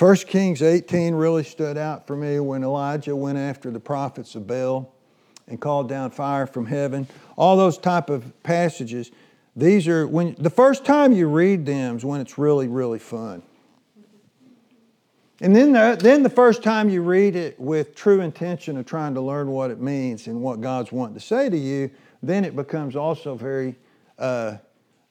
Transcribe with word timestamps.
1 0.00 0.16
Kings 0.16 0.62
18 0.62 1.14
really 1.14 1.44
stood 1.44 1.76
out 1.76 2.06
for 2.06 2.16
me 2.16 2.40
when 2.40 2.64
Elijah 2.64 3.14
went 3.14 3.36
after 3.36 3.70
the 3.70 3.78
prophets 3.78 4.34
of 4.34 4.46
Baal 4.46 4.90
and 5.46 5.60
called 5.60 5.90
down 5.90 6.10
fire 6.10 6.46
from 6.46 6.64
heaven. 6.64 7.06
All 7.36 7.54
those 7.58 7.76
type 7.76 8.08
of 8.08 8.32
passages, 8.42 9.10
these 9.54 9.86
are 9.88 10.06
when 10.06 10.36
the 10.38 10.48
first 10.48 10.86
time 10.86 11.12
you 11.12 11.28
read 11.28 11.66
them 11.66 11.98
is 11.98 12.04
when 12.06 12.22
it's 12.22 12.38
really, 12.38 12.66
really 12.66 12.98
fun. 12.98 13.42
And 15.42 15.54
then 15.54 15.72
the, 15.72 15.98
then 16.00 16.22
the 16.22 16.30
first 16.30 16.62
time 16.62 16.88
you 16.88 17.02
read 17.02 17.36
it 17.36 17.60
with 17.60 17.94
true 17.94 18.22
intention 18.22 18.78
of 18.78 18.86
trying 18.86 19.12
to 19.12 19.20
learn 19.20 19.50
what 19.50 19.70
it 19.70 19.82
means 19.82 20.28
and 20.28 20.40
what 20.40 20.62
God's 20.62 20.90
wanting 20.90 21.16
to 21.16 21.20
say 21.20 21.50
to 21.50 21.58
you, 21.58 21.90
then 22.22 22.46
it 22.46 22.56
becomes 22.56 22.96
also 22.96 23.34
very 23.34 23.76
uh, 24.18 24.56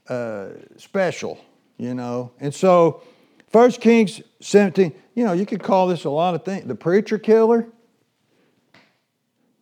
uh, 0.07 0.47
special, 0.77 1.39
you 1.77 1.93
know. 1.93 2.31
And 2.39 2.51
so, 2.51 3.03
1 3.51 3.71
Kings 3.73 4.21
17, 4.41 4.93
you 5.15 5.23
know, 5.23 5.33
you 5.33 5.45
could 5.45 5.63
call 5.63 5.87
this 5.87 6.05
a 6.05 6.09
lot 6.09 6.35
of 6.35 6.45
things. 6.45 6.65
The 6.65 6.75
preacher 6.75 7.17
killer, 7.17 7.67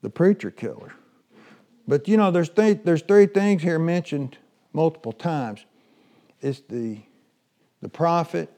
the 0.02 0.10
preacher 0.10 0.52
killer. 0.52 0.94
But 1.88 2.08
you 2.08 2.18
know, 2.18 2.32
there's, 2.32 2.50
th- 2.50 2.80
there's 2.84 3.02
three 3.02 3.28
things 3.28 3.64
here 3.64 3.80
mentioned 3.80 4.38
multiple 4.74 5.14
times. 5.14 5.66
It's 6.42 6.62
the, 6.68 7.00
the 7.82 7.90
prophet, 7.90 8.52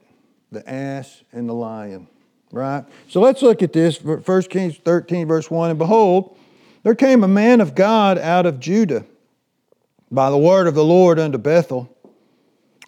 the 0.50 0.68
ass, 0.68 1.22
and 1.32 1.48
the 1.48 1.54
lion. 1.54 2.08
Right? 2.52 2.84
So 3.08 3.20
let's 3.20 3.42
look 3.42 3.62
at 3.62 3.72
this. 3.72 4.02
1 4.02 4.42
Kings 4.44 4.76
13, 4.76 5.28
verse 5.28 5.48
1. 5.48 5.70
And 5.70 5.78
behold, 5.78 6.36
there 6.82 6.96
came 6.96 7.22
a 7.22 7.28
man 7.28 7.60
of 7.60 7.76
God 7.76 8.18
out 8.18 8.46
of 8.46 8.58
Judah 8.58 9.04
by 10.10 10.30
the 10.30 10.38
word 10.38 10.66
of 10.66 10.74
the 10.74 10.84
Lord 10.84 11.20
unto 11.20 11.38
Bethel, 11.38 11.96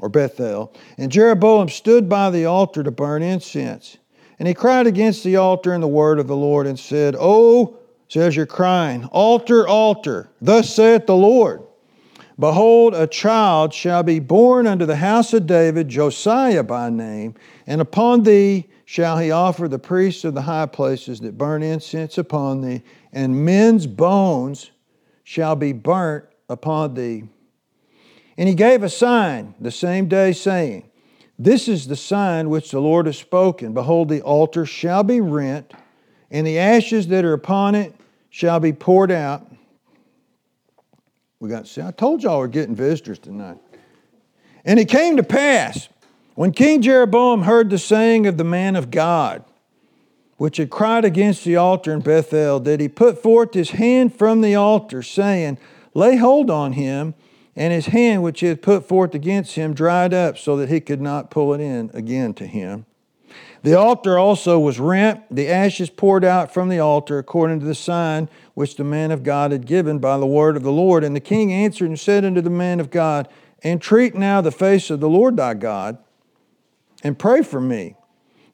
or 0.02 0.08
Bethel. 0.10 0.74
And 0.98 1.10
Jeroboam 1.10 1.70
stood 1.70 2.08
by 2.08 2.28
the 2.28 2.44
altar 2.44 2.82
to 2.82 2.90
burn 2.90 3.22
incense. 3.22 3.96
And 4.38 4.48
he 4.48 4.52
cried 4.52 4.86
against 4.86 5.22
the 5.24 5.36
altar 5.36 5.72
in 5.72 5.80
the 5.80 5.88
word 5.88 6.18
of 6.18 6.26
the 6.26 6.36
Lord 6.36 6.66
and 6.66 6.78
said, 6.78 7.16
Oh, 7.18 7.78
says 8.08 8.36
you're 8.36 8.44
crying, 8.44 9.04
altar, 9.06 9.66
altar, 9.66 10.28
thus 10.42 10.74
saith 10.74 11.06
the 11.06 11.16
Lord. 11.16 11.62
Behold, 12.38 12.94
a 12.94 13.06
child 13.06 13.72
shall 13.72 14.02
be 14.02 14.18
born 14.18 14.66
unto 14.66 14.84
the 14.84 14.96
house 14.96 15.32
of 15.32 15.46
David, 15.46 15.88
Josiah 15.88 16.64
by 16.64 16.90
name, 16.90 17.34
and 17.66 17.80
upon 17.80 18.24
thee 18.24 18.66
shall 18.84 19.18
he 19.18 19.30
offer 19.30 19.68
the 19.68 19.78
priests 19.78 20.24
of 20.24 20.34
the 20.34 20.42
high 20.42 20.66
places 20.66 21.20
that 21.20 21.38
burn 21.38 21.62
incense 21.62 22.18
upon 22.18 22.60
thee, 22.60 22.82
and 23.12 23.44
men's 23.44 23.86
bones 23.86 24.72
shall 25.22 25.54
be 25.54 25.72
burnt 25.72 26.24
upon 26.48 26.94
thee. 26.94 27.24
And 28.36 28.48
he 28.48 28.54
gave 28.54 28.82
a 28.82 28.88
sign 28.88 29.54
the 29.60 29.70
same 29.70 30.08
day, 30.08 30.32
saying, 30.32 30.90
This 31.38 31.68
is 31.68 31.86
the 31.86 31.96
sign 31.96 32.50
which 32.50 32.70
the 32.70 32.80
Lord 32.80 33.06
has 33.06 33.18
spoken. 33.18 33.74
Behold, 33.74 34.08
the 34.08 34.22
altar 34.22 34.64
shall 34.64 35.02
be 35.02 35.20
rent, 35.20 35.72
and 36.30 36.46
the 36.46 36.58
ashes 36.58 37.08
that 37.08 37.24
are 37.24 37.34
upon 37.34 37.74
it 37.74 37.94
shall 38.30 38.60
be 38.60 38.72
poured 38.72 39.10
out. 39.10 39.46
We 41.40 41.50
got, 41.50 41.66
see, 41.66 41.82
I 41.82 41.90
told 41.90 42.22
y'all 42.22 42.38
we're 42.38 42.46
getting 42.46 42.74
visitors 42.74 43.18
tonight. 43.18 43.58
And 44.64 44.78
it 44.78 44.88
came 44.88 45.16
to 45.16 45.22
pass 45.22 45.88
when 46.34 46.52
King 46.52 46.80
Jeroboam 46.82 47.42
heard 47.42 47.68
the 47.68 47.78
saying 47.78 48.26
of 48.26 48.38
the 48.38 48.44
man 48.44 48.76
of 48.76 48.90
God, 48.90 49.44
which 50.36 50.56
had 50.56 50.70
cried 50.70 51.04
against 51.04 51.44
the 51.44 51.56
altar 51.56 51.92
in 51.92 52.00
Bethel, 52.00 52.60
that 52.60 52.80
he 52.80 52.88
put 52.88 53.22
forth 53.22 53.54
his 53.54 53.70
hand 53.70 54.14
from 54.14 54.40
the 54.40 54.54
altar, 54.54 55.02
saying, 55.02 55.58
Lay 55.94 56.16
hold 56.16 56.48
on 56.50 56.72
him. 56.72 57.14
And 57.54 57.72
his 57.72 57.86
hand, 57.86 58.22
which 58.22 58.40
he 58.40 58.46
had 58.46 58.62
put 58.62 58.88
forth 58.88 59.14
against 59.14 59.54
him, 59.56 59.74
dried 59.74 60.14
up 60.14 60.38
so 60.38 60.56
that 60.56 60.68
he 60.68 60.80
could 60.80 61.00
not 61.00 61.30
pull 61.30 61.52
it 61.52 61.60
in 61.60 61.90
again 61.92 62.32
to 62.34 62.46
him. 62.46 62.86
The 63.62 63.74
altar 63.74 64.18
also 64.18 64.58
was 64.58 64.80
rent, 64.80 65.22
the 65.30 65.48
ashes 65.48 65.88
poured 65.88 66.24
out 66.24 66.52
from 66.52 66.68
the 66.68 66.80
altar, 66.80 67.18
according 67.18 67.60
to 67.60 67.66
the 67.66 67.74
sign 67.74 68.28
which 68.54 68.76
the 68.76 68.84
man 68.84 69.12
of 69.12 69.22
God 69.22 69.52
had 69.52 69.66
given 69.66 70.00
by 70.00 70.18
the 70.18 70.26
word 70.26 70.56
of 70.56 70.64
the 70.64 70.72
Lord. 70.72 71.04
And 71.04 71.14
the 71.14 71.20
king 71.20 71.52
answered 71.52 71.88
and 71.88 71.98
said 71.98 72.24
unto 72.24 72.40
the 72.40 72.50
man 72.50 72.80
of 72.80 72.90
God, 72.90 73.28
Entreat 73.64 74.16
now 74.16 74.40
the 74.40 74.50
face 74.50 74.90
of 74.90 74.98
the 74.98 75.08
Lord 75.08 75.36
thy 75.36 75.54
God, 75.54 75.98
and 77.04 77.18
pray 77.18 77.42
for 77.42 77.60
me, 77.60 77.94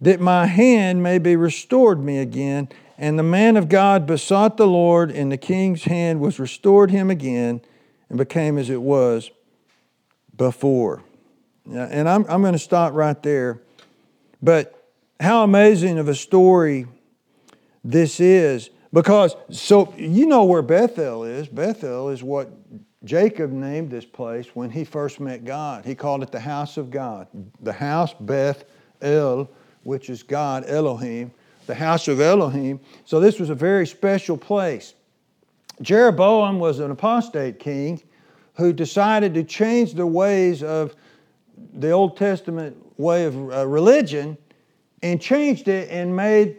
that 0.00 0.20
my 0.20 0.47
hand 0.47 1.03
may 1.03 1.19
be 1.19 1.37
restored 1.37 2.03
me 2.03 2.19
again. 2.19 2.69
And 2.98 3.19
the 3.19 3.22
man 3.22 3.56
of 3.56 3.69
God 3.69 4.06
besought 4.06 4.56
the 4.56 4.66
Lord, 4.66 5.10
and 5.10 5.32
the 5.32 5.37
king's 5.37 5.84
hand 5.84 6.20
was 6.20 6.38
restored 6.38 6.91
him 6.91 7.10
again, 7.10 7.62
and 8.08 8.19
became 8.19 8.58
as 8.58 8.70
it 8.70 8.80
was 8.80 9.30
before. 10.36 11.02
And 11.70 12.08
I'm, 12.08 12.24
I'm 12.28 12.41
going 12.41 12.54
to 12.54 12.58
stop 12.58 12.94
right 12.94 13.20
there. 13.22 13.60
But 14.42 14.74
how 15.20 15.42
amazing 15.42 15.98
of 15.98 16.08
a 16.08 16.14
story 16.14 16.86
this 17.84 18.20
is. 18.20 18.70
Because, 18.92 19.36
so 19.50 19.92
you 19.96 20.26
know 20.26 20.44
where 20.44 20.62
Bethel 20.62 21.24
is. 21.24 21.46
Bethel 21.48 22.08
is 22.08 22.22
what 22.22 22.50
Jacob 23.04 23.52
named 23.52 23.91
this 23.91 24.04
place 24.04 24.46
when 24.54 24.70
he 24.70 24.84
first 24.84 25.20
met 25.20 25.44
God. 25.44 25.84
He 25.84 25.94
called 25.94 26.22
it 26.22 26.32
the 26.32 26.40
house 26.40 26.76
of 26.76 26.90
God. 26.90 27.28
The 27.60 27.72
house 27.72 28.14
Beth 28.19 28.64
El, 29.02 29.48
which 29.82 30.08
is 30.08 30.22
God, 30.22 30.64
Elohim, 30.66 31.30
the 31.66 31.75
house 31.75 32.08
of 32.08 32.20
Elohim. 32.20 32.80
So 33.04 33.20
this 33.20 33.38
was 33.38 33.50
a 33.50 33.54
very 33.54 33.86
special 33.86 34.36
place. 34.36 34.94
Jeroboam 35.82 36.58
was 36.58 36.80
an 36.80 36.90
apostate 36.90 37.58
king 37.58 38.02
who 38.54 38.72
decided 38.72 39.34
to 39.34 39.44
change 39.44 39.94
the 39.94 40.06
ways 40.06 40.62
of 40.62 40.96
the 41.74 41.90
Old 41.90 42.16
Testament 42.16 42.76
way 42.98 43.24
of 43.24 43.52
uh, 43.52 43.66
religion 43.66 44.36
and 45.02 45.20
changed 45.20 45.68
it 45.68 45.88
and 45.90 46.14
made 46.14 46.56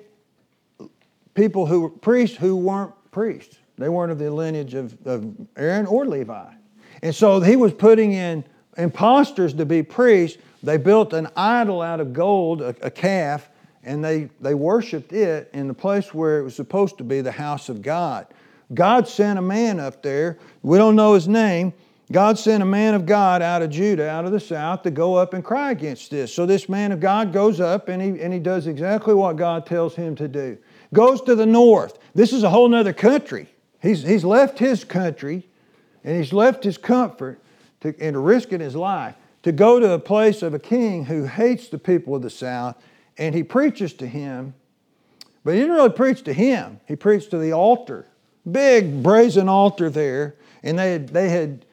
people 1.34 1.66
who 1.66 1.82
were 1.82 1.90
priests 1.90 2.38
who 2.38 2.56
weren't 2.56 2.94
priests. 3.12 3.58
They 3.78 3.90
weren't 3.90 4.12
of 4.12 4.20
the 4.20 4.32
lineage 4.32 4.74
of, 4.74 4.96
of 5.06 5.34
Aaron 5.58 5.86
or 5.86 6.06
Levi. 6.06 6.52
And 7.02 7.16
so 7.16 7.40
he 7.40 7.56
was 7.56 7.74
putting 7.74 8.14
in 8.14 8.44
imposters 8.78 9.54
to 9.56 9.66
be 9.66 9.84
priests. 9.84 10.38
They 10.64 10.78
built 10.78 11.14
an 11.14 11.28
idol 11.36 11.82
out 11.82 12.00
of 12.00 12.14
gold, 12.14 12.62
a, 12.62 12.76
a 12.82 12.92
calf, 12.92 13.50
and 13.84 14.04
they, 14.04 14.30
they 14.42 14.54
worshiped 14.54 15.14
it 15.14 15.50
in 15.54 15.68
the 15.68 15.74
place 15.74 16.14
where 16.14 16.40
it 16.40 16.44
was 16.44 16.56
supposed 16.56 16.98
to 16.98 17.04
be 17.04 17.22
the 17.22 17.32
house 17.32 17.70
of 17.70 17.82
God. 17.82 18.28
God 18.74 19.08
sent 19.08 19.40
a 19.40 19.42
man 19.42 19.80
up 19.80 20.04
there. 20.04 20.38
We 20.62 20.78
don't 20.78 20.96
know 20.96 21.14
his 21.14 21.28
name. 21.28 21.74
God 22.12 22.40
sent 22.40 22.64
a 22.64 22.66
man 22.66 22.96
of 22.96 23.06
God 23.06 23.42
out 23.42 23.62
of 23.62 23.70
Judah, 23.70 24.10
out 24.10 24.26
of 24.26 24.32
the 24.32 24.40
south, 24.40 24.82
to 24.84 24.92
go 24.92 25.16
up 25.16 25.34
and 25.34 25.44
cry 25.44 25.72
against 25.72 26.10
this. 26.10 26.34
So 26.34 26.46
this 26.46 26.68
man 26.68 26.92
of 26.92 27.00
God 27.00 27.32
goes 27.32 27.60
up 27.60 27.88
and 27.88 28.02
he, 28.02 28.22
and 28.22 28.34
he 28.34 28.40
does 28.40 28.66
exactly 28.66 29.14
what 29.14 29.36
God 29.36 29.66
tells 29.66 29.96
him 29.96 30.16
to 30.16 30.28
do. 30.28 30.58
Goes 30.92 31.22
to 31.22 31.36
the 31.36 31.46
north. 31.46 32.00
This 32.16 32.34
is 32.34 32.42
a 32.42 32.50
whole 32.50 32.74
other 32.74 32.94
country. 32.94 33.48
He's, 33.80 34.02
he's 34.02 34.24
left 34.24 34.58
his 34.58 34.84
country 34.84 35.48
and 36.04 36.18
he's 36.18 36.34
left 36.34 36.64
his 36.64 36.78
comfort 36.78 37.40
to, 37.82 37.94
and 38.00 38.26
risking 38.26 38.60
his 38.60 38.76
life 38.76 39.16
to 39.44 39.52
go 39.52 39.80
to 39.80 39.92
a 39.92 40.00
place 40.00 40.42
of 40.42 40.56
a 40.56 40.60
king 40.60 41.06
who 41.06 41.26
hates 41.26 41.70
the 41.70 41.78
people 41.78 42.16
of 42.16 42.24
the 42.24 42.30
south 42.30 42.76
and 43.18 43.36
he 43.36 43.44
preaches 43.44 43.94
to 43.94 44.08
him. 44.08 44.56
But 45.44 45.54
he 45.54 45.60
didn't 45.60 45.76
really 45.76 45.90
preach 45.90 46.24
to 46.24 46.34
him, 46.34 46.80
he 46.88 46.96
preached 46.96 47.30
to 47.32 47.38
the 47.38 47.54
altar. 47.54 48.08
Big 48.52 49.04
brazen 49.04 49.50
altar 49.50 49.90
there. 49.90 50.36
And 50.64 50.78
they 50.78 50.92
had, 50.92 51.10
they 51.10 51.30
had 51.30 51.66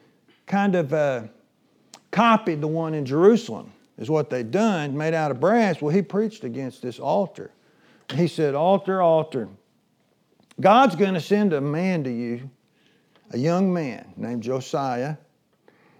kind 0.45 0.75
of 0.75 0.93
uh, 0.93 1.23
copied 2.11 2.61
the 2.61 2.67
one 2.67 2.93
in 2.93 3.05
Jerusalem, 3.05 3.71
is 3.97 4.09
what 4.09 4.29
they'd 4.29 4.51
done, 4.51 4.95
made 4.95 5.13
out 5.13 5.31
of 5.31 5.39
brass. 5.39 5.81
Well, 5.81 5.93
he 5.93 6.01
preached 6.01 6.43
against 6.43 6.81
this 6.81 6.99
altar. 6.99 7.51
He 8.13 8.27
said, 8.27 8.55
Altar, 8.55 9.01
altar, 9.01 9.49
God's 10.59 10.95
going 10.95 11.13
to 11.13 11.21
send 11.21 11.53
a 11.53 11.61
man 11.61 12.03
to 12.05 12.11
you, 12.11 12.49
a 13.31 13.37
young 13.37 13.73
man 13.73 14.13
named 14.15 14.43
Josiah, 14.43 15.17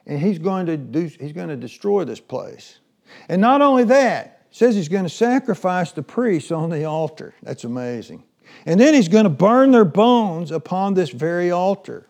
and 0.05 0.19
he's 0.19 0.39
going 0.39 0.65
to 0.67 0.77
do 0.77 1.11
he's 1.19 1.33
going 1.33 1.49
to 1.49 1.57
destroy 1.57 2.05
this 2.05 2.21
place. 2.21 2.79
And 3.27 3.41
not 3.41 3.61
only 3.61 3.83
that, 3.85 4.45
says 4.51 4.75
he's 4.75 4.89
going 4.89 5.03
to 5.03 5.09
sacrifice 5.09 5.91
the 5.91 6.01
priests 6.01 6.51
on 6.51 6.69
the 6.69 6.85
altar. 6.85 7.33
That's 7.43 7.65
amazing. 7.65 8.23
And 8.65 8.79
then 8.79 8.93
he's 8.93 9.07
going 9.07 9.23
to 9.23 9.29
burn 9.29 9.71
their 9.71 9.85
bones 9.85 10.51
upon 10.51 10.93
this 10.93 11.09
very 11.09 11.51
altar. 11.51 12.07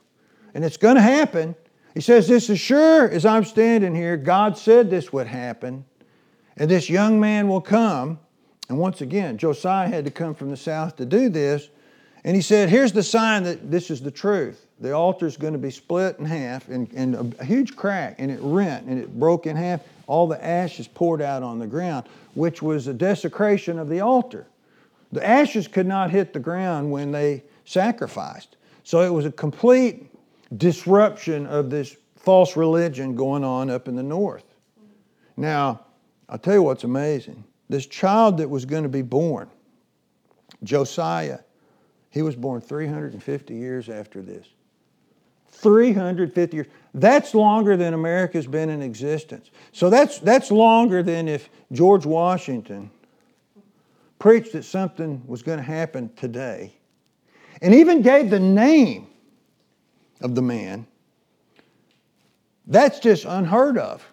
And 0.54 0.66
it's 0.66 0.78
going 0.78 0.95
to 0.95 1.01
happen. 1.01 1.56
He 1.94 2.01
says, 2.01 2.28
This 2.28 2.50
is 2.50 2.60
sure 2.60 3.10
as 3.10 3.25
I'm 3.25 3.44
standing 3.44 3.95
here, 3.95 4.18
God 4.18 4.57
said 4.57 4.89
this 4.89 5.13
would 5.13 5.28
happen. 5.28 5.86
And 6.57 6.69
this 6.69 6.89
young 6.89 7.19
man 7.19 7.48
will 7.48 7.62
come. 7.62 8.19
And 8.69 8.78
once 8.78 9.01
again, 9.01 9.38
Josiah 9.38 9.88
had 9.88 10.06
to 10.06 10.12
come 10.12 10.34
from 10.34 10.50
the 10.50 10.57
south 10.57 10.95
to 10.98 11.06
do 11.06 11.30
this. 11.30 11.69
And 12.24 12.36
he 12.36 12.42
said, 12.42 12.69
Here's 12.69 12.92
the 12.92 13.04
sign 13.04 13.44
that 13.44 13.72
this 13.72 13.90
is 13.90 14.01
the 14.01 14.12
truth. 14.12 14.66
The 14.80 14.92
altar 14.92 15.25
is 15.25 15.38
going 15.38 15.54
to 15.54 15.60
be 15.60 15.72
split 15.72 16.19
in 16.19 16.25
half 16.25 16.68
and, 16.69 16.92
and 16.94 17.36
a 17.40 17.45
huge 17.45 17.75
crack, 17.75 18.16
and 18.19 18.30
it 18.30 18.40
rent 18.42 18.86
and 18.86 19.00
it 19.00 19.19
broke 19.19 19.48
in 19.48 19.56
half. 19.56 19.81
All 20.06 20.28
the 20.28 20.44
ashes 20.44 20.88
poured 20.88 21.22
out 21.22 21.42
on 21.42 21.57
the 21.60 21.68
ground, 21.68 22.07
which 22.36 22.62
was 22.62 22.88
a 22.88 22.94
desecration 22.94 23.80
of 23.80 23.90
the 23.90 24.01
altar. 24.01 24.45
The 25.12 25.25
ashes 25.25 25.68
could 25.68 25.88
not 25.88 26.12
hit 26.12 26.33
the 26.33 26.39
ground 26.39 26.92
when 26.92 27.12
they 27.12 27.44
sacrificed. 27.65 28.57
So 28.83 29.01
it 29.01 29.09
was 29.09 29.25
a 29.25 29.31
complete 29.31 30.12
disruption 30.56 31.45
of 31.48 31.69
this 31.69 31.95
false 32.15 32.57
religion 32.57 33.15
going 33.15 33.44
on 33.44 33.69
up 33.69 33.88
in 33.88 33.95
the 33.95 34.04
north. 34.04 34.44
Now, 35.36 35.81
I'll 36.30 36.38
tell 36.38 36.56
you 36.56 36.63
what's 36.63 36.83
amazing. 36.83 37.44
this 37.69 37.86
child 37.86 38.38
that 38.38 38.50
was 38.50 38.65
going 38.65 38.83
to 38.83 38.89
be 38.89 39.01
born, 39.01 39.50
Josiah, 40.63 41.39
he 42.09 42.21
was 42.21 42.36
born 42.36 42.62
350 42.62 43.54
years 43.54 43.89
after 43.89 44.21
this. 44.21 44.48
350 45.50 46.56
years. 46.56 46.68
That's 46.94 47.33
longer 47.33 47.77
than 47.77 47.94
America's 47.94 48.48
been 48.48 48.69
in 48.69 48.81
existence. 48.81 49.51
So 49.71 49.89
that's, 49.89 50.19
that's 50.19 50.51
longer 50.51 51.04
than 51.04 51.27
if 51.27 51.50
George 51.71 52.06
Washington 52.06 52.89
preached 54.19 54.54
that 54.54 54.64
something 54.64 55.22
was 55.28 55.44
going 55.44 55.58
to 55.58 55.64
happen 55.64 56.12
today 56.16 56.74
and 57.62 57.74
even 57.74 58.02
gave 58.02 58.30
the 58.30 58.40
name 58.40 59.08
of 60.22 60.36
the 60.36 60.42
man. 60.42 60.88
That's 62.66 63.00
just 63.00 63.25
unheard 63.25 63.78
of. 63.78 64.06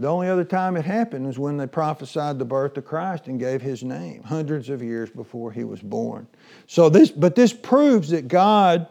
The 0.00 0.08
only 0.08 0.28
other 0.28 0.44
time 0.44 0.76
it 0.76 0.84
happened 0.84 1.26
was 1.26 1.38
when 1.38 1.58
they 1.58 1.66
prophesied 1.66 2.38
the 2.38 2.44
birth 2.44 2.76
of 2.78 2.86
Christ 2.86 3.26
and 3.26 3.38
gave 3.38 3.60
his 3.60 3.84
name, 3.84 4.22
hundreds 4.22 4.70
of 4.70 4.82
years 4.82 5.10
before 5.10 5.52
he 5.52 5.62
was 5.62 5.80
born. 5.80 6.26
So 6.66 6.88
this, 6.88 7.10
but 7.10 7.34
this 7.34 7.52
proves 7.52 8.08
that 8.08 8.26
God 8.26 8.88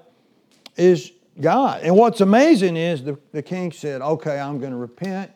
is 0.77 1.11
God. 1.41 1.81
And 1.81 1.95
what's 1.95 2.21
amazing 2.21 2.77
is 2.77 3.03
the, 3.03 3.17
the 3.31 3.41
king 3.41 3.71
said, 3.71 4.01
Okay, 4.01 4.39
I'm 4.39 4.59
going 4.59 4.71
to 4.71 4.77
repent. 4.77 5.31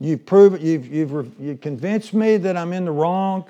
You've 0.00 0.24
proven, 0.24 0.64
you've, 0.64 0.86
you've, 0.86 1.32
you've 1.38 1.60
convinced 1.60 2.14
me 2.14 2.38
that 2.38 2.56
I'm 2.56 2.72
in 2.72 2.86
the 2.86 2.90
wrong. 2.90 3.44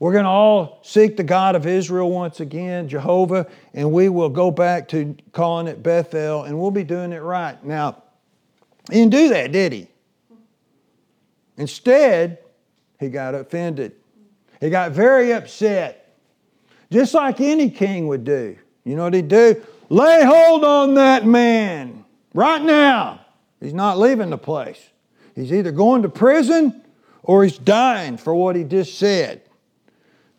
We're 0.00 0.12
going 0.12 0.24
to 0.24 0.30
all 0.30 0.80
seek 0.82 1.16
the 1.16 1.22
God 1.22 1.54
of 1.54 1.66
Israel 1.66 2.10
once 2.10 2.40
again, 2.40 2.88
Jehovah, 2.88 3.46
and 3.72 3.92
we 3.92 4.08
will 4.08 4.28
go 4.28 4.50
back 4.50 4.88
to 4.88 5.16
calling 5.32 5.68
it 5.68 5.84
Bethel, 5.84 6.42
and 6.42 6.58
we'll 6.58 6.72
be 6.72 6.82
doing 6.82 7.12
it 7.12 7.22
right. 7.22 7.62
Now, 7.64 8.02
he 8.90 8.98
didn't 8.98 9.12
do 9.12 9.28
that, 9.28 9.52
did 9.52 9.72
he? 9.72 9.88
Instead, 11.56 12.38
he 12.98 13.08
got 13.08 13.36
offended. 13.36 13.92
He 14.60 14.70
got 14.70 14.90
very 14.90 15.32
upset, 15.32 16.18
just 16.90 17.14
like 17.14 17.40
any 17.40 17.70
king 17.70 18.08
would 18.08 18.24
do. 18.24 18.56
You 18.84 18.96
know 18.96 19.04
what 19.04 19.14
he'd 19.14 19.28
do? 19.28 19.62
Lay 19.90 20.24
hold 20.24 20.64
on 20.64 20.94
that 20.94 21.24
man 21.24 22.04
right 22.34 22.60
now. 22.60 23.20
He's 23.60 23.74
not 23.74 23.98
leaving 23.98 24.30
the 24.30 24.38
place. 24.38 24.90
He's 25.34 25.52
either 25.52 25.72
going 25.72 26.02
to 26.02 26.08
prison 26.08 26.82
or 27.22 27.42
he's 27.42 27.58
dying 27.58 28.16
for 28.16 28.34
what 28.34 28.56
he 28.56 28.64
just 28.64 28.98
said. 28.98 29.42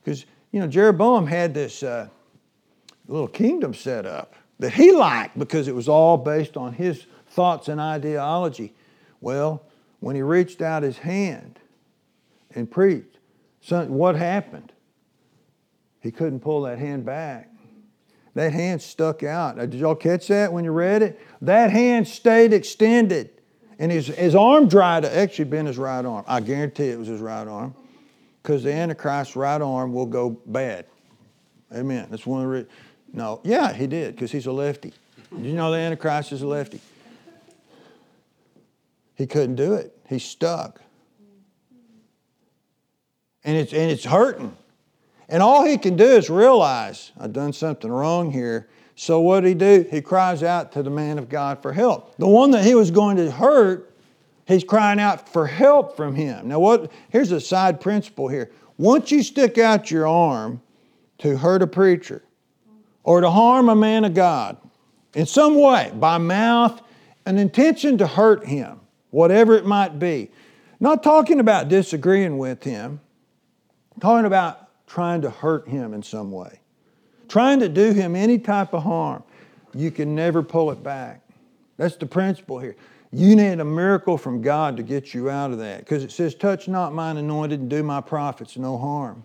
Because, 0.03 0.25
you 0.51 0.59
know, 0.59 0.67
Jeroboam 0.67 1.27
had 1.27 1.53
this 1.53 1.83
uh, 1.83 2.07
little 3.07 3.27
kingdom 3.27 3.73
set 3.73 4.05
up 4.05 4.35
that 4.59 4.73
he 4.73 4.91
liked 4.91 5.37
because 5.37 5.67
it 5.67 5.75
was 5.75 5.89
all 5.89 6.17
based 6.17 6.55
on 6.55 6.73
his 6.73 7.05
thoughts 7.29 7.67
and 7.67 7.81
ideology. 7.81 8.73
Well, 9.19 9.63
when 9.99 10.15
he 10.15 10.21
reached 10.21 10.61
out 10.61 10.83
his 10.83 10.99
hand 10.99 11.59
and 12.53 12.69
preached, 12.69 13.17
what 13.69 14.15
happened? 14.15 14.71
He 15.99 16.11
couldn't 16.11 16.41
pull 16.41 16.61
that 16.61 16.77
hand 16.77 17.03
back. 17.03 17.49
That 18.35 18.53
hand 18.53 18.81
stuck 18.81 19.23
out. 19.23 19.57
Did 19.57 19.73
y'all 19.73 19.95
catch 19.95 20.27
that 20.27 20.53
when 20.53 20.63
you 20.63 20.71
read 20.71 21.01
it? 21.01 21.19
That 21.41 21.71
hand 21.71 22.07
stayed 22.07 22.53
extended. 22.53 23.34
And 23.77 23.91
his, 23.91 24.07
his 24.07 24.35
arm 24.35 24.67
dried, 24.67 25.05
actually 25.05 25.45
been 25.45 25.65
his 25.65 25.77
right 25.77 26.05
arm. 26.05 26.23
I 26.27 26.39
guarantee 26.39 26.89
it 26.89 26.97
was 26.97 27.07
his 27.07 27.21
right 27.21 27.47
arm. 27.47 27.75
Because 28.41 28.63
the 28.63 28.71
Antichrist's 28.71 29.35
right 29.35 29.61
arm 29.61 29.91
will 29.91 30.05
go 30.05 30.29
bad. 30.45 30.85
Amen. 31.73 32.07
That's 32.09 32.25
one 32.25 32.43
of 32.43 32.49
the 32.49 32.55
re- 32.55 32.65
No, 33.11 33.41
yeah, 33.43 33.73
he 33.73 33.87
did, 33.87 34.15
because 34.15 34.31
he's 34.31 34.45
a 34.45 34.51
lefty. 34.51 34.93
You 35.31 35.53
know 35.53 35.71
the 35.71 35.77
Antichrist 35.77 36.31
is 36.31 36.41
a 36.41 36.47
lefty? 36.47 36.79
He 39.15 39.25
couldn't 39.25 39.55
do 39.55 39.73
it. 39.73 39.97
He's 40.07 40.23
stuck. 40.23 40.81
And 43.43 43.57
it's, 43.57 43.73
and 43.73 43.91
it's 43.91 44.05
hurting. 44.05 44.55
And 45.27 45.41
all 45.41 45.65
he 45.65 45.77
can 45.77 45.97
do 45.97 46.05
is 46.05 46.29
realize, 46.29 47.11
I've 47.19 47.33
done 47.33 47.51
something 47.51 47.91
wrong 47.91 48.31
here. 48.31 48.67
So 48.95 49.19
what 49.19 49.41
did 49.41 49.49
he 49.49 49.53
do? 49.55 49.85
He 49.91 50.01
cries 50.01 50.41
out 50.41 50.71
to 50.73 50.83
the 50.83 50.89
man 50.89 51.17
of 51.17 51.29
God 51.29 51.61
for 51.61 51.73
help. 51.73 52.15
The 52.17 52.27
one 52.27 52.51
that 52.51 52.63
he 52.63 52.75
was 52.75 52.91
going 52.91 53.17
to 53.17 53.29
hurt, 53.29 53.93
he's 54.45 54.63
crying 54.63 54.99
out 54.99 55.27
for 55.27 55.45
help 55.47 55.97
from 55.97 56.15
him. 56.15 56.47
Now 56.47 56.59
what 56.59 56.91
here's 57.09 57.31
a 57.31 57.41
side 57.41 57.81
principle 57.81 58.29
here. 58.29 58.51
Once 58.77 59.11
you 59.11 59.21
stick 59.21 59.57
out 59.57 59.91
your 59.91 60.07
arm 60.07 60.61
to 61.19 61.37
hurt 61.37 61.61
a 61.61 61.67
preacher 61.67 62.23
or 63.03 63.21
to 63.21 63.29
harm 63.29 63.69
a 63.69 63.75
man 63.75 64.05
of 64.05 64.13
God 64.13 64.57
in 65.13 65.25
some 65.25 65.55
way, 65.55 65.91
by 65.95 66.17
mouth, 66.17 66.81
an 67.25 67.37
intention 67.37 67.97
to 67.97 68.07
hurt 68.07 68.45
him, 68.45 68.79
whatever 69.11 69.55
it 69.55 69.65
might 69.65 69.97
be. 69.99 70.29
Not 70.79 71.03
talking 71.03 71.39
about 71.39 71.69
disagreeing 71.69 72.37
with 72.37 72.63
him, 72.63 72.99
talking 74.01 74.25
about 74.25 74.69
trying 74.87 75.21
to 75.21 75.29
hurt 75.29 75.67
him 75.67 75.93
in 75.93 76.03
some 76.03 76.31
way, 76.31 76.59
trying 77.27 77.59
to 77.59 77.69
do 77.69 77.91
him 77.91 78.15
any 78.15 78.37
type 78.37 78.73
of 78.73 78.83
harm. 78.83 79.23
You 79.73 79.91
can 79.91 80.15
never 80.15 80.41
pull 80.41 80.71
it 80.71 80.81
back. 80.83 81.21
That's 81.77 81.95
the 81.95 82.05
principle 82.05 82.59
here. 82.59 82.75
You 83.11 83.35
need 83.35 83.59
a 83.59 83.65
miracle 83.65 84.17
from 84.17 84.41
God 84.41 84.77
to 84.77 84.83
get 84.83 85.13
you 85.13 85.29
out 85.29 85.51
of 85.51 85.59
that 85.59 85.79
because 85.79 86.03
it 86.03 86.11
says, 86.11 86.35
Touch 86.35 86.67
not 86.67 86.93
mine 86.93 87.17
anointed 87.17 87.59
and 87.59 87.69
do 87.69 87.83
my 87.83 88.01
prophets 88.01 88.57
no 88.57 88.77
harm. 88.77 89.23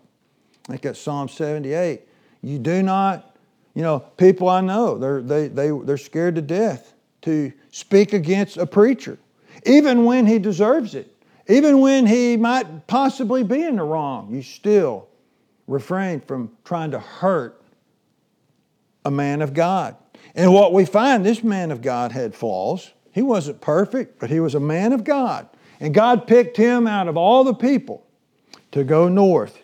I 0.69 0.77
think 0.77 0.97
Psalm 0.97 1.29
78. 1.29 2.03
You 2.43 2.59
do 2.59 2.83
not, 2.83 3.37
you 3.75 3.83
know, 3.83 4.01
people 4.01 4.49
I 4.49 4.61
know, 4.61 4.97
they're, 4.97 5.23
they, 5.23 5.49
they, 5.49 5.71
they're 5.71 5.99
scared 5.99 6.37
to 6.37 6.43
death 6.43 6.95
to 7.23 7.53
speak 7.71 8.13
against 8.13 8.57
a 8.57 8.67
preacher 8.67 9.19
even 9.67 10.05
when 10.05 10.27
he 10.27 10.39
deserves 10.39 10.95
it, 10.95 11.15
even 11.49 11.81
when 11.81 12.07
he 12.07 12.37
might 12.37 12.87
possibly 12.87 13.43
be 13.43 13.63
in 13.63 13.77
the 13.77 13.83
wrong, 13.83 14.33
you 14.33 14.43
still 14.43 15.09
refrain 15.67 16.21
from 16.21 16.51
trying 16.65 16.91
to 16.93 16.99
hurt 16.99 17.60
a 19.05 19.11
man 19.11 19.43
of 19.43 19.55
God. 19.55 19.97
And 20.35 20.53
what 20.53 20.73
we 20.73 20.85
find, 20.85 21.25
this 21.25 21.43
man 21.43 21.71
of 21.71 21.83
God 21.83 22.13
had 22.13 22.35
flaws. 22.35 22.93
He 23.13 23.23
wasn't 23.23 23.61
perfect, 23.61 24.21
but 24.21 24.31
he 24.31 24.41
was 24.41 24.55
a 24.55 24.61
man 24.61 24.93
of 24.93 25.05
God. 25.05 25.49
And 25.81 25.95
God 25.95 26.27
picked 26.27 26.57
him 26.57 26.87
out 26.87 27.09
of 27.09 27.17
all 27.17 27.43
the 27.43 27.55
people 27.55 28.07
to 28.73 28.85
go 28.85 29.09
north 29.09 29.59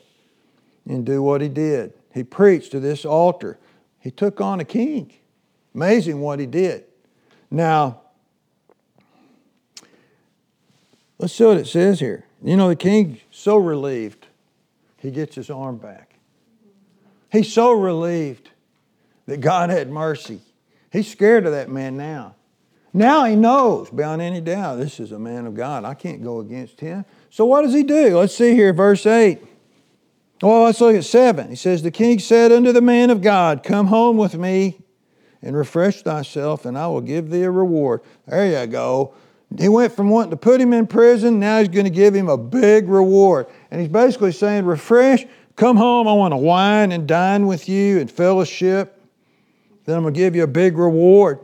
and 0.89 1.05
do 1.05 1.23
what 1.23 1.41
he 1.41 1.49
did. 1.49 1.93
He 2.13 2.25
preached 2.25 2.73
to 2.73 2.81
this 2.81 3.05
altar. 3.05 3.59
He 4.01 4.11
took 4.11 4.41
on 4.41 4.61
a 4.61 4.65
king. 4.65 5.13
Amazing 5.75 6.21
what 6.21 6.41
he 6.41 6.47
did. 6.47 6.85
Now, 7.51 8.01
Let's 11.19 11.33
see 11.33 11.45
what 11.45 11.57
it 11.57 11.67
says 11.67 12.01
here. 12.01 12.25
You 12.43 12.57
know, 12.57 12.69
the 12.69 12.77
king 12.77 13.21
so 13.31 13.57
relieved, 13.57 14.27
he 14.99 15.11
gets 15.11 15.37
his 15.37 15.49
arm 15.49 15.79
back. 15.79 16.15
He's 17.33 17.53
so 17.53 17.73
relieved 17.73 18.51
that 19.27 19.41
God 19.41 19.71
had 19.71 19.91
mercy. 19.91 20.41
He's 20.91 21.11
scared 21.11 21.47
of 21.47 21.53
that 21.53 21.69
man 21.69 21.97
now. 21.97 22.35
Now 22.93 23.25
he 23.25 23.37
knows 23.37 23.91
beyond 23.91 24.23
any 24.23 24.41
doubt 24.41 24.77
this 24.77 24.99
is 25.01 25.13
a 25.13 25.19
man 25.19 25.47
of 25.47 25.55
God. 25.55 25.85
I 25.85 25.93
can't 25.93 26.23
go 26.23 26.41
against 26.41 26.81
him. 26.81 27.05
So 27.29 27.45
what 27.45 27.63
does 27.63 27.75
he 27.75 27.83
do? 27.83 28.17
Let's 28.19 28.35
see 28.35 28.55
here, 28.55 28.73
verse 28.73 29.05
8. 29.05 29.39
Well, 30.43 30.65
let's 30.65 30.81
look 30.81 30.97
at 30.97 31.05
7. 31.05 31.51
He 31.51 31.57
says, 31.57 31.83
The 31.83 31.91
king 31.91 32.19
said 32.19 32.53
unto 32.53 32.73
the 32.73 32.81
man 32.81 33.11
of 33.11 33.21
God, 33.21 33.63
Come 33.63 33.89
home 33.89 34.17
with 34.17 34.35
me 34.37 34.79
and 35.43 35.57
refresh 35.57 36.03
thyself, 36.03 36.65
and 36.65 36.79
I 36.79 36.87
will 36.87 37.01
give 37.01 37.31
thee 37.31 37.43
a 37.43 37.51
reward. 37.51 38.01
There 38.27 38.61
you 38.63 38.67
go. 38.67 39.15
He 39.59 39.69
went 39.69 39.93
from 39.93 40.09
wanting 40.09 40.31
to 40.31 40.37
put 40.37 40.61
him 40.61 40.73
in 40.73 40.87
prison, 40.87 41.39
now 41.39 41.59
he's 41.59 41.69
going 41.69 41.85
to 41.85 41.91
give 41.91 42.15
him 42.15 42.29
a 42.29 42.37
big 42.37 42.89
reward. 42.89 43.47
And 43.71 43.81
he's 43.81 43.91
basically 43.91 44.33
saying, 44.33 44.65
Refresh, 44.65 45.25
come 45.55 45.77
home, 45.77 46.09
I 46.09 46.13
want 46.15 46.33
to 46.33 46.39
wine 46.39 46.93
and 46.93 47.07
dine 47.07 47.47
with 47.47 47.69
you 47.69 48.01
and 48.01 48.11
fellowship. 48.11 48.96
Then 49.87 49.97
I'm 49.97 50.03
going 50.03 50.15
to 50.15 50.19
give 50.19 50.37
you 50.37 50.43
a 50.43 50.49
big 50.49 50.77
reward. 50.77 51.41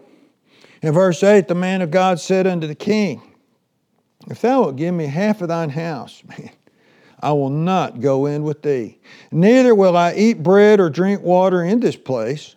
In 0.83 0.93
verse 0.93 1.23
8, 1.23 1.47
the 1.47 1.55
man 1.55 1.81
of 1.81 1.91
God 1.91 2.21
said 2.21 2.47
unto 2.47 2.67
the 2.67 2.75
king, 2.75 3.23
If 4.29 4.41
thou 4.41 4.63
wilt 4.63 4.77
give 4.77 4.95
me 4.95 5.07
half 5.07 5.41
of 5.41 5.49
thine 5.49 5.71
house, 5.71 6.23
man, 6.29 6.51
I 7.21 7.33
will 7.33 7.51
not 7.51 8.01
go 8.01 8.27
in 8.27 8.43
with 8.43 8.63
thee. 8.63 8.99
Neither 9.31 9.75
will 9.77 9.97
I 9.97 10.15
eat 10.15 10.43
bread 10.43 10.81
or 10.81 10.91
drink 10.91 11.23
water 11.23 11.63
in 11.63 11.79
this 11.79 11.97
place. 11.97 12.57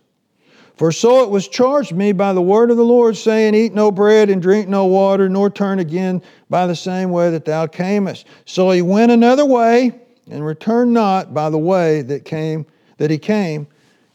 For 0.75 0.91
so 0.91 1.23
it 1.23 1.29
was 1.29 1.47
charged 1.47 1.93
me 1.93 2.11
by 2.11 2.33
the 2.33 2.41
word 2.41 2.69
of 2.69 2.77
the 2.77 2.83
Lord, 2.83 3.15
saying, 3.15 3.53
Eat 3.53 3.73
no 3.73 3.91
bread 3.91 4.29
and 4.29 4.41
drink 4.41 4.67
no 4.67 4.87
water, 4.87 5.29
nor 5.29 5.49
turn 5.49 5.79
again 5.79 6.21
by 6.49 6.67
the 6.67 6.75
same 6.75 7.11
way 7.11 7.29
that 7.29 7.45
thou 7.45 7.67
camest. 7.67 8.25
So 8.45 8.71
he 8.71 8.81
went 8.81 9.11
another 9.11 9.45
way 9.45 9.97
and 10.29 10.45
returned 10.45 10.93
not 10.93 11.33
by 11.33 11.49
the 11.49 11.59
way 11.59 12.01
that 12.01 12.25
came 12.25 12.65
that 12.97 13.11
he 13.11 13.17
came 13.17 13.67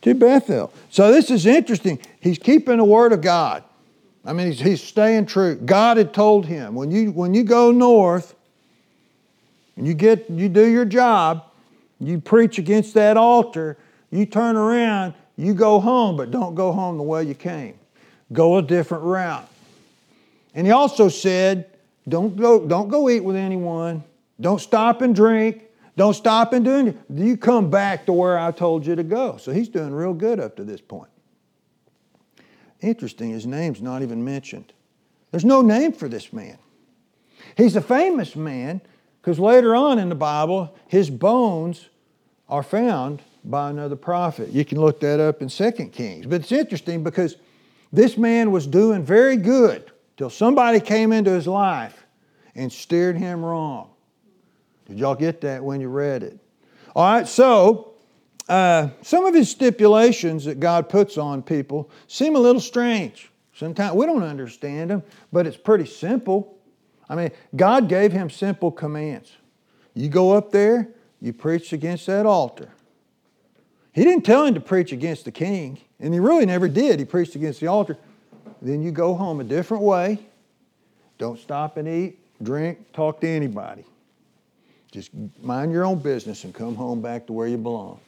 to 0.02 0.14
Bethel. 0.14 0.72
So 0.90 1.12
this 1.12 1.30
is 1.30 1.46
interesting. 1.46 1.98
He's 2.20 2.38
keeping 2.38 2.78
the 2.78 2.84
word 2.84 3.12
of 3.12 3.20
God. 3.20 3.64
I 4.24 4.32
mean, 4.32 4.48
he's, 4.48 4.60
he's 4.60 4.82
staying 4.82 5.26
true. 5.26 5.54
God 5.56 5.96
had 5.96 6.12
told 6.12 6.46
him 6.46 6.74
when 6.74 6.90
you 6.90 7.10
when 7.12 7.32
you 7.32 7.42
go 7.42 7.70
north 7.70 8.34
and 9.76 9.86
you 9.86 9.94
get 9.94 10.28
you 10.28 10.48
do 10.48 10.66
your 10.66 10.84
job, 10.84 11.44
you 11.98 12.20
preach 12.20 12.58
against 12.58 12.94
that 12.94 13.16
altar, 13.16 13.78
you 14.10 14.26
turn 14.26 14.56
around 14.56 15.14
you 15.40 15.54
go 15.54 15.80
home, 15.80 16.18
but 16.18 16.30
don't 16.30 16.54
go 16.54 16.70
home 16.70 16.98
the 16.98 17.02
way 17.02 17.24
you 17.24 17.34
came. 17.34 17.74
Go 18.30 18.58
a 18.58 18.62
different 18.62 19.04
route. 19.04 19.48
And 20.54 20.66
he 20.66 20.72
also 20.72 21.08
said, 21.08 21.70
don't 22.06 22.36
go, 22.36 22.66
don't 22.66 22.90
go 22.90 23.08
eat 23.08 23.20
with 23.20 23.36
anyone. 23.36 24.04
Don't 24.38 24.60
stop 24.60 25.00
and 25.00 25.14
drink. 25.14 25.62
Don't 26.00 26.14
stop 26.14 26.54
and 26.54 26.64
do 26.64 26.72
anything. 26.72 26.98
You 27.14 27.36
come 27.36 27.68
back 27.68 28.06
to 28.06 28.14
where 28.14 28.38
I 28.38 28.52
told 28.52 28.86
you 28.86 28.96
to 28.96 29.02
go. 29.02 29.36
So 29.36 29.52
he's 29.52 29.68
doing 29.68 29.92
real 29.92 30.14
good 30.14 30.40
up 30.40 30.56
to 30.56 30.64
this 30.64 30.80
point. 30.80 31.10
Interesting, 32.80 33.28
his 33.28 33.46
name's 33.46 33.82
not 33.82 34.00
even 34.00 34.24
mentioned. 34.24 34.72
There's 35.30 35.44
no 35.44 35.60
name 35.60 35.92
for 35.92 36.08
this 36.08 36.32
man. 36.32 36.56
He's 37.54 37.76
a 37.76 37.82
famous 37.82 38.34
man 38.34 38.80
because 39.20 39.38
later 39.38 39.74
on 39.74 39.98
in 39.98 40.08
the 40.08 40.14
Bible, 40.14 40.74
his 40.88 41.10
bones 41.10 41.90
are 42.48 42.62
found 42.62 43.20
by 43.44 43.68
another 43.68 43.94
prophet. 43.94 44.48
You 44.48 44.64
can 44.64 44.80
look 44.80 45.00
that 45.00 45.20
up 45.20 45.42
in 45.42 45.50
2 45.50 45.70
Kings. 45.92 46.24
But 46.24 46.40
it's 46.40 46.52
interesting 46.52 47.04
because 47.04 47.36
this 47.92 48.16
man 48.16 48.52
was 48.52 48.66
doing 48.66 49.04
very 49.04 49.36
good 49.36 49.92
till 50.16 50.30
somebody 50.30 50.80
came 50.80 51.12
into 51.12 51.30
his 51.30 51.46
life 51.46 52.06
and 52.54 52.72
steered 52.72 53.18
him 53.18 53.44
wrong. 53.44 53.90
Did 54.90 54.98
y'all 54.98 55.14
get 55.14 55.40
that 55.42 55.62
when 55.62 55.80
you 55.80 55.88
read 55.88 56.24
it? 56.24 56.36
All 56.96 57.04
right, 57.04 57.28
so 57.28 57.92
uh, 58.48 58.88
some 59.02 59.24
of 59.24 59.32
his 59.32 59.48
stipulations 59.48 60.46
that 60.46 60.58
God 60.58 60.88
puts 60.88 61.16
on 61.16 61.44
people 61.44 61.88
seem 62.08 62.34
a 62.34 62.40
little 62.40 62.60
strange. 62.60 63.30
Sometimes 63.54 63.94
we 63.94 64.04
don't 64.04 64.24
understand 64.24 64.90
them, 64.90 65.04
but 65.32 65.46
it's 65.46 65.56
pretty 65.56 65.86
simple. 65.86 66.58
I 67.08 67.14
mean, 67.14 67.30
God 67.54 67.88
gave 67.88 68.10
him 68.10 68.30
simple 68.30 68.72
commands. 68.72 69.30
You 69.94 70.08
go 70.08 70.32
up 70.32 70.50
there, 70.50 70.88
you 71.20 71.32
preach 71.32 71.72
against 71.72 72.06
that 72.06 72.26
altar. 72.26 72.70
He 73.92 74.02
didn't 74.02 74.24
tell 74.24 74.44
him 74.44 74.54
to 74.54 74.60
preach 74.60 74.90
against 74.90 75.24
the 75.24 75.30
king, 75.30 75.78
and 76.00 76.12
he 76.12 76.18
really 76.18 76.46
never 76.46 76.66
did. 76.66 76.98
He 76.98 77.04
preached 77.04 77.36
against 77.36 77.60
the 77.60 77.68
altar. 77.68 77.96
Then 78.60 78.82
you 78.82 78.90
go 78.90 79.14
home 79.14 79.38
a 79.38 79.44
different 79.44 79.84
way. 79.84 80.18
Don't 81.16 81.38
stop 81.38 81.76
and 81.76 81.86
eat, 81.86 82.18
drink, 82.42 82.92
talk 82.92 83.20
to 83.20 83.28
anybody. 83.28 83.84
Just 84.90 85.10
mind 85.40 85.72
your 85.72 85.84
own 85.84 85.98
business 85.98 86.44
and 86.44 86.54
come 86.54 86.74
home 86.74 87.00
back 87.00 87.26
to 87.26 87.32
where 87.32 87.46
you 87.46 87.56
belong. 87.56 88.00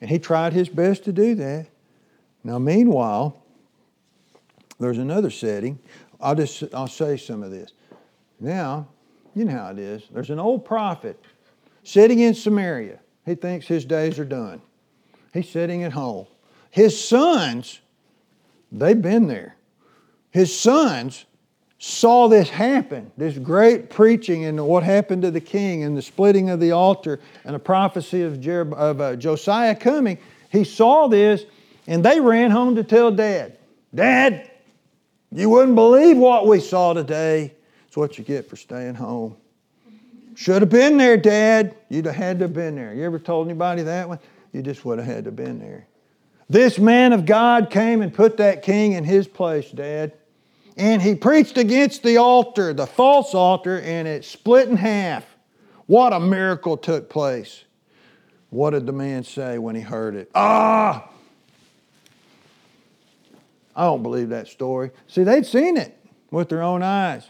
And 0.00 0.08
he 0.08 0.18
tried 0.18 0.52
his 0.52 0.68
best 0.68 1.04
to 1.04 1.12
do 1.12 1.34
that. 1.36 1.66
Now, 2.44 2.58
meanwhile, 2.58 3.42
there's 4.78 4.98
another 4.98 5.30
setting. 5.30 5.78
I'll 6.20 6.34
just 6.34 6.62
I'll 6.74 6.88
say 6.88 7.16
some 7.16 7.42
of 7.42 7.50
this. 7.50 7.72
Now, 8.40 8.88
you 9.34 9.44
know 9.44 9.52
how 9.52 9.70
it 9.70 9.78
is. 9.78 10.04
There's 10.12 10.30
an 10.30 10.38
old 10.38 10.64
prophet 10.64 11.20
sitting 11.84 12.20
in 12.20 12.34
Samaria. 12.34 12.98
He 13.24 13.34
thinks 13.34 13.66
his 13.66 13.84
days 13.84 14.18
are 14.18 14.24
done. 14.24 14.60
He's 15.32 15.48
sitting 15.48 15.84
at 15.84 15.92
home. 15.92 16.26
His 16.70 17.02
sons, 17.02 17.80
they've 18.70 19.00
been 19.00 19.26
there. 19.26 19.56
His 20.30 20.56
sons 20.58 21.26
saw 21.84 22.28
this 22.28 22.48
happen 22.48 23.10
this 23.16 23.36
great 23.36 23.90
preaching 23.90 24.44
and 24.44 24.64
what 24.64 24.84
happened 24.84 25.20
to 25.20 25.32
the 25.32 25.40
king 25.40 25.82
and 25.82 25.96
the 25.96 26.02
splitting 26.02 26.48
of 26.48 26.60
the 26.60 26.70
altar 26.70 27.18
and 27.44 27.56
the 27.56 27.58
prophecy 27.58 28.22
of, 28.22 28.46
of 28.46 29.00
uh, 29.00 29.16
Josiah 29.16 29.74
coming. 29.74 30.16
He 30.48 30.62
saw 30.62 31.08
this 31.08 31.44
and 31.88 32.04
they 32.04 32.20
ran 32.20 32.52
home 32.52 32.76
to 32.76 32.84
tell 32.84 33.10
dad, 33.10 33.58
Dad, 33.92 34.48
you 35.32 35.50
wouldn't 35.50 35.74
believe 35.74 36.16
what 36.16 36.46
we 36.46 36.60
saw 36.60 36.92
today. 36.92 37.52
It's 37.88 37.96
what 37.96 38.16
you 38.16 38.22
get 38.22 38.48
for 38.48 38.54
staying 38.54 38.94
home. 38.94 39.36
Should 40.36 40.62
have 40.62 40.70
been 40.70 40.98
there, 40.98 41.16
Dad. 41.16 41.74
You'd 41.88 42.06
have 42.06 42.14
had 42.14 42.38
to 42.38 42.44
have 42.44 42.54
been 42.54 42.76
there. 42.76 42.94
You 42.94 43.02
ever 43.02 43.18
told 43.18 43.48
anybody 43.48 43.82
that 43.82 44.08
one? 44.08 44.20
You 44.52 44.62
just 44.62 44.84
would 44.84 44.98
have 45.00 45.06
had 45.08 45.24
to 45.24 45.30
have 45.30 45.36
been 45.36 45.58
there. 45.58 45.88
This 46.48 46.78
man 46.78 47.12
of 47.12 47.26
God 47.26 47.70
came 47.70 48.02
and 48.02 48.14
put 48.14 48.36
that 48.36 48.62
king 48.62 48.92
in 48.92 49.02
his 49.02 49.26
place, 49.26 49.68
Dad 49.72 50.12
and 50.76 51.02
he 51.02 51.14
preached 51.14 51.58
against 51.58 52.02
the 52.02 52.16
altar, 52.16 52.72
the 52.72 52.86
false 52.86 53.34
altar, 53.34 53.80
and 53.80 54.08
it 54.08 54.24
split 54.24 54.68
in 54.68 54.76
half. 54.76 55.24
What 55.86 56.12
a 56.12 56.20
miracle 56.20 56.76
took 56.76 57.10
place. 57.10 57.64
What 58.50 58.70
did 58.70 58.86
the 58.86 58.92
man 58.92 59.24
say 59.24 59.58
when 59.58 59.74
he 59.74 59.80
heard 59.80 60.14
it? 60.14 60.30
Ah! 60.34 61.08
I 63.74 63.84
don't 63.84 64.02
believe 64.02 64.28
that 64.30 64.48
story. 64.48 64.90
See, 65.08 65.24
they'd 65.24 65.46
seen 65.46 65.76
it 65.76 65.98
with 66.30 66.48
their 66.48 66.62
own 66.62 66.82
eyes. 66.82 67.28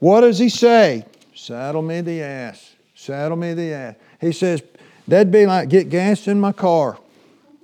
What 0.00 0.22
does 0.22 0.38
he 0.38 0.48
say? 0.48 1.04
Saddle 1.34 1.82
me 1.82 2.00
the 2.00 2.22
ass. 2.22 2.74
Saddle 2.94 3.36
me 3.36 3.54
the 3.54 3.72
ass. 3.72 3.94
He 4.20 4.32
says, 4.32 4.62
that'd 5.06 5.30
be 5.30 5.46
like 5.46 5.68
get 5.68 5.88
gas 5.88 6.26
in 6.26 6.40
my 6.40 6.52
car. 6.52 6.98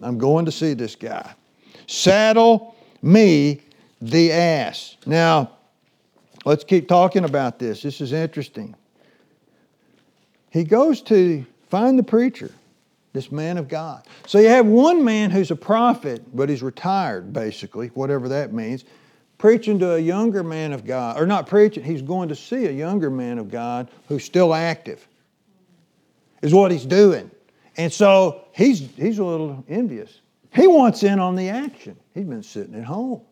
I'm 0.00 0.18
going 0.18 0.44
to 0.44 0.52
see 0.52 0.74
this 0.74 0.94
guy. 0.94 1.34
Saddle 1.86 2.76
me 3.02 3.60
the 4.10 4.32
ass. 4.32 4.96
Now, 5.06 5.52
let's 6.44 6.62
keep 6.62 6.88
talking 6.88 7.24
about 7.24 7.58
this. 7.58 7.82
This 7.82 8.00
is 8.00 8.12
interesting. 8.12 8.74
He 10.50 10.62
goes 10.62 11.00
to 11.02 11.44
find 11.70 11.98
the 11.98 12.02
preacher, 12.02 12.50
this 13.12 13.32
man 13.32 13.56
of 13.56 13.66
God. 13.66 14.06
So 14.26 14.38
you 14.38 14.48
have 14.48 14.66
one 14.66 15.04
man 15.04 15.30
who's 15.30 15.50
a 15.50 15.56
prophet, 15.56 16.22
but 16.34 16.48
he's 16.48 16.62
retired, 16.62 17.32
basically, 17.32 17.88
whatever 17.88 18.28
that 18.28 18.52
means, 18.52 18.84
preaching 19.38 19.78
to 19.78 19.94
a 19.94 19.98
younger 19.98 20.42
man 20.42 20.72
of 20.72 20.84
God, 20.84 21.18
or 21.18 21.26
not 21.26 21.46
preaching, 21.46 21.82
he's 21.82 22.02
going 22.02 22.28
to 22.28 22.36
see 22.36 22.66
a 22.66 22.70
younger 22.70 23.10
man 23.10 23.38
of 23.38 23.50
God 23.50 23.90
who's 24.08 24.24
still 24.24 24.54
active, 24.54 25.06
is 26.42 26.52
what 26.52 26.70
he's 26.70 26.86
doing. 26.86 27.30
And 27.76 27.92
so 27.92 28.44
he's, 28.52 28.80
he's 28.96 29.18
a 29.18 29.24
little 29.24 29.64
envious. 29.68 30.20
He 30.54 30.66
wants 30.66 31.02
in 31.02 31.18
on 31.18 31.34
the 31.34 31.48
action. 31.48 31.96
He's 32.12 32.26
been 32.26 32.42
sitting 32.42 32.74
at 32.74 32.84
home. 32.84 33.22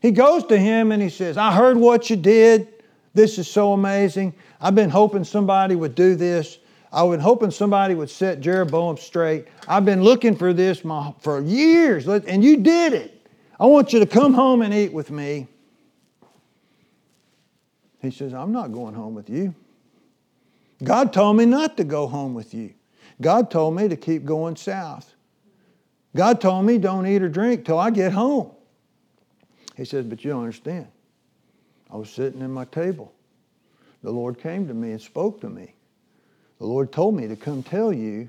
He 0.00 0.10
goes 0.10 0.44
to 0.46 0.58
him 0.58 0.92
and 0.92 1.02
he 1.02 1.08
says, 1.08 1.36
I 1.36 1.52
heard 1.52 1.76
what 1.76 2.08
you 2.10 2.16
did. 2.16 2.68
This 3.14 3.38
is 3.38 3.48
so 3.50 3.72
amazing. 3.72 4.34
I've 4.60 4.74
been 4.74 4.90
hoping 4.90 5.24
somebody 5.24 5.74
would 5.74 5.94
do 5.94 6.14
this. 6.14 6.58
I've 6.92 7.10
been 7.10 7.20
hoping 7.20 7.50
somebody 7.50 7.94
would 7.94 8.08
set 8.08 8.40
Jeroboam 8.40 8.96
straight. 8.96 9.46
I've 9.66 9.84
been 9.84 10.02
looking 10.02 10.36
for 10.36 10.52
this 10.52 10.80
for 10.80 11.42
years, 11.42 12.06
and 12.06 12.42
you 12.42 12.58
did 12.58 12.92
it. 12.92 13.26
I 13.60 13.66
want 13.66 13.92
you 13.92 13.98
to 13.98 14.06
come 14.06 14.34
home 14.34 14.62
and 14.62 14.72
eat 14.72 14.92
with 14.92 15.10
me. 15.10 15.48
He 18.00 18.10
says, 18.10 18.32
I'm 18.32 18.52
not 18.52 18.72
going 18.72 18.94
home 18.94 19.14
with 19.14 19.28
you. 19.28 19.54
God 20.84 21.12
told 21.12 21.36
me 21.36 21.44
not 21.44 21.76
to 21.76 21.84
go 21.84 22.06
home 22.06 22.34
with 22.34 22.54
you. 22.54 22.72
God 23.20 23.50
told 23.50 23.74
me 23.74 23.88
to 23.88 23.96
keep 23.96 24.24
going 24.24 24.54
south. 24.54 25.12
God 26.14 26.40
told 26.40 26.64
me 26.64 26.78
don't 26.78 27.06
eat 27.06 27.20
or 27.20 27.28
drink 27.28 27.64
till 27.64 27.78
I 27.78 27.90
get 27.90 28.12
home. 28.12 28.52
He 29.78 29.84
says, 29.84 30.04
But 30.04 30.24
you 30.24 30.32
don't 30.32 30.40
understand. 30.40 30.88
I 31.90 31.96
was 31.96 32.10
sitting 32.10 32.42
at 32.42 32.50
my 32.50 32.64
table. 32.66 33.14
The 34.02 34.10
Lord 34.10 34.40
came 34.40 34.66
to 34.66 34.74
me 34.74 34.90
and 34.90 35.00
spoke 35.00 35.40
to 35.40 35.48
me. 35.48 35.74
The 36.58 36.66
Lord 36.66 36.92
told 36.92 37.14
me 37.14 37.28
to 37.28 37.36
come 37.36 37.62
tell 37.62 37.92
you 37.92 38.28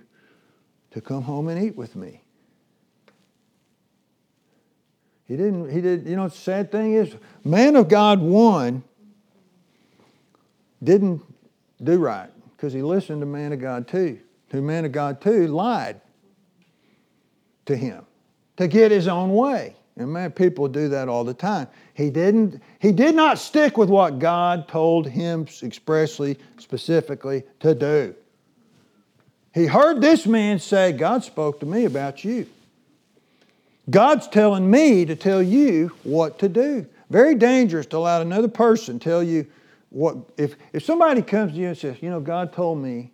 to 0.92 1.02
come 1.02 1.24
home 1.24 1.50
and 1.50 1.62
eat 1.62 1.76
with 1.76 1.96
me. 1.96 2.22
He 5.28 5.36
didn't, 5.36 5.72
he 5.72 5.82
did, 5.82 6.08
you 6.08 6.16
know, 6.16 6.28
the 6.28 6.36
sad 6.36 6.72
thing 6.72 6.94
is, 6.94 7.16
man 7.44 7.76
of 7.76 7.90
God 7.90 8.20
one 8.20 8.84
didn't 10.84 11.22
do 11.84 11.98
right 11.98 12.30
because 12.56 12.74
he 12.74 12.84
listened 12.84 13.22
to 13.22 13.26
man 13.26 13.54
of 13.54 13.60
God 13.60 13.88
two. 13.88 14.20
Who 14.52 14.62
man 14.62 14.86
of 14.86 14.92
God 14.92 15.20
two 15.20 15.48
lied 15.48 16.00
to 17.66 17.76
him 17.76 18.06
to 18.58 18.68
get 18.68 18.92
his 18.92 19.08
own 19.08 19.34
way. 19.34 19.76
And 20.00 20.14
man, 20.14 20.32
people 20.32 20.70
do 20.70 20.88
that 20.88 21.10
all 21.10 21.26
the 21.26 21.34
time. 21.34 21.68
He 21.94 22.10
didn't, 22.10 22.64
he 22.80 22.94
did 22.94 23.16
not 23.16 23.38
stick 23.38 23.78
with 23.78 23.90
what 23.90 24.18
God 24.18 24.70
told 24.70 25.06
him 25.06 25.46
expressly, 25.62 26.40
specifically 26.58 27.44
to 27.60 27.76
do. 27.76 28.16
He 29.54 29.66
heard 29.66 30.00
this 30.00 30.26
man 30.26 30.60
say, 30.60 30.94
God 30.94 31.26
spoke 31.26 31.60
to 31.60 31.66
me 31.66 31.84
about 31.84 32.24
you. 32.24 32.48
God's 33.90 34.30
telling 34.30 34.72
me 34.72 35.04
to 35.04 35.18
tell 35.18 35.44
you 35.44 35.92
what 36.04 36.40
to 36.40 36.48
do. 36.48 36.88
Very 37.10 37.36
dangerous 37.36 37.86
to 37.88 37.98
allow 37.98 38.22
another 38.22 38.48
person 38.48 39.00
tell 39.00 39.22
you 39.22 39.48
what 39.90 40.18
if 40.38 40.56
if 40.72 40.86
somebody 40.86 41.24
comes 41.24 41.54
to 41.54 41.58
you 41.58 41.68
and 41.70 41.78
says, 41.78 41.98
you 42.00 42.10
know, 42.10 42.20
God 42.20 42.54
told 42.54 42.78
me 42.78 43.12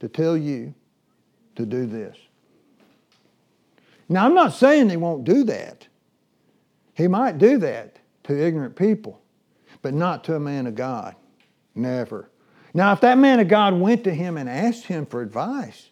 to 0.00 0.08
tell 0.08 0.36
you 0.36 0.74
to 1.54 1.64
do 1.64 1.86
this. 1.86 2.16
Now 4.08 4.26
I'm 4.26 4.34
not 4.34 4.52
saying 4.52 4.88
they 4.88 4.96
won't 4.96 5.24
do 5.24 5.44
that. 5.44 5.86
He 7.00 7.08
might 7.08 7.38
do 7.38 7.56
that 7.58 7.98
to 8.24 8.38
ignorant 8.38 8.76
people, 8.76 9.22
but 9.80 9.94
not 9.94 10.22
to 10.24 10.34
a 10.34 10.40
man 10.40 10.66
of 10.66 10.74
God. 10.74 11.16
Never. 11.74 12.28
Now, 12.74 12.92
if 12.92 13.00
that 13.00 13.16
man 13.16 13.40
of 13.40 13.48
God 13.48 13.72
went 13.72 14.04
to 14.04 14.12
him 14.12 14.36
and 14.36 14.50
asked 14.50 14.84
him 14.84 15.06
for 15.06 15.22
advice, 15.22 15.88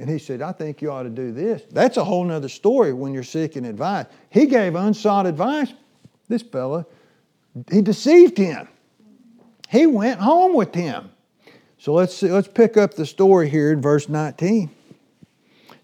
and 0.00 0.10
he 0.10 0.18
said, 0.18 0.42
I 0.42 0.50
think 0.50 0.82
you 0.82 0.90
ought 0.90 1.04
to 1.04 1.08
do 1.08 1.30
this, 1.30 1.62
that's 1.70 1.98
a 1.98 2.04
whole 2.04 2.28
other 2.32 2.48
story 2.48 2.92
when 2.92 3.14
you're 3.14 3.22
seeking 3.22 3.64
advice. 3.64 4.06
He 4.28 4.46
gave 4.46 4.74
unsought 4.74 5.26
advice. 5.26 5.72
This 6.26 6.42
fella, 6.42 6.84
he 7.70 7.80
deceived 7.80 8.36
him. 8.36 8.66
He 9.68 9.86
went 9.86 10.18
home 10.18 10.52
with 10.52 10.74
him. 10.74 11.12
So 11.78 11.92
let's 11.94 12.12
see, 12.12 12.28
let's 12.28 12.48
pick 12.48 12.76
up 12.76 12.94
the 12.94 13.06
story 13.06 13.48
here 13.48 13.70
in 13.70 13.80
verse 13.80 14.08
19. 14.08 14.68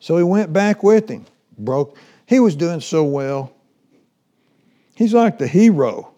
So 0.00 0.16
he 0.16 0.24
went 0.24 0.52
back 0.52 0.82
with 0.82 1.08
him. 1.08 1.24
Broke. 1.56 1.96
He 2.26 2.40
was 2.40 2.56
doing 2.56 2.80
so 2.80 3.04
well. 3.04 3.52
He's 5.00 5.14
like 5.14 5.38
the 5.38 5.46
hero. 5.46 6.12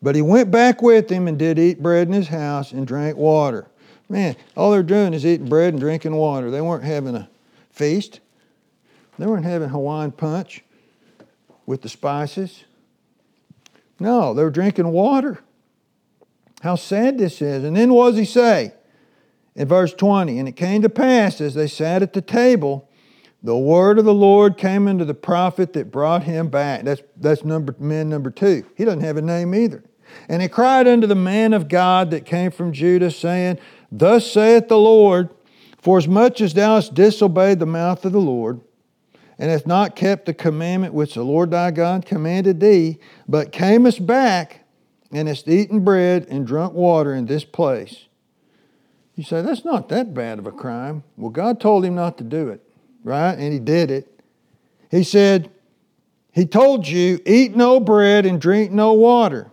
But 0.00 0.14
he 0.14 0.22
went 0.22 0.52
back 0.52 0.80
with 0.80 1.10
him 1.10 1.26
and 1.26 1.36
did 1.36 1.58
eat 1.58 1.82
bread 1.82 2.06
in 2.06 2.12
his 2.12 2.28
house 2.28 2.70
and 2.70 2.86
drank 2.86 3.16
water. 3.16 3.66
Man, 4.08 4.36
all 4.56 4.70
they're 4.70 4.84
doing 4.84 5.12
is 5.12 5.26
eating 5.26 5.48
bread 5.48 5.74
and 5.74 5.80
drinking 5.80 6.14
water. 6.14 6.48
They 6.48 6.60
weren't 6.60 6.84
having 6.84 7.16
a 7.16 7.28
feast. 7.72 8.20
They 9.18 9.26
weren't 9.26 9.44
having 9.44 9.70
Hawaiian 9.70 10.12
punch 10.12 10.62
with 11.66 11.82
the 11.82 11.88
spices. 11.88 12.62
No, 13.98 14.34
they 14.34 14.44
were 14.44 14.50
drinking 14.50 14.92
water. 14.92 15.40
How 16.60 16.76
sad 16.76 17.18
this 17.18 17.42
is. 17.42 17.64
And 17.64 17.74
then 17.74 17.92
what 17.92 18.10
does 18.10 18.18
he 18.20 18.24
say? 18.24 18.72
In 19.56 19.66
verse 19.66 19.92
20, 19.94 20.38
and 20.38 20.46
it 20.46 20.52
came 20.52 20.82
to 20.82 20.88
pass 20.88 21.40
as 21.40 21.54
they 21.54 21.66
sat 21.66 22.02
at 22.02 22.12
the 22.12 22.22
table, 22.22 22.88
the 23.42 23.56
word 23.56 23.98
of 23.98 24.04
the 24.04 24.14
Lord 24.14 24.56
came 24.56 24.86
unto 24.86 25.04
the 25.04 25.14
prophet 25.14 25.72
that 25.72 25.90
brought 25.90 26.22
him 26.22 26.48
back. 26.48 26.84
That's, 26.84 27.02
that's 27.16 27.44
number, 27.44 27.74
man 27.78 28.08
number 28.08 28.30
two. 28.30 28.64
He 28.76 28.84
doesn't 28.84 29.00
have 29.00 29.16
a 29.16 29.22
name 29.22 29.54
either. 29.54 29.82
And 30.28 30.42
he 30.42 30.48
cried 30.48 30.86
unto 30.86 31.06
the 31.06 31.14
man 31.14 31.52
of 31.52 31.68
God 31.68 32.10
that 32.10 32.24
came 32.24 32.50
from 32.50 32.72
Judah, 32.72 33.10
saying, 33.10 33.58
Thus 33.90 34.30
saith 34.30 34.68
the 34.68 34.78
Lord, 34.78 35.30
For 35.80 35.98
as 35.98 36.06
much 36.06 36.40
as 36.40 36.54
thou 36.54 36.76
hast 36.76 36.94
disobeyed 36.94 37.58
the 37.58 37.66
mouth 37.66 38.04
of 38.04 38.12
the 38.12 38.20
Lord, 38.20 38.60
and 39.38 39.50
hast 39.50 39.66
not 39.66 39.96
kept 39.96 40.26
the 40.26 40.34
commandment 40.34 40.94
which 40.94 41.14
the 41.14 41.24
Lord 41.24 41.50
thy 41.50 41.70
God 41.72 42.06
commanded 42.06 42.60
thee, 42.60 42.98
but 43.26 43.50
camest 43.50 44.06
back 44.06 44.60
and 45.10 45.26
hast 45.26 45.48
eaten 45.48 45.80
bread 45.80 46.26
and 46.28 46.46
drunk 46.46 46.74
water 46.74 47.14
in 47.14 47.26
this 47.26 47.44
place. 47.44 48.06
You 49.14 49.24
say, 49.24 49.42
that's 49.42 49.64
not 49.64 49.88
that 49.90 50.14
bad 50.14 50.38
of 50.38 50.46
a 50.46 50.52
crime. 50.52 51.02
Well, 51.16 51.30
God 51.30 51.60
told 51.60 51.84
him 51.84 51.94
not 51.94 52.18
to 52.18 52.24
do 52.24 52.48
it, 52.48 52.62
right? 53.04 53.32
And 53.32 53.52
he 53.52 53.58
did 53.58 53.90
it. 53.90 54.20
He 54.90 55.04
said, 55.04 55.50
He 56.32 56.46
told 56.46 56.86
you, 56.86 57.20
eat 57.24 57.56
no 57.56 57.80
bread 57.80 58.26
and 58.26 58.40
drink 58.40 58.70
no 58.72 58.92
water. 58.92 59.50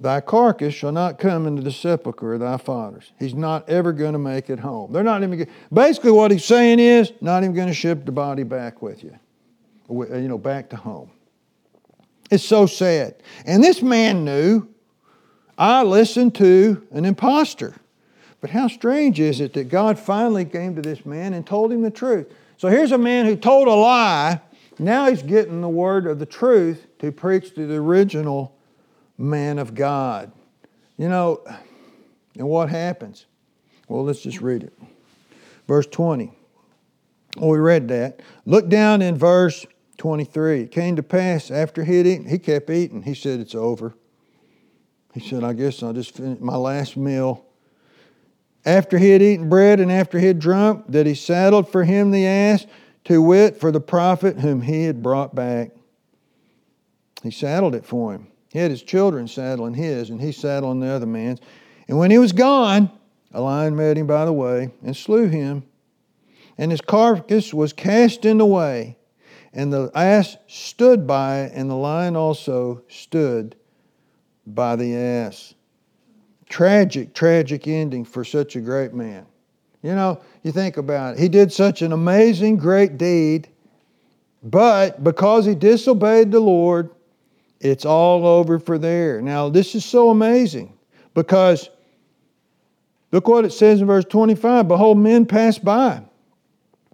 Thy 0.00 0.20
carcass 0.20 0.74
shall 0.74 0.92
not 0.92 1.18
come 1.18 1.46
into 1.46 1.60
the 1.60 1.72
sepulchre 1.72 2.34
of 2.34 2.40
thy 2.40 2.56
fathers. 2.56 3.12
He's 3.18 3.34
not 3.34 3.68
ever 3.68 3.92
going 3.92 4.12
to 4.12 4.18
make 4.18 4.48
it 4.48 4.60
home. 4.60 4.92
They're 4.92 5.02
not 5.02 5.22
even. 5.24 5.48
Basically, 5.72 6.12
what 6.12 6.30
he's 6.30 6.44
saying 6.44 6.78
is, 6.78 7.12
not 7.20 7.42
even 7.42 7.54
going 7.54 7.66
to 7.66 7.74
ship 7.74 8.04
the 8.04 8.12
body 8.12 8.44
back 8.44 8.80
with 8.80 9.02
you, 9.02 9.18
uh, 9.90 10.16
you 10.16 10.28
know, 10.28 10.38
back 10.38 10.70
to 10.70 10.76
home. 10.76 11.10
It's 12.30 12.44
so 12.44 12.66
sad. 12.66 13.16
And 13.44 13.62
this 13.62 13.82
man 13.82 14.24
knew. 14.24 14.68
I 15.60 15.82
listened 15.82 16.36
to 16.36 16.86
an 16.92 17.04
impostor. 17.04 17.74
But 18.40 18.50
how 18.50 18.68
strange 18.68 19.18
is 19.18 19.40
it 19.40 19.52
that 19.54 19.68
God 19.68 19.98
finally 19.98 20.44
came 20.44 20.76
to 20.76 20.82
this 20.82 21.04
man 21.04 21.32
and 21.32 21.46
told 21.46 21.72
him 21.72 21.82
the 21.82 21.90
truth? 21.90 22.32
So 22.56 22.68
here's 22.68 22.92
a 22.92 22.98
man 22.98 23.26
who 23.26 23.36
told 23.36 23.68
a 23.68 23.74
lie. 23.74 24.40
Now 24.78 25.08
he's 25.08 25.22
getting 25.22 25.60
the 25.60 25.68
word 25.68 26.06
of 26.06 26.18
the 26.18 26.26
truth 26.26 26.86
to 27.00 27.10
preach 27.10 27.54
to 27.54 27.66
the 27.66 27.76
original 27.76 28.56
man 29.16 29.58
of 29.58 29.74
God. 29.74 30.30
You 30.96 31.08
know, 31.08 31.42
and 32.36 32.48
what 32.48 32.68
happens? 32.68 33.26
Well, 33.88 34.04
let's 34.04 34.20
just 34.20 34.40
read 34.40 34.62
it. 34.62 34.72
Verse 35.66 35.86
20. 35.86 36.32
Well, 37.36 37.50
we 37.50 37.58
read 37.58 37.88
that. 37.88 38.20
Look 38.46 38.68
down 38.68 39.02
in 39.02 39.16
verse 39.16 39.66
23. 39.98 40.62
It 40.62 40.70
came 40.70 40.96
to 40.96 41.02
pass 41.02 41.50
after 41.50 41.84
he 41.84 41.98
had 41.98 42.06
eaten, 42.06 42.26
he 42.26 42.38
kept 42.38 42.70
eating. 42.70 43.02
He 43.02 43.14
said, 43.14 43.40
It's 43.40 43.54
over. 43.54 43.94
He 45.12 45.20
said, 45.20 45.42
I 45.42 45.52
guess 45.52 45.82
I'll 45.82 45.92
just 45.92 46.14
finish 46.14 46.40
my 46.40 46.56
last 46.56 46.96
meal. 46.96 47.44
After 48.68 48.98
he 48.98 49.08
had 49.08 49.22
eaten 49.22 49.48
bread 49.48 49.80
and 49.80 49.90
after 49.90 50.18
he 50.18 50.26
had 50.26 50.38
drunk, 50.38 50.84
that 50.88 51.06
he 51.06 51.14
saddled 51.14 51.72
for 51.72 51.84
him 51.84 52.10
the 52.10 52.26
ass, 52.26 52.66
to 53.04 53.22
wit, 53.22 53.58
for 53.58 53.72
the 53.72 53.80
prophet 53.80 54.40
whom 54.40 54.60
he 54.60 54.84
had 54.84 55.02
brought 55.02 55.34
back. 55.34 55.70
He 57.22 57.30
saddled 57.30 57.74
it 57.74 57.86
for 57.86 58.12
him. 58.12 58.26
He 58.52 58.58
had 58.58 58.70
his 58.70 58.82
children 58.82 59.26
saddling 59.26 59.72
his, 59.72 60.10
and 60.10 60.20
he 60.20 60.32
saddling 60.32 60.80
the 60.80 60.88
other 60.88 61.06
man's. 61.06 61.40
And 61.88 61.96
when 61.96 62.10
he 62.10 62.18
was 62.18 62.32
gone, 62.32 62.90
a 63.32 63.40
lion 63.40 63.74
met 63.74 63.96
him 63.96 64.06
by 64.06 64.26
the 64.26 64.34
way 64.34 64.70
and 64.84 64.94
slew 64.94 65.28
him. 65.28 65.62
And 66.58 66.70
his 66.70 66.82
carcass 66.82 67.54
was 67.54 67.72
cast 67.72 68.26
in 68.26 68.36
the 68.36 68.44
way. 68.44 68.98
And 69.54 69.72
the 69.72 69.90
ass 69.94 70.36
stood 70.46 71.06
by 71.06 71.44
it, 71.44 71.52
and 71.54 71.70
the 71.70 71.74
lion 71.74 72.16
also 72.16 72.82
stood 72.86 73.56
by 74.46 74.76
the 74.76 74.94
ass. 74.94 75.54
Tragic, 76.48 77.14
tragic 77.14 77.68
ending 77.68 78.04
for 78.04 78.24
such 78.24 78.56
a 78.56 78.60
great 78.60 78.94
man. 78.94 79.26
You 79.82 79.94
know, 79.94 80.20
you 80.42 80.52
think 80.52 80.76
about 80.76 81.14
it. 81.14 81.20
He 81.20 81.28
did 81.28 81.52
such 81.52 81.82
an 81.82 81.92
amazing, 81.92 82.56
great 82.56 82.98
deed, 82.98 83.48
but 84.42 85.04
because 85.04 85.46
he 85.46 85.54
disobeyed 85.54 86.32
the 86.32 86.40
Lord, 86.40 86.90
it's 87.60 87.84
all 87.84 88.26
over 88.26 88.58
for 88.58 88.78
there. 88.78 89.20
Now, 89.20 89.48
this 89.48 89.74
is 89.74 89.84
so 89.84 90.10
amazing 90.10 90.72
because 91.14 91.68
look 93.12 93.28
what 93.28 93.44
it 93.44 93.52
says 93.52 93.80
in 93.80 93.86
verse 93.86 94.04
25 94.04 94.68
Behold, 94.68 94.98
men 94.98 95.26
passed 95.26 95.64
by. 95.64 96.02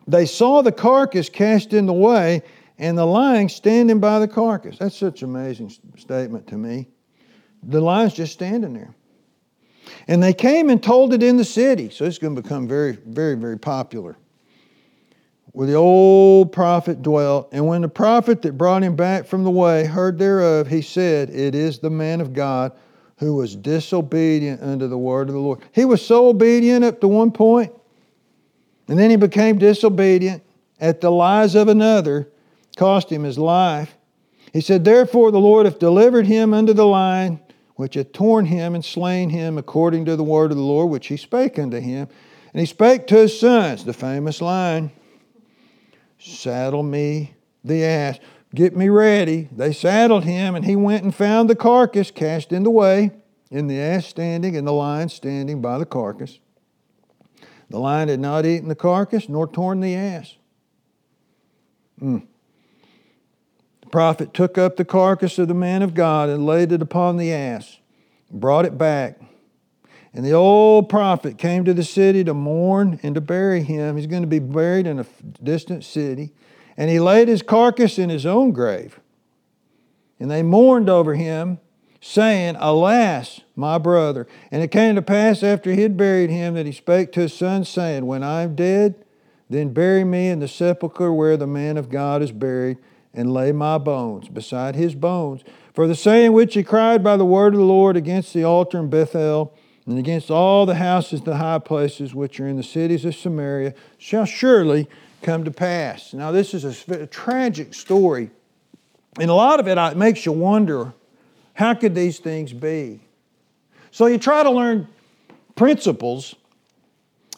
They 0.07 0.27
saw 0.27 0.63
the 0.63 0.73
carcass 0.73 1.29
cast 1.29 1.73
in 1.73 1.87
the 1.87 1.93
way 1.93 2.43
and 2.79 2.99
the 2.99 3.07
lion 3.07 3.49
standing 3.49 4.01
by 4.01 4.19
the 4.19 4.29
carcass. 4.29 4.79
That's 4.79 4.97
such 4.97 5.23
an 5.23 5.31
amazing 5.31 5.73
statement 5.97 6.47
to 6.49 6.57
me. 6.57 6.89
The 7.63 7.81
lion's 7.81 8.15
just 8.15 8.33
standing 8.33 8.75
there. 8.75 8.95
And 10.09 10.23
they 10.23 10.35
came 10.35 10.71
and 10.71 10.83
told 10.83 11.15
it 11.15 11.23
in 11.23 11.37
the 11.37 11.45
city. 11.45 11.91
So 11.91 12.05
it's 12.05 12.19
going 12.19 12.35
to 12.35 12.43
become 12.43 12.69
very, 12.69 12.93
very, 12.93 13.37
very 13.37 13.59
popular 13.59 14.17
where 15.55 15.69
the 15.69 15.75
old 15.75 16.51
prophet 16.51 17.01
dwelt. 17.01 17.49
And 17.53 17.65
when 17.65 17.83
the 17.83 17.89
prophet 17.89 18.43
that 18.43 18.59
brought 18.59 18.83
him 18.83 18.97
back 18.97 19.25
from 19.25 19.45
the 19.45 19.53
way 19.53 19.85
heard 19.85 20.19
thereof, 20.19 20.67
he 20.67 20.83
said, 20.83 21.31
It 21.31 21.55
is 21.55 21.79
the 21.79 21.91
man 21.91 22.21
of 22.21 22.33
God 22.33 22.73
who 23.19 23.37
was 23.37 23.55
disobedient 23.55 24.61
unto 24.61 24.89
the 24.89 24.99
word 24.99 25.29
of 25.29 25.35
the 25.35 25.41
Lord. 25.41 25.61
He 25.71 25.85
was 25.85 26.05
so 26.05 26.27
obedient 26.27 26.85
up 26.85 27.01
to 27.01 27.09
one 27.09 27.31
point, 27.31 27.73
and 28.89 28.99
then 28.99 29.11
he 29.11 29.17
became 29.17 29.57
disobedient 29.57 30.43
at 30.81 31.01
the 31.01 31.11
lies 31.11 31.55
of 31.55 31.69
another, 31.69 32.29
cost 32.77 33.13
him 33.13 33.23
his 33.23 33.39
life. 33.39 33.95
He 34.53 34.61
said, 34.61 34.85
Therefore 34.85 35.31
the 35.31 35.39
Lord 35.39 35.67
hath 35.67 35.79
delivered 35.79 36.27
him 36.27 36.53
unto 36.53 36.73
the 36.73 36.85
lion, 36.85 37.39
which 37.77 37.95
had 37.95 38.13
torn 38.13 38.47
him 38.47 38.75
and 38.75 38.85
slain 38.85 39.31
him 39.31 39.59
according 39.59 40.05
to 40.05 40.17
the 40.17 40.25
word 40.25 40.51
of 40.51 40.57
the 40.57 40.63
Lord, 40.63 40.91
which 40.91 41.09
he 41.09 41.17
spake 41.17 41.59
unto 41.59 41.81
him. 41.81 42.09
And 42.53 42.61
he 42.61 42.67
spake 42.67 43.07
to 43.09 43.17
his 43.17 43.39
sons, 43.39 43.85
the 43.85 43.93
famous 43.93 44.41
line 44.41 44.93
Saddle 46.25 46.83
me 46.83 47.35
the 47.63 47.85
ass. 47.85 48.19
Get 48.55 48.75
me 48.77 48.89
ready. 48.89 49.49
They 49.53 49.73
saddled 49.73 50.25
him, 50.25 50.55
and 50.55 50.65
he 50.65 50.75
went 50.75 51.05
and 51.05 51.15
found 51.15 51.51
the 51.51 51.57
carcass 51.57 52.11
cast 52.11 52.53
in 52.53 52.63
the 52.63 52.71
way, 52.71 53.11
and 53.51 53.69
the 53.69 53.79
ass 53.79 54.07
standing, 54.07 54.57
and 54.57 54.67
the 54.67 54.73
lion 54.73 55.11
standing 55.11 55.61
by 55.61 55.77
the 55.77 55.85
carcass. 55.85 56.39
The 57.69 57.79
lion 57.79 58.09
had 58.09 58.21
not 58.21 58.47
eaten 58.47 58.69
the 58.69 58.75
carcass, 58.75 59.29
nor 59.29 59.47
torn 59.47 59.81
the 59.81 59.95
ass. 59.95 60.37
Mm. 62.01 62.27
The 63.95 63.99
prophet 63.99 64.35
took 64.35 64.59
up 64.59 64.75
the 64.75 64.85
carcass 64.85 65.39
of 65.39 65.47
the 65.47 65.55
man 65.55 65.81
of 65.81 65.95
God 65.95 66.29
and 66.29 66.45
laid 66.45 66.73
it 66.73 66.83
upon 66.83 67.17
the 67.17 67.33
ass, 67.33 67.79
and 68.29 68.41
brought 68.41 68.65
it 68.65 68.77
back. 68.77 69.21
And 70.13 70.25
the 70.25 70.33
old 70.33 70.89
prophet 70.89 71.39
came 71.39 71.65
to 71.65 71.73
the 71.73 71.85
city 71.85 72.25
to 72.25 72.35
mourn 72.35 72.99
and 73.05 73.15
to 73.15 73.21
bury 73.21 73.63
him. 73.63 73.97
He's 73.97 74.09
going 74.09 74.25
to 74.25 74.29
be 74.29 74.41
buried 74.41 74.89
in 74.89 74.99
a 74.99 75.07
distant 75.41 75.85
city. 75.85 76.33
And 76.77 76.91
he 76.91 76.99
laid 76.99 77.29
his 77.29 77.41
carcass 77.41 77.97
in 77.97 78.11
his 78.11 78.27
own 78.27 78.51
grave. 78.51 78.99
And 80.19 80.29
they 80.29 80.43
mourned 80.43 80.91
over 80.91 81.15
him, 81.15 81.61
saying, 82.01 82.57
Alas, 82.59 83.43
my 83.55 83.79
brother. 83.79 84.27
And 84.51 84.61
it 84.61 84.73
came 84.73 84.97
to 84.97 85.03
pass 85.03 85.45
after 85.45 85.71
he 85.71 85.83
had 85.83 85.97
buried 85.97 86.31
him 86.31 86.55
that 86.55 86.67
he 86.67 86.73
spake 86.73 87.13
to 87.13 87.21
his 87.21 87.33
son, 87.33 87.65
saying, 87.65 88.07
When 88.07 88.25
I 88.25 88.43
am 88.43 88.57
dead, 88.57 89.05
then 89.49 89.73
bury 89.73 90.03
me 90.03 90.31
in 90.31 90.41
the 90.41 90.49
sepulchre 90.49 91.13
where 91.13 91.37
the 91.37 91.47
man 91.47 91.77
of 91.77 91.91
God 91.91 92.23
is 92.23 92.33
buried, 92.33 92.79
and 93.15 93.33
lay 93.33 93.53
my 93.53 93.79
bones 93.79 94.29
beside 94.29 94.75
his 94.75 94.95
bones. 94.95 95.43
For 95.73 95.87
the 95.87 95.95
saying 95.95 96.33
which 96.33 96.55
he 96.55 96.63
cried 96.63 97.03
by 97.03 97.17
the 97.17 97.25
word 97.25 97.55
of 97.55 97.61
the 97.61 97.67
Lord 97.67 97.97
against 97.97 98.35
the 98.35 98.45
altar 98.45 98.79
in 98.79 98.91
Bethel, 98.91 99.55
and 99.87 99.99
against 99.99 100.31
all 100.31 100.67
the 100.67 100.77
houses, 100.77 101.23
the 101.23 101.37
high 101.37 101.59
places 101.59 102.15
which 102.15 102.41
are 102.41 102.49
in 102.49 102.57
the 102.57 102.63
cities 102.63 103.05
of 103.05 103.15
Samaria 103.15 103.75
shall 103.99 104.25
surely 104.25 104.89
come 105.23 105.45
to 105.45 105.51
pass. 105.51 106.15
Now, 106.15 106.31
this 106.31 106.55
is 106.55 106.65
a, 106.65 107.03
a 107.03 107.07
tragic 107.07 107.75
story, 107.75 108.31
and 109.21 109.31
a 109.31 109.35
lot 109.35 109.61
of 109.61 109.69
it, 109.69 109.77
uh, 109.77 109.91
it 109.93 109.97
makes 109.97 110.25
you 110.25 110.33
wonder 110.33 110.93
how 111.55 111.75
could 111.75 111.95
these 111.95 112.19
things 112.19 112.53
be? 112.53 113.01
So, 113.91 114.07
you 114.07 114.19
try 114.19 114.43
to 114.43 114.51
learn 114.51 114.89
principles 115.55 116.35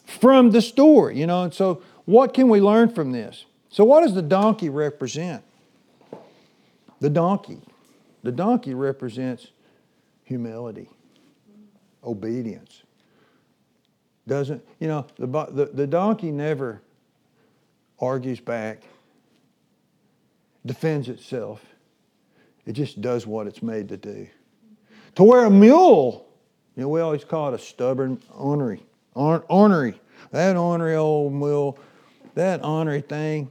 from 0.05 0.51
the 0.51 0.61
story, 0.61 1.19
you 1.19 1.27
know, 1.27 1.43
and 1.43 1.53
so 1.53 1.81
what 2.05 2.33
can 2.33 2.47
we 2.47 2.61
learn 2.61 2.89
from 2.89 3.11
this? 3.11 3.45
So, 3.69 3.83
what 3.83 4.01
does 4.01 4.15
the 4.15 4.21
donkey 4.21 4.69
represent? 4.69 5.43
The 6.99 7.09
donkey. 7.09 7.59
The 8.23 8.31
donkey 8.31 8.73
represents 8.73 9.51
humility 10.23 10.89
obedience. 12.03 12.83
Doesn't, 14.27 14.63
you 14.79 14.87
know, 14.87 15.05
the, 15.17 15.27
the, 15.27 15.65
the 15.73 15.87
donkey 15.87 16.31
never 16.31 16.81
argues 17.99 18.39
back, 18.39 18.83
defends 20.65 21.07
itself. 21.07 21.65
It 22.65 22.73
just 22.73 23.01
does 23.01 23.25
what 23.25 23.47
it's 23.47 23.63
made 23.63 23.89
to 23.89 23.97
do. 23.97 24.27
To 25.15 25.23
where 25.23 25.45
a 25.45 25.49
mule, 25.49 26.27
you 26.75 26.83
know, 26.83 26.89
we 26.89 26.99
always 26.99 27.23
call 27.23 27.49
it 27.49 27.53
a 27.53 27.59
stubborn, 27.59 28.21
ornery 28.33 28.83
ornery. 29.17 29.99
That 30.31 30.55
ornery 30.55 30.95
old 30.95 31.33
mule, 31.33 31.77
that 32.35 32.63
ornery 32.63 33.01
thing, 33.01 33.49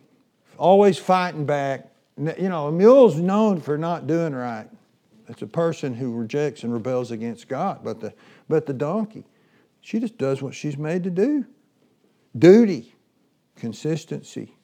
always 0.58 0.98
fighting 0.98 1.44
back. 1.46 1.88
You 2.18 2.48
know, 2.48 2.68
a 2.68 2.72
mule's 2.72 3.16
known 3.16 3.60
for 3.60 3.76
not 3.76 4.06
doing 4.06 4.34
right. 4.34 4.68
It's 5.28 5.42
a 5.42 5.46
person 5.46 5.94
who 5.94 6.14
rejects 6.14 6.62
and 6.62 6.72
rebels 6.72 7.10
against 7.10 7.48
God. 7.48 7.80
But 7.82 8.00
the, 8.00 8.14
but 8.48 8.66
the 8.66 8.72
donkey, 8.72 9.24
she 9.80 9.98
just 9.98 10.16
does 10.16 10.40
what 10.40 10.54
she's 10.54 10.78
made 10.78 11.04
to 11.04 11.10
do. 11.10 11.44
Duty, 12.38 12.94
consistency, 13.56 14.54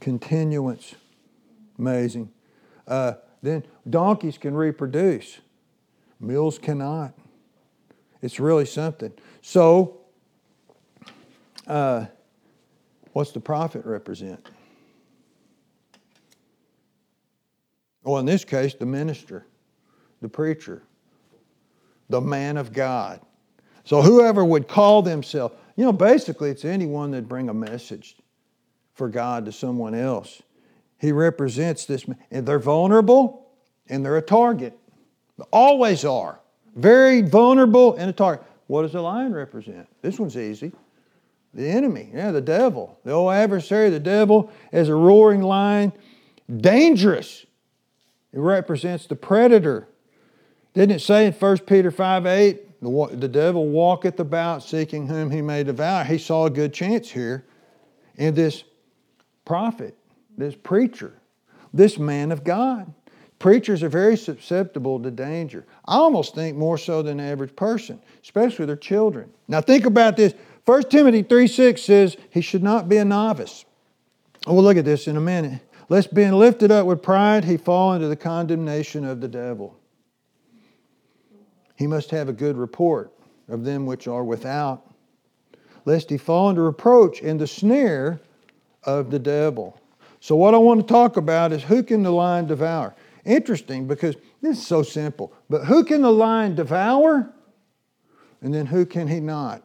continuance. 0.00 0.94
Amazing. 1.78 2.30
Uh, 2.86 3.14
then 3.42 3.64
donkeys 3.88 4.38
can 4.38 4.54
reproduce, 4.54 5.38
mules 6.18 6.58
cannot. 6.58 7.14
It's 8.22 8.40
really 8.40 8.64
something. 8.64 9.12
So, 9.42 9.98
uh, 11.66 12.06
what's 13.12 13.32
the 13.32 13.40
prophet 13.40 13.84
represent? 13.84 14.46
Well, 18.04 18.18
in 18.18 18.26
this 18.26 18.44
case, 18.44 18.74
the 18.74 18.86
minister, 18.86 19.46
the 20.20 20.28
preacher, 20.28 20.82
the 22.08 22.20
man 22.20 22.56
of 22.56 22.72
God. 22.72 23.20
So, 23.84 24.02
whoever 24.02 24.44
would 24.44 24.68
call 24.68 25.02
themselves, 25.02 25.54
you 25.76 25.84
know, 25.84 25.92
basically, 25.92 26.50
it's 26.50 26.64
anyone 26.64 27.10
that 27.12 27.28
bring 27.28 27.48
a 27.48 27.54
message 27.54 28.16
for 28.92 29.08
God 29.08 29.44
to 29.46 29.52
someone 29.52 29.94
else. 29.94 30.42
He 30.98 31.12
represents 31.12 31.84
this, 31.84 32.06
and 32.30 32.46
they're 32.46 32.58
vulnerable 32.58 33.48
and 33.88 34.04
they're 34.04 34.16
a 34.16 34.22
target. 34.22 34.78
They 35.36 35.44
always 35.52 36.04
are. 36.04 36.40
Very 36.74 37.20
vulnerable 37.20 37.94
and 37.96 38.08
a 38.08 38.12
target. 38.12 38.44
What 38.66 38.82
does 38.82 38.92
the 38.92 39.02
lion 39.02 39.34
represent? 39.34 39.86
This 40.00 40.18
one's 40.18 40.36
easy. 40.36 40.72
The 41.52 41.68
enemy, 41.68 42.10
yeah, 42.12 42.32
the 42.32 42.40
devil, 42.40 42.98
the 43.04 43.12
old 43.12 43.32
adversary, 43.32 43.90
the 43.90 44.00
devil, 44.00 44.50
as 44.72 44.88
a 44.88 44.94
roaring 44.94 45.42
lion, 45.42 45.92
dangerous. 46.56 47.46
It 48.34 48.40
represents 48.40 49.06
the 49.06 49.14
predator. 49.14 49.86
Didn't 50.74 50.96
it 50.96 51.00
say 51.00 51.26
in 51.26 51.32
1 51.32 51.58
Peter 51.58 51.92
5 51.92 52.26
8, 52.26 52.80
the, 52.82 53.08
the 53.12 53.28
devil 53.28 53.68
walketh 53.68 54.18
about 54.18 54.64
seeking 54.64 55.06
whom 55.06 55.30
he 55.30 55.40
may 55.40 55.62
devour? 55.62 56.02
He 56.02 56.18
saw 56.18 56.46
a 56.46 56.50
good 56.50 56.74
chance 56.74 57.08
here 57.08 57.44
in 58.16 58.34
this 58.34 58.64
prophet, 59.44 59.96
this 60.36 60.56
preacher, 60.56 61.14
this 61.72 61.96
man 61.96 62.32
of 62.32 62.42
God. 62.42 62.92
Preachers 63.38 63.84
are 63.84 63.88
very 63.88 64.16
susceptible 64.16 65.00
to 65.00 65.12
danger. 65.12 65.64
I 65.84 65.96
almost 65.96 66.34
think 66.34 66.56
more 66.56 66.78
so 66.78 67.02
than 67.02 67.18
the 67.18 67.24
average 67.24 67.54
person, 67.54 68.00
especially 68.22 68.66
their 68.66 68.74
children. 68.74 69.30
Now 69.46 69.60
think 69.60 69.86
about 69.86 70.16
this. 70.16 70.34
1 70.64 70.82
Timothy 70.84 71.22
3 71.22 71.46
6 71.46 71.82
says 71.82 72.16
he 72.30 72.40
should 72.40 72.64
not 72.64 72.88
be 72.88 72.96
a 72.96 73.04
novice. 73.04 73.64
we'll 74.44 74.62
look 74.64 74.76
at 74.76 74.84
this 74.84 75.06
in 75.06 75.16
a 75.16 75.20
minute. 75.20 75.60
Lest 75.88 76.14
being 76.14 76.32
lifted 76.32 76.70
up 76.70 76.86
with 76.86 77.02
pride, 77.02 77.44
he 77.44 77.56
fall 77.56 77.92
into 77.92 78.08
the 78.08 78.16
condemnation 78.16 79.04
of 79.04 79.20
the 79.20 79.28
devil. 79.28 79.78
He 81.76 81.86
must 81.86 82.10
have 82.10 82.28
a 82.28 82.32
good 82.32 82.56
report 82.56 83.12
of 83.48 83.64
them 83.64 83.84
which 83.84 84.06
are 84.08 84.24
without, 84.24 84.90
lest 85.84 86.08
he 86.08 86.16
fall 86.16 86.50
into 86.50 86.62
reproach 86.62 87.20
in 87.20 87.36
the 87.36 87.46
snare 87.46 88.20
of 88.84 89.10
the 89.10 89.18
devil. 89.18 89.78
So, 90.20 90.36
what 90.36 90.54
I 90.54 90.58
want 90.58 90.80
to 90.80 90.86
talk 90.86 91.16
about 91.16 91.52
is 91.52 91.62
who 91.62 91.82
can 91.82 92.02
the 92.02 92.10
lion 92.10 92.46
devour? 92.46 92.94
Interesting 93.24 93.86
because 93.86 94.16
this 94.40 94.58
is 94.58 94.66
so 94.66 94.82
simple. 94.82 95.32
But 95.50 95.64
who 95.64 95.84
can 95.84 96.02
the 96.02 96.12
lion 96.12 96.54
devour? 96.54 97.30
And 98.40 98.52
then 98.52 98.66
who 98.66 98.86
can 98.86 99.08
he 99.08 99.20
not? 99.20 99.62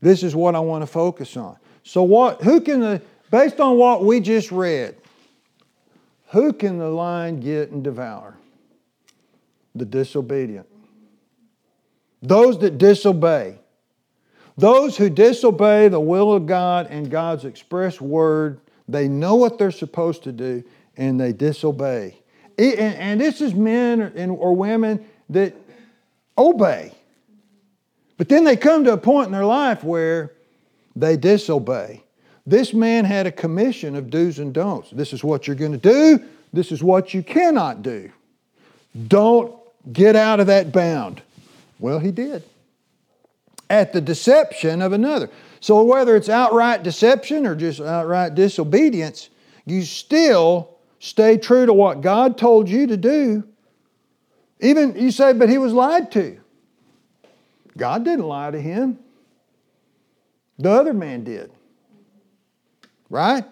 This 0.00 0.22
is 0.22 0.34
what 0.34 0.54
I 0.54 0.60
want 0.60 0.82
to 0.82 0.86
focus 0.86 1.36
on. 1.36 1.56
So, 1.82 2.02
what, 2.02 2.42
who 2.42 2.60
can 2.60 2.80
the, 2.80 3.02
based 3.30 3.60
on 3.60 3.76
what 3.76 4.04
we 4.04 4.20
just 4.20 4.50
read, 4.50 4.96
who 6.28 6.52
can 6.52 6.78
the 6.78 6.88
lion 6.88 7.40
get 7.40 7.70
and 7.70 7.82
devour? 7.82 8.36
The 9.74 9.84
disobedient. 9.84 10.66
Those 12.22 12.58
that 12.60 12.78
disobey. 12.78 13.58
Those 14.56 14.96
who 14.96 15.08
disobey 15.08 15.88
the 15.88 16.00
will 16.00 16.32
of 16.32 16.46
God 16.46 16.88
and 16.90 17.10
God's 17.10 17.44
express 17.44 18.00
word, 18.00 18.60
they 18.88 19.08
know 19.08 19.36
what 19.36 19.58
they're 19.58 19.70
supposed 19.70 20.24
to 20.24 20.32
do 20.32 20.62
and 20.96 21.18
they 21.18 21.32
disobey. 21.32 22.16
And, 22.58 23.18
this 23.20 23.40
is 23.40 23.54
men 23.54 24.12
or 24.30 24.54
women 24.54 25.06
that 25.30 25.54
obey. 26.36 26.92
But 28.18 28.28
then 28.28 28.44
they 28.44 28.56
come 28.56 28.84
to 28.84 28.92
a 28.92 28.98
point 28.98 29.26
in 29.26 29.32
their 29.32 29.46
life 29.46 29.82
where 29.82 30.32
they 30.94 31.16
disobey. 31.16 32.02
This 32.50 32.74
man 32.74 33.04
had 33.04 33.28
a 33.28 33.30
commission 33.32 33.94
of 33.94 34.10
do's 34.10 34.40
and 34.40 34.52
don'ts. 34.52 34.90
This 34.90 35.12
is 35.12 35.22
what 35.22 35.46
you're 35.46 35.54
going 35.54 35.70
to 35.70 35.78
do, 35.78 36.24
this 36.52 36.72
is 36.72 36.82
what 36.82 37.14
you 37.14 37.22
cannot 37.22 37.84
do. 37.84 38.10
Don't 39.06 39.54
get 39.92 40.16
out 40.16 40.40
of 40.40 40.48
that 40.48 40.72
bound. 40.72 41.22
Well, 41.78 42.00
he 42.00 42.10
did. 42.10 42.42
At 43.70 43.92
the 43.92 44.00
deception 44.00 44.82
of 44.82 44.92
another. 44.92 45.30
So, 45.60 45.84
whether 45.84 46.16
it's 46.16 46.28
outright 46.28 46.82
deception 46.82 47.46
or 47.46 47.54
just 47.54 47.80
outright 47.80 48.34
disobedience, 48.34 49.30
you 49.64 49.82
still 49.82 50.76
stay 50.98 51.38
true 51.38 51.66
to 51.66 51.72
what 51.72 52.00
God 52.00 52.36
told 52.36 52.68
you 52.68 52.88
to 52.88 52.96
do. 52.96 53.44
Even 54.58 54.96
you 54.96 55.12
say, 55.12 55.34
but 55.34 55.48
he 55.48 55.56
was 55.56 55.72
lied 55.72 56.10
to. 56.12 56.36
God 57.76 58.04
didn't 58.04 58.26
lie 58.26 58.50
to 58.50 58.60
him, 58.60 58.98
the 60.58 60.70
other 60.72 60.92
man 60.92 61.22
did. 61.22 61.52
Right? 63.10 63.44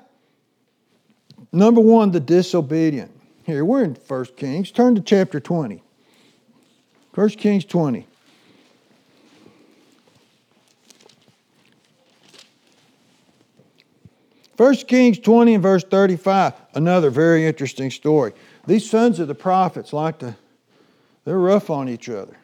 Number 1.53 1.81
one, 1.81 2.13
the 2.13 2.21
disobedient. 2.21 3.11
Here, 3.45 3.65
we're 3.65 3.83
in 3.83 3.95
1 3.95 4.25
Kings. 4.37 4.71
Turn 4.71 4.95
to 4.95 5.01
chapter 5.01 5.41
20. 5.41 5.83
1 7.15 7.29
Kings 7.31 7.65
20. 7.65 8.07
First 14.57 14.89
Kings 14.89 15.21
20 15.21 15.55
and 15.55 15.63
verse 15.63 15.85
35, 15.85 16.53
another 16.75 17.11
very 17.11 17.47
interesting 17.47 17.93
story. 17.93 18.33
These 18.67 18.91
sons 18.91 19.21
of 19.21 19.29
the 19.29 19.35
prophets 19.35 19.93
like 19.93 20.19
to, 20.19 20.37
they're 21.25 21.39
rough 21.39 21.71
on 21.71 21.89
each 21.89 22.09
other. 22.09 22.37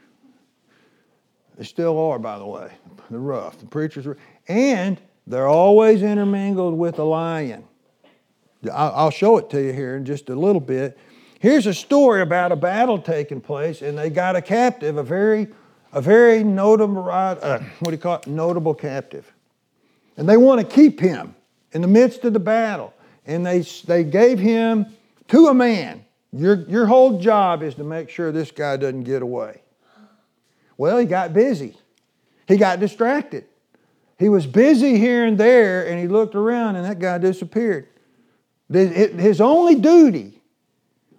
They 1.59 1.65
still 1.65 1.99
are, 1.99 2.21
by 2.21 2.39
the 2.39 2.47
way. 2.47 2.71
They're 3.11 3.19
rough. 3.19 3.59
The 3.59 3.67
preachers 3.67 4.07
are, 4.07 4.17
and 4.47 5.01
they're 5.27 5.49
always 5.49 6.03
intermingled 6.03 6.77
with 6.77 6.99
a 6.99 7.05
lion. 7.05 7.65
I'll 8.73 9.11
show 9.11 9.37
it 9.39 9.51
to 9.51 9.63
you 9.63 9.73
here 9.73 9.97
in 9.97 10.05
just 10.05 10.29
a 10.29 10.35
little 10.35 10.61
bit. 10.61 10.99
Here's 11.39 11.67
a 11.67 11.75
story 11.75 12.23
about 12.23 12.53
a 12.53 12.57
battle 12.57 12.99
taking 12.99 13.41
place, 13.41 13.83
and 13.83 13.99
they 13.99 14.09
got 14.09 14.37
a 14.37 14.43
captive, 14.43 14.97
a 14.97 15.03
very, 15.03 15.49
a 15.93 16.01
very 16.01 16.43
notable, 16.43 17.11
uh, 17.11 17.59
what 17.81 17.91
do 17.91 17.93
you 17.93 17.99
call 17.99 18.17
it, 18.17 18.27
notable 18.27 18.75
captive, 18.75 19.31
and 20.17 20.29
they 20.29 20.39
want 20.39 20.61
to 20.61 20.67
keep 20.67 21.01
him 21.01 21.35
in 21.73 21.83
the 21.83 21.89
midst 21.89 22.25
of 22.25 22.33
the 22.33 22.41
battle, 22.41 22.95
and 23.27 23.45
they 23.45 23.61
they 23.87 24.05
gave 24.05 24.39
him 24.39 24.87
to 25.29 25.49
a 25.49 25.55
man. 25.55 26.05
Your 26.33 26.63
your 26.69 26.87
whole 26.87 27.21
job 27.21 27.63
is 27.63 27.75
to 27.75 27.85
make 27.85 28.09
sure 28.09 28.33
this 28.33 28.51
guy 28.51 28.77
doesn't 28.79 29.05
get 29.05 29.21
away. 29.21 29.61
Well, 30.79 30.97
he 30.99 31.05
got 31.05 31.33
busy. 31.33 31.77
He 32.49 32.57
got 32.57 32.81
distracted. 32.81 33.45
He 34.19 34.29
was 34.29 34.47
busy 34.47 34.99
here 34.99 35.25
and 35.25 35.39
there, 35.39 35.87
and 35.87 35.99
he 35.99 36.07
looked 36.07 36.35
around, 36.35 36.77
and 36.77 36.85
that 36.85 36.99
guy 36.99 37.19
disappeared. 37.19 37.89
His 38.71 39.41
only 39.41 39.75
duty 39.75 40.41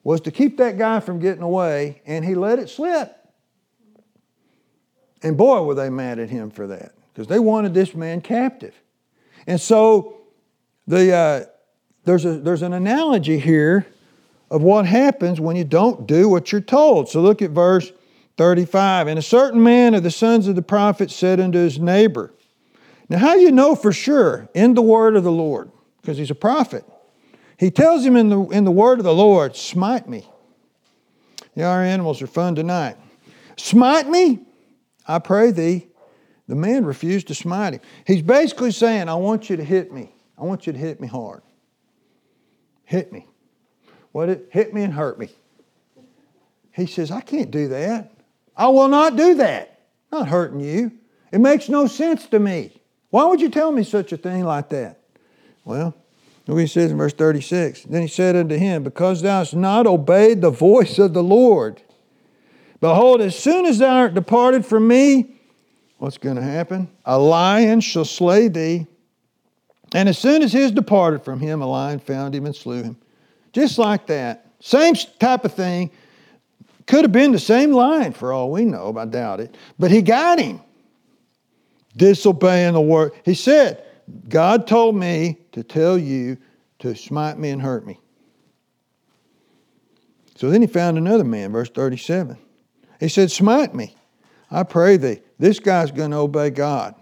was 0.04 0.22
to 0.22 0.32
keep 0.32 0.58
that 0.58 0.78
guy 0.78 1.00
from 1.00 1.20
getting 1.20 1.42
away, 1.42 2.02
and 2.06 2.24
he 2.24 2.36
let 2.36 2.60
it 2.60 2.70
slip. 2.70 3.16
And 5.24 5.36
boy, 5.36 5.64
were 5.64 5.76
they 5.76 5.90
mad 5.90 6.20
at 6.20 6.30
him 6.30 6.52
for 6.52 6.68
that, 6.68 6.94
because 7.14 7.28
they 7.28 7.40
wanted 7.40 7.74
this 7.74 7.96
man 7.96 8.22
captive. 8.22 8.76
And 9.48 9.60
so 9.60 10.18
the, 10.88 11.12
uh, 11.12 11.46
there's, 12.06 12.26
a, 12.26 12.38
there's 12.38 12.62
an 12.62 12.74
analogy 12.74 13.40
here 13.40 13.88
of 14.52 14.62
what 14.62 14.86
happens 14.86 15.42
when 15.42 15.56
you 15.56 15.64
don't 15.64 16.08
do 16.08 16.30
what 16.30 16.52
you're 16.52 16.62
told. 16.62 17.10
So 17.10 17.22
look 17.22 17.42
at 17.42 17.50
verse 17.50 17.92
35. 18.38 19.08
And 19.08 19.18
a 19.18 19.24
certain 19.24 19.64
man 19.64 19.96
of 19.96 20.04
the 20.04 20.12
sons 20.12 20.48
of 20.48 20.56
the 20.56 20.62
prophets 20.62 21.16
said 21.16 21.40
unto 21.40 21.58
his 21.58 21.80
neighbor, 21.80 22.32
Now, 23.10 23.20
how 23.20 23.34
do 23.34 23.42
you 23.42 23.52
know 23.52 23.76
for 23.76 23.92
sure 23.92 24.50
in 24.54 24.74
the 24.74 24.82
word 24.82 25.16
of 25.16 25.24
the 25.24 25.32
Lord? 25.32 25.72
Because 26.02 26.18
he's 26.18 26.32
a 26.32 26.36
prophet. 26.36 26.84
He 27.58 27.72
tells 27.72 28.06
him 28.06 28.16
in 28.16 28.30
the, 28.30 28.42
in 28.48 28.64
the 28.64 28.72
word 28.72 29.00
of 29.00 29.06
the 29.06 29.14
Lord, 29.14 29.56
Smite 29.56 30.10
me. 30.10 30.28
Yeah, 31.56 31.70
our 31.70 31.84
animals 31.84 32.22
are 32.22 32.28
fun 32.28 32.56
tonight. 32.56 32.98
Smite 33.58 34.10
me, 34.10 34.40
I 35.08 35.20
pray 35.20 35.52
thee. 35.52 35.88
The 36.48 36.56
man 36.56 36.86
refused 36.86 37.28
to 37.30 37.36
smite 37.36 37.76
him. 37.76 37.82
He's 38.06 38.22
basically 38.22 38.72
saying, 38.72 39.10
I 39.10 39.16
want 39.16 39.50
you 39.50 39.58
to 39.58 39.64
hit 39.64 39.92
me. 39.92 40.12
I 40.38 40.44
want 40.44 40.68
you 40.68 40.74
to 40.74 40.80
hit 40.80 41.00
me 41.00 41.08
hard. 41.08 41.42
Hit 42.84 43.12
me. 43.12 43.26
What? 44.12 44.30
It, 44.30 44.50
hit 44.52 44.74
me 44.74 44.84
and 44.84 44.94
hurt 44.94 45.18
me. 45.18 45.30
He 46.72 46.86
says, 46.86 47.10
I 47.10 47.22
can't 47.22 47.50
do 47.50 47.70
that. 47.70 48.12
I 48.56 48.68
will 48.68 48.90
not 48.90 49.16
do 49.16 49.36
that. 49.36 49.80
Not 50.12 50.28
hurting 50.28 50.60
you. 50.60 50.92
It 51.32 51.40
makes 51.40 51.68
no 51.68 51.88
sense 51.88 52.28
to 52.28 52.40
me. 52.40 52.75
Why 53.16 53.24
would 53.24 53.40
you 53.40 53.48
tell 53.48 53.72
me 53.72 53.86
such 53.86 54.12
a 54.12 54.18
thing 54.18 54.44
like 54.44 54.68
that? 54.72 55.00
Well, 55.64 55.96
look 56.46 56.56
what 56.56 56.58
he 56.58 56.68
says 56.68 56.92
in 56.92 56.98
verse 56.98 57.14
36. 57.14 57.84
Then 57.84 58.02
he 58.02 58.10
said 58.10 58.36
unto 58.36 58.58
him, 58.58 58.84
Because 58.84 59.22
thou 59.22 59.38
hast 59.38 59.56
not 59.56 59.88
obeyed 59.88 60.42
the 60.42 60.50
voice 60.50 61.00
of 61.00 61.14
the 61.14 61.24
Lord. 61.24 61.82
Behold, 62.82 63.22
as 63.22 63.34
soon 63.34 63.68
as 63.68 63.78
thou 63.78 63.96
art 63.96 64.16
departed 64.16 64.66
from 64.66 64.90
me, 64.90 65.34
what's 65.98 66.18
going 66.18 66.36
to 66.36 66.42
happen? 66.42 66.90
A 67.06 67.18
lion 67.18 67.80
shall 67.80 68.04
slay 68.04 68.50
thee. 68.50 68.86
And 69.94 70.10
as 70.10 70.18
soon 70.18 70.42
as 70.42 70.52
he 70.52 70.60
is 70.60 70.74
departed 70.74 71.24
from 71.24 71.40
him, 71.40 71.62
a 71.62 71.68
lion 71.68 72.00
found 72.00 72.36
him 72.36 72.46
and 72.46 72.54
slew 72.54 72.84
him. 72.84 72.98
Just 73.54 73.78
like 73.78 74.08
that. 74.08 74.46
Same 74.60 74.94
type 75.22 75.46
of 75.46 75.54
thing. 75.54 75.90
Could 76.86 77.06
have 77.06 77.14
been 77.14 77.32
the 77.32 77.40
same 77.40 77.72
lion 77.72 78.12
for 78.12 78.34
all 78.34 78.52
we 78.52 78.66
know, 78.66 78.94
I 78.98 79.06
doubt 79.06 79.40
it. 79.40 79.56
But 79.80 79.92
he 79.92 80.02
got 80.02 80.38
him. 80.38 80.60
Disobeying 81.96 82.74
the 82.74 82.82
word. 82.82 83.14
He 83.24 83.34
said, 83.34 83.84
God 84.30 84.68
told 84.68 84.96
me 84.96 85.38
to 85.54 85.64
tell 85.64 85.98
you 85.98 86.38
to 86.80 86.96
smite 86.96 87.40
me 87.40 87.50
and 87.50 87.62
hurt 87.62 87.86
me. 87.86 88.00
So 90.36 90.50
then 90.50 90.62
he 90.62 90.68
found 90.68 90.98
another 90.98 91.24
man, 91.24 91.52
verse 91.52 91.70
37. 91.70 92.38
He 93.00 93.08
said, 93.08 93.32
Smite 93.32 93.74
me. 93.74 93.96
I 94.52 94.64
pray 94.64 94.98
thee. 94.98 95.22
This 95.40 95.60
guy's 95.60 95.92
going 95.92 96.12
to 96.12 96.18
obey 96.18 96.50
God. 96.50 96.96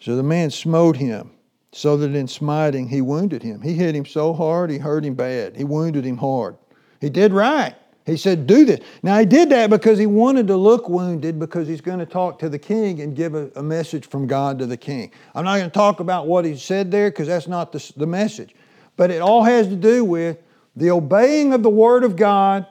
So 0.00 0.16
the 0.16 0.22
man 0.22 0.50
smote 0.50 0.96
him, 0.96 1.30
so 1.72 1.96
that 1.98 2.14
in 2.14 2.26
smiting 2.26 2.88
he 2.88 3.00
wounded 3.00 3.42
him. 3.42 3.60
He 3.60 3.74
hit 3.74 3.94
him 3.94 4.06
so 4.06 4.32
hard, 4.32 4.70
he 4.70 4.78
hurt 4.78 5.04
him 5.04 5.14
bad. 5.14 5.56
He 5.56 5.64
wounded 5.64 6.04
him 6.04 6.16
hard. 6.16 6.56
He 7.00 7.10
did 7.10 7.32
right. 7.32 7.74
He 8.06 8.16
said, 8.16 8.46
Do 8.46 8.64
this. 8.64 8.80
Now, 9.02 9.18
he 9.18 9.26
did 9.26 9.50
that 9.50 9.70
because 9.70 9.98
he 9.98 10.06
wanted 10.06 10.46
to 10.48 10.56
look 10.56 10.88
wounded 10.88 11.38
because 11.38 11.68
he's 11.68 11.80
going 11.80 11.98
to 11.98 12.06
talk 12.06 12.38
to 12.40 12.48
the 12.48 12.58
king 12.58 13.00
and 13.00 13.14
give 13.14 13.34
a, 13.34 13.50
a 13.56 13.62
message 13.62 14.06
from 14.06 14.26
God 14.26 14.58
to 14.58 14.66
the 14.66 14.76
king. 14.76 15.12
I'm 15.34 15.44
not 15.44 15.58
going 15.58 15.70
to 15.70 15.74
talk 15.74 16.00
about 16.00 16.26
what 16.26 16.44
he 16.44 16.56
said 16.56 16.90
there 16.90 17.10
because 17.10 17.28
that's 17.28 17.48
not 17.48 17.72
the, 17.72 17.92
the 17.96 18.06
message. 18.06 18.54
But 18.96 19.10
it 19.10 19.20
all 19.20 19.44
has 19.44 19.68
to 19.68 19.76
do 19.76 20.04
with 20.04 20.38
the 20.76 20.90
obeying 20.90 21.52
of 21.52 21.62
the 21.62 21.70
word 21.70 22.04
of 22.04 22.16
God 22.16 22.66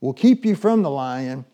will 0.00 0.12
keep 0.12 0.44
you 0.44 0.54
from 0.54 0.82
the 0.82 0.90
lion. 0.90 1.44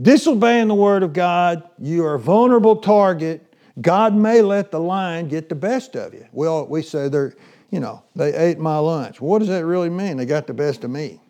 Disobeying 0.00 0.68
the 0.68 0.74
word 0.74 1.02
of 1.02 1.12
God, 1.12 1.68
you 1.78 2.04
are 2.04 2.14
a 2.14 2.18
vulnerable 2.18 2.76
target. 2.76 3.54
God 3.80 4.14
may 4.14 4.40
let 4.40 4.70
the 4.70 4.80
lion 4.80 5.28
get 5.28 5.48
the 5.48 5.54
best 5.54 5.94
of 5.96 6.14
you. 6.14 6.26
Well, 6.32 6.66
we 6.66 6.82
say 6.82 7.08
they're, 7.08 7.34
you 7.70 7.80
know, 7.80 8.02
they 8.14 8.34
ate 8.34 8.58
my 8.58 8.78
lunch. 8.78 9.20
What 9.20 9.40
does 9.40 9.48
that 9.48 9.64
really 9.64 9.90
mean? 9.90 10.16
They 10.16 10.26
got 10.26 10.46
the 10.46 10.54
best 10.54 10.84
of 10.84 10.90
me. 10.90 11.20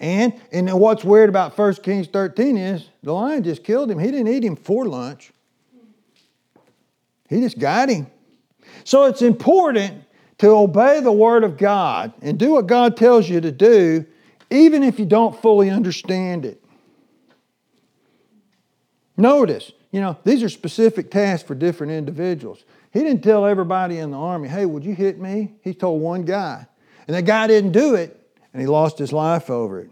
And 0.00 0.32
and 0.50 0.72
what's 0.80 1.04
weird 1.04 1.28
about 1.28 1.56
1 1.56 1.74
Kings 1.76 2.08
13 2.08 2.56
is 2.56 2.88
the 3.02 3.12
lion 3.12 3.44
just 3.44 3.62
killed 3.62 3.90
him. 3.90 3.98
He 3.98 4.10
didn't 4.10 4.28
eat 4.28 4.42
him 4.42 4.56
for 4.56 4.86
lunch. 4.86 5.30
He 7.28 7.40
just 7.40 7.58
got 7.58 7.90
him. 7.90 8.06
So 8.84 9.04
it's 9.04 9.22
important 9.22 10.02
to 10.38 10.48
obey 10.48 11.00
the 11.00 11.12
word 11.12 11.44
of 11.44 11.58
God 11.58 12.12
and 12.22 12.38
do 12.38 12.52
what 12.52 12.66
God 12.66 12.96
tells 12.96 13.28
you 13.28 13.40
to 13.42 13.52
do 13.52 14.06
even 14.50 14.82
if 14.82 14.98
you 14.98 15.04
don't 15.04 15.40
fully 15.40 15.70
understand 15.70 16.44
it. 16.44 16.62
Notice, 19.16 19.70
you 19.92 20.00
know, 20.00 20.16
these 20.24 20.42
are 20.42 20.48
specific 20.48 21.10
tasks 21.10 21.46
for 21.46 21.54
different 21.54 21.92
individuals. 21.92 22.64
He 22.90 23.00
didn't 23.00 23.22
tell 23.22 23.46
everybody 23.46 23.98
in 23.98 24.10
the 24.10 24.18
army, 24.18 24.48
hey, 24.48 24.66
would 24.66 24.84
you 24.84 24.94
hit 24.94 25.20
me? 25.20 25.52
He 25.62 25.74
told 25.74 26.00
one 26.00 26.22
guy. 26.24 26.66
And 27.06 27.14
that 27.14 27.24
guy 27.24 27.46
didn't 27.46 27.72
do 27.72 27.94
it, 27.94 28.19
and 28.52 28.60
he 28.60 28.66
lost 28.66 28.98
his 28.98 29.12
life 29.12 29.50
over 29.50 29.80
it. 29.80 29.90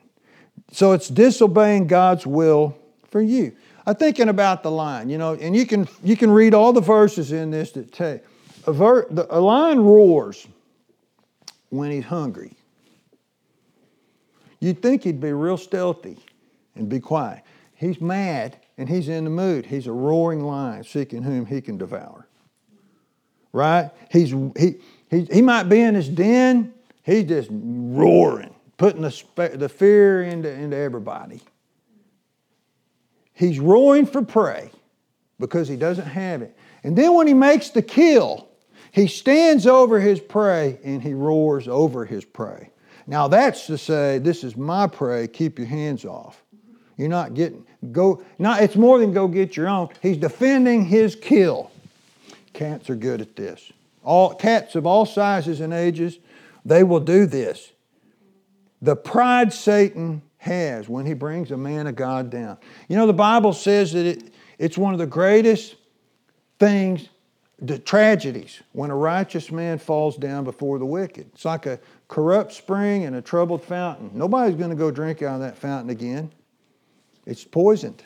So 0.72 0.92
it's 0.92 1.08
disobeying 1.08 1.86
God's 1.86 2.26
will 2.26 2.76
for 3.10 3.20
you. 3.20 3.54
I'm 3.86 3.94
thinking 3.94 4.28
about 4.28 4.62
the 4.62 4.70
lion, 4.70 5.08
you 5.08 5.16
know, 5.16 5.34
and 5.34 5.56
you 5.56 5.64
can 5.64 5.88
you 6.02 6.16
can 6.16 6.30
read 6.30 6.52
all 6.52 6.72
the 6.72 6.80
verses 6.80 7.32
in 7.32 7.50
this 7.50 7.72
that 7.72 7.92
tell 7.92 8.20
a, 8.66 8.72
ver, 8.72 9.06
the, 9.10 9.26
a 9.34 9.40
lion 9.40 9.80
roars 9.80 10.46
when 11.70 11.90
he's 11.90 12.04
hungry. 12.04 12.52
You'd 14.60 14.82
think 14.82 15.04
he'd 15.04 15.20
be 15.20 15.32
real 15.32 15.56
stealthy 15.56 16.18
and 16.74 16.88
be 16.88 17.00
quiet. 17.00 17.42
He's 17.74 18.00
mad 18.00 18.58
and 18.76 18.88
he's 18.88 19.08
in 19.08 19.24
the 19.24 19.30
mood. 19.30 19.64
He's 19.66 19.86
a 19.86 19.92
roaring 19.92 20.42
lion 20.44 20.84
seeking 20.84 21.22
whom 21.22 21.46
he 21.46 21.60
can 21.60 21.78
devour. 21.78 22.26
Right? 23.52 23.90
He's, 24.10 24.30
he, 24.30 24.76
he, 25.10 25.24
he 25.24 25.42
might 25.42 25.64
be 25.64 25.80
in 25.80 25.94
his 25.94 26.08
den, 26.08 26.74
he's 27.08 27.24
just 27.24 27.48
roaring, 27.50 28.54
putting 28.76 29.02
the, 29.02 29.50
the 29.54 29.68
fear 29.68 30.22
into, 30.22 30.50
into 30.50 30.76
everybody. 30.76 31.40
He's 33.32 33.58
roaring 33.58 34.06
for 34.06 34.22
prey 34.22 34.70
because 35.38 35.68
he 35.68 35.76
doesn't 35.76 36.06
have 36.06 36.42
it. 36.42 36.56
And 36.84 36.96
then 36.96 37.14
when 37.14 37.26
he 37.26 37.34
makes 37.34 37.70
the 37.70 37.82
kill, 37.82 38.48
he 38.92 39.06
stands 39.06 39.66
over 39.66 40.00
his 40.00 40.20
prey 40.20 40.78
and 40.84 41.02
he 41.02 41.14
roars 41.14 41.66
over 41.66 42.04
his 42.04 42.24
prey. 42.24 42.70
Now 43.06 43.26
that's 43.28 43.66
to 43.68 43.78
say, 43.78 44.18
this 44.18 44.44
is 44.44 44.56
my 44.56 44.86
prey, 44.86 45.28
keep 45.28 45.58
your 45.58 45.68
hands 45.68 46.04
off. 46.04 46.42
You're 46.96 47.08
not 47.08 47.34
getting, 47.34 47.64
go, 47.92 48.22
not, 48.38 48.60
it's 48.60 48.76
more 48.76 48.98
than 48.98 49.12
go 49.12 49.28
get 49.28 49.56
your 49.56 49.68
own. 49.68 49.88
He's 50.02 50.16
defending 50.16 50.84
his 50.84 51.14
kill. 51.14 51.70
Cats 52.52 52.90
are 52.90 52.96
good 52.96 53.20
at 53.20 53.36
this. 53.36 53.72
All 54.02 54.34
cats 54.34 54.74
of 54.74 54.84
all 54.84 55.06
sizes 55.06 55.60
and 55.60 55.72
ages, 55.72 56.18
they 56.68 56.84
will 56.84 57.00
do 57.00 57.26
this. 57.26 57.72
The 58.82 58.94
pride 58.94 59.52
Satan 59.52 60.22
has 60.38 60.88
when 60.88 61.04
he 61.04 61.14
brings 61.14 61.50
a 61.50 61.56
man 61.56 61.86
of 61.86 61.96
God 61.96 62.30
down. 62.30 62.58
You 62.88 62.96
know, 62.96 63.06
the 63.06 63.12
Bible 63.12 63.52
says 63.52 63.92
that 63.92 64.06
it, 64.06 64.32
it's 64.58 64.78
one 64.78 64.92
of 64.92 64.98
the 64.98 65.06
greatest 65.06 65.76
things, 66.58 67.08
the 67.60 67.78
tragedies, 67.78 68.62
when 68.72 68.90
a 68.90 68.96
righteous 68.96 69.50
man 69.50 69.78
falls 69.78 70.16
down 70.16 70.44
before 70.44 70.78
the 70.78 70.86
wicked. 70.86 71.28
It's 71.34 71.44
like 71.44 71.66
a 71.66 71.80
corrupt 72.06 72.52
spring 72.52 73.04
and 73.04 73.16
a 73.16 73.22
troubled 73.22 73.64
fountain. 73.64 74.10
Nobody's 74.14 74.54
going 74.54 74.70
to 74.70 74.76
go 74.76 74.90
drink 74.90 75.22
out 75.22 75.36
of 75.36 75.40
that 75.40 75.58
fountain 75.58 75.90
again. 75.90 76.30
It's 77.26 77.44
poisoned. 77.44 78.02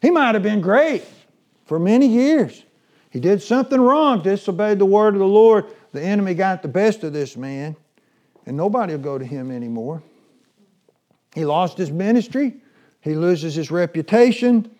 He 0.00 0.10
might 0.10 0.34
have 0.34 0.42
been 0.42 0.60
great 0.60 1.04
for 1.66 1.78
many 1.78 2.06
years. 2.06 2.64
He 3.10 3.20
did 3.20 3.42
something 3.42 3.80
wrong, 3.80 4.22
disobeyed 4.22 4.78
the 4.78 4.86
word 4.86 5.14
of 5.14 5.20
the 5.20 5.26
Lord. 5.26 5.66
The 5.96 6.02
enemy 6.02 6.34
got 6.34 6.60
the 6.60 6.68
best 6.68 7.04
of 7.04 7.14
this 7.14 7.38
man, 7.38 7.74
and 8.44 8.54
nobody 8.54 8.92
will 8.92 9.02
go 9.02 9.16
to 9.16 9.24
him 9.24 9.50
anymore. 9.50 10.02
He 11.34 11.46
lost 11.46 11.78
his 11.78 11.90
ministry, 11.90 12.56
he 13.00 13.14
loses 13.14 13.54
his 13.54 13.70
reputation. 13.70 14.70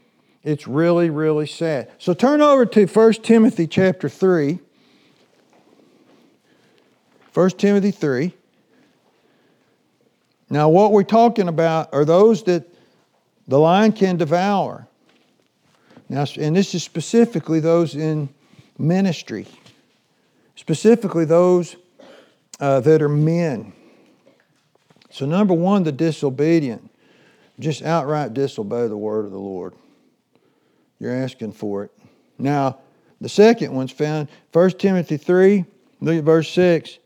It's 0.42 0.68
really, 0.68 1.08
really 1.08 1.46
sad. 1.46 1.90
So 1.96 2.12
turn 2.12 2.42
over 2.42 2.66
to 2.66 2.84
1 2.84 3.12
Timothy 3.14 3.66
chapter 3.66 4.10
3. 4.10 4.58
1 7.32 7.50
Timothy 7.52 7.92
3. 7.92 8.34
Now, 10.50 10.68
what 10.68 10.92
we're 10.92 11.02
talking 11.02 11.48
about 11.48 11.94
are 11.94 12.04
those 12.04 12.42
that 12.42 12.68
the 13.48 13.58
lion 13.58 13.92
can 13.92 14.18
devour. 14.18 14.86
Now, 16.10 16.26
and 16.38 16.54
this 16.54 16.74
is 16.74 16.84
specifically 16.84 17.60
those 17.60 17.94
in 17.94 18.28
ministry, 18.78 19.46
specifically 20.56 21.24
those 21.24 21.76
uh, 22.58 22.80
that 22.80 23.02
are 23.02 23.08
men. 23.08 23.72
So, 25.10 25.24
number 25.24 25.54
one, 25.54 25.84
the 25.84 25.92
disobedient. 25.92 26.90
Just 27.58 27.82
outright 27.82 28.34
disobey 28.34 28.86
the 28.88 28.96
word 28.96 29.24
of 29.24 29.30
the 29.30 29.38
Lord. 29.38 29.74
You're 30.98 31.14
asking 31.14 31.52
for 31.52 31.84
it. 31.84 31.92
Now, 32.38 32.78
the 33.20 33.28
second 33.28 33.72
one's 33.72 33.92
found 33.92 34.28
1 34.52 34.70
Timothy 34.72 35.16
3, 35.16 35.64
look 36.00 36.16
at 36.16 36.24
verse 36.24 36.50
6. 36.50 36.98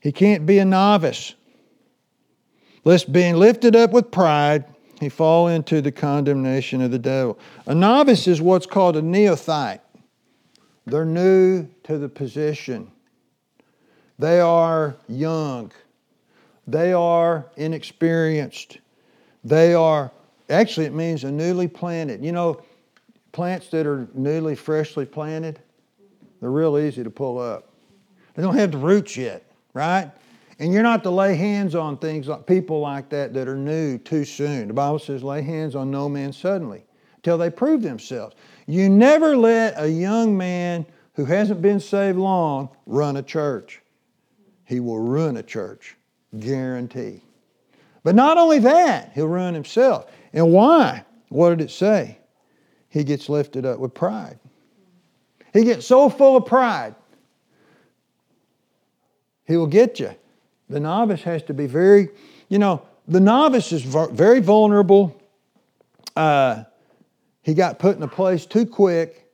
He 0.00 0.12
can't 0.12 0.46
be 0.46 0.58
a 0.58 0.64
novice. 0.64 1.34
Lest 2.84 3.12
being 3.12 3.36
lifted 3.36 3.74
up 3.76 3.90
with 3.90 4.10
pride, 4.10 4.64
he 5.00 5.08
fall 5.08 5.48
into 5.48 5.82
the 5.82 5.92
condemnation 5.92 6.80
of 6.80 6.90
the 6.90 6.98
devil. 6.98 7.38
A 7.66 7.74
novice 7.74 8.26
is 8.26 8.40
what's 8.40 8.66
called 8.66 8.96
a 8.96 9.02
neophyte. 9.02 9.82
They're 10.86 11.04
new 11.04 11.68
to 11.84 11.98
the 11.98 12.08
position. 12.08 12.90
They 14.18 14.40
are 14.40 14.96
young. 15.08 15.72
They 16.66 16.92
are 16.92 17.46
inexperienced. 17.56 18.78
They 19.44 19.74
are, 19.74 20.10
actually, 20.48 20.86
it 20.86 20.94
means 20.94 21.24
a 21.24 21.30
newly 21.30 21.68
planted. 21.68 22.24
You 22.24 22.32
know, 22.32 22.62
plants 23.32 23.68
that 23.70 23.86
are 23.86 24.08
newly, 24.14 24.54
freshly 24.54 25.04
planted, 25.04 25.60
they're 26.40 26.50
real 26.50 26.78
easy 26.78 27.04
to 27.04 27.10
pull 27.10 27.38
up. 27.38 27.68
They 28.34 28.42
don't 28.42 28.56
have 28.56 28.72
the 28.72 28.78
roots 28.78 29.16
yet 29.16 29.46
right? 29.76 30.10
And 30.58 30.72
you're 30.72 30.82
not 30.82 31.02
to 31.02 31.10
lay 31.10 31.36
hands 31.36 31.74
on 31.74 31.98
things 31.98 32.28
like 32.28 32.46
people 32.46 32.80
like 32.80 33.10
that 33.10 33.34
that 33.34 33.46
are 33.46 33.56
new 33.56 33.98
too 33.98 34.24
soon. 34.24 34.68
The 34.68 34.74
Bible 34.74 34.98
says, 34.98 35.22
lay 35.22 35.42
hands 35.42 35.76
on 35.76 35.90
no 35.90 36.08
man 36.08 36.32
suddenly 36.32 36.82
until 37.16 37.36
they 37.36 37.50
prove 37.50 37.82
themselves. 37.82 38.34
You 38.66 38.88
never 38.88 39.36
let 39.36 39.80
a 39.80 39.88
young 39.88 40.36
man 40.36 40.86
who 41.14 41.24
hasn't 41.24 41.62
been 41.62 41.80
saved 41.80 42.18
long 42.18 42.68
run 42.84 43.16
a 43.16 43.22
church. 43.22 43.80
He 44.64 44.80
will 44.80 44.98
ruin 44.98 45.36
a 45.36 45.42
church, 45.42 45.96
guarantee. 46.38 47.22
But 48.02 48.14
not 48.14 48.38
only 48.38 48.58
that, 48.60 49.12
he'll 49.14 49.28
ruin 49.28 49.54
himself. 49.54 50.10
And 50.32 50.52
why? 50.52 51.04
What 51.28 51.50
did 51.50 51.60
it 51.60 51.70
say? 51.70 52.18
he 52.96 53.04
gets 53.04 53.28
lifted 53.28 53.66
up 53.66 53.78
with 53.78 53.92
pride. 53.92 54.38
He 55.52 55.64
gets 55.64 55.86
so 55.86 56.08
full 56.08 56.38
of 56.38 56.46
pride, 56.46 56.94
he 59.44 59.58
will 59.58 59.66
get 59.66 60.00
you. 60.00 60.14
The 60.70 60.80
novice 60.80 61.22
has 61.22 61.42
to 61.44 61.54
be 61.54 61.66
very, 61.66 62.08
you 62.48 62.58
know, 62.58 62.80
the 63.06 63.20
novice 63.20 63.70
is 63.70 63.82
very 63.82 64.40
vulnerable. 64.40 65.14
Uh, 66.16 66.64
he 67.46 67.54
got 67.54 67.78
put 67.78 67.96
in 67.96 68.02
a 68.02 68.08
place 68.08 68.44
too 68.44 68.66
quick 68.66 69.30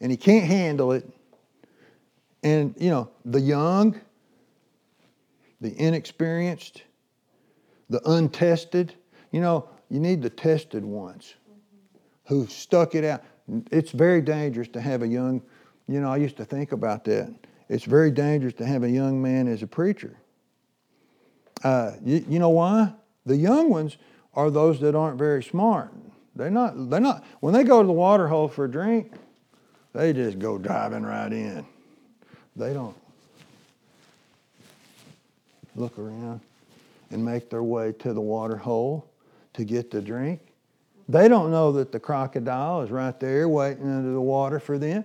and 0.00 0.12
he 0.12 0.16
can't 0.16 0.46
handle 0.46 0.92
it. 0.92 1.10
And, 2.44 2.72
you 2.78 2.88
know, 2.88 3.10
the 3.24 3.40
young, 3.40 4.00
the 5.60 5.74
inexperienced, 5.76 6.84
the 7.90 8.00
untested, 8.08 8.94
you 9.32 9.40
know, 9.40 9.68
you 9.90 9.98
need 9.98 10.22
the 10.22 10.30
tested 10.30 10.84
ones 10.84 11.34
who 12.26 12.46
stuck 12.46 12.94
it 12.94 13.04
out. 13.04 13.24
It's 13.72 13.90
very 13.90 14.20
dangerous 14.20 14.68
to 14.68 14.80
have 14.80 15.02
a 15.02 15.08
young, 15.08 15.42
you 15.88 16.00
know, 16.00 16.12
I 16.12 16.18
used 16.18 16.36
to 16.36 16.44
think 16.44 16.70
about 16.70 17.02
that. 17.06 17.34
It's 17.68 17.84
very 17.84 18.12
dangerous 18.12 18.54
to 18.54 18.66
have 18.66 18.84
a 18.84 18.90
young 18.90 19.20
man 19.20 19.48
as 19.48 19.64
a 19.64 19.66
preacher. 19.66 20.16
Uh, 21.64 21.94
you, 22.04 22.24
you 22.28 22.38
know 22.38 22.50
why? 22.50 22.94
The 23.26 23.36
young 23.36 23.68
ones 23.68 23.96
are 24.32 24.48
those 24.48 24.78
that 24.78 24.94
aren't 24.94 25.18
very 25.18 25.42
smart. 25.42 25.92
They're 26.34 26.50
not, 26.50 26.90
they're 26.90 27.00
not, 27.00 27.24
when 27.40 27.52
they 27.52 27.64
go 27.64 27.82
to 27.82 27.86
the 27.86 27.92
water 27.92 28.26
hole 28.26 28.48
for 28.48 28.64
a 28.64 28.70
drink, 28.70 29.12
they 29.92 30.12
just 30.12 30.38
go 30.38 30.58
diving 30.58 31.02
right 31.02 31.32
in. 31.32 31.66
They 32.56 32.72
don't 32.72 32.96
look 35.76 35.98
around 35.98 36.40
and 37.10 37.24
make 37.24 37.50
their 37.50 37.62
way 37.62 37.92
to 37.92 38.12
the 38.12 38.20
water 38.20 38.56
hole 38.56 39.06
to 39.54 39.64
get 39.64 39.90
the 39.90 40.00
drink. 40.00 40.40
They 41.08 41.28
don't 41.28 41.50
know 41.50 41.72
that 41.72 41.92
the 41.92 42.00
crocodile 42.00 42.82
is 42.82 42.90
right 42.90 43.18
there 43.20 43.48
waiting 43.48 43.84
under 43.84 44.12
the 44.12 44.20
water 44.20 44.58
for 44.58 44.78
them. 44.78 45.04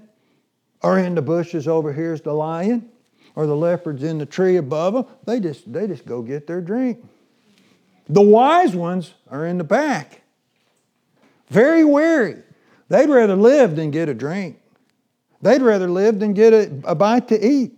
Or 0.81 0.99
in 0.99 1.15
the 1.15 1.21
bushes 1.21 1.67
over 1.67 1.91
here 1.91 2.13
is 2.13 2.21
the 2.21 2.33
lion. 2.33 2.89
Or 3.35 3.45
the 3.45 3.55
leopard's 3.55 4.03
in 4.03 4.17
the 4.17 4.25
tree 4.25 4.57
above 4.57 4.93
them. 4.93 5.05
They 5.25 5.39
just, 5.39 5.71
they 5.71 5.87
just 5.87 6.05
go 6.05 6.21
get 6.21 6.47
their 6.47 6.61
drink. 6.61 7.03
The 8.07 8.21
wise 8.21 8.75
ones 8.75 9.13
are 9.29 9.45
in 9.45 9.57
the 9.57 9.63
back. 9.63 10.21
Very 11.49 11.83
wary. 11.83 12.41
They'd 12.89 13.09
rather 13.09 13.35
live 13.35 13.75
than 13.75 13.91
get 13.91 14.09
a 14.09 14.13
drink. 14.13 14.59
They'd 15.41 15.61
rather 15.61 15.87
live 15.87 16.19
than 16.19 16.33
get 16.33 16.53
a, 16.53 16.71
a 16.83 16.95
bite 16.95 17.27
to 17.29 17.45
eat. 17.47 17.73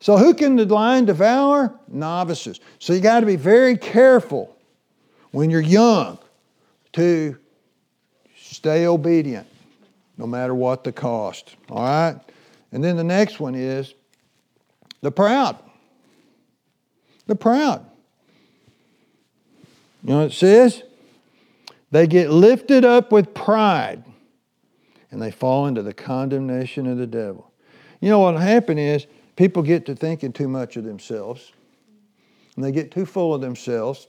So, 0.00 0.16
who 0.16 0.34
can 0.34 0.56
the 0.56 0.64
lion 0.64 1.06
devour? 1.06 1.78
Novices. 1.88 2.60
So, 2.78 2.92
you 2.92 3.00
got 3.00 3.20
to 3.20 3.26
be 3.26 3.36
very 3.36 3.76
careful 3.76 4.56
when 5.32 5.50
you're 5.50 5.60
young 5.60 6.18
to 6.92 7.36
stay 8.36 8.86
obedient 8.86 9.46
no 10.16 10.26
matter 10.26 10.54
what 10.54 10.84
the 10.84 10.92
cost. 10.92 11.56
All 11.70 11.82
right? 11.82 12.18
And 12.72 12.82
then 12.82 12.96
the 12.96 13.04
next 13.04 13.40
one 13.40 13.54
is 13.54 13.94
the 15.00 15.10
proud. 15.10 15.58
The 17.26 17.36
proud. 17.36 17.84
You 20.02 20.10
know 20.10 20.18
what 20.22 20.32
it 20.32 20.34
says? 20.34 20.82
They 21.90 22.06
get 22.06 22.30
lifted 22.30 22.84
up 22.84 23.12
with 23.12 23.34
pride 23.34 24.04
and 25.10 25.22
they 25.22 25.30
fall 25.30 25.66
into 25.66 25.82
the 25.82 25.94
condemnation 25.94 26.86
of 26.86 26.98
the 26.98 27.06
devil. 27.06 27.50
You 28.00 28.10
know 28.10 28.18
what 28.18 28.34
will 28.34 28.40
happen 28.40 28.78
is 28.78 29.06
people 29.36 29.62
get 29.62 29.86
to 29.86 29.94
thinking 29.94 30.32
too 30.32 30.48
much 30.48 30.76
of 30.76 30.84
themselves 30.84 31.52
and 32.56 32.64
they 32.64 32.72
get 32.72 32.90
too 32.90 33.06
full 33.06 33.34
of 33.34 33.40
themselves 33.40 34.08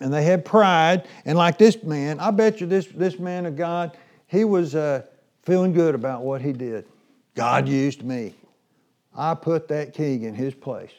and 0.00 0.12
they 0.12 0.24
have 0.24 0.44
pride. 0.44 1.06
And 1.24 1.38
like 1.38 1.58
this 1.58 1.82
man, 1.82 2.18
I 2.18 2.30
bet 2.30 2.60
you 2.60 2.66
this, 2.66 2.86
this 2.86 3.18
man 3.18 3.46
of 3.46 3.56
God, 3.56 3.96
he 4.26 4.44
was 4.44 4.74
uh, 4.74 5.02
feeling 5.42 5.72
good 5.72 5.94
about 5.94 6.22
what 6.22 6.42
he 6.42 6.52
did. 6.52 6.86
God 7.34 7.68
used 7.68 8.02
me. 8.02 8.34
I 9.16 9.34
put 9.34 9.68
that 9.68 9.92
king 9.92 10.22
in 10.24 10.34
his 10.34 10.54
place. 10.54 10.92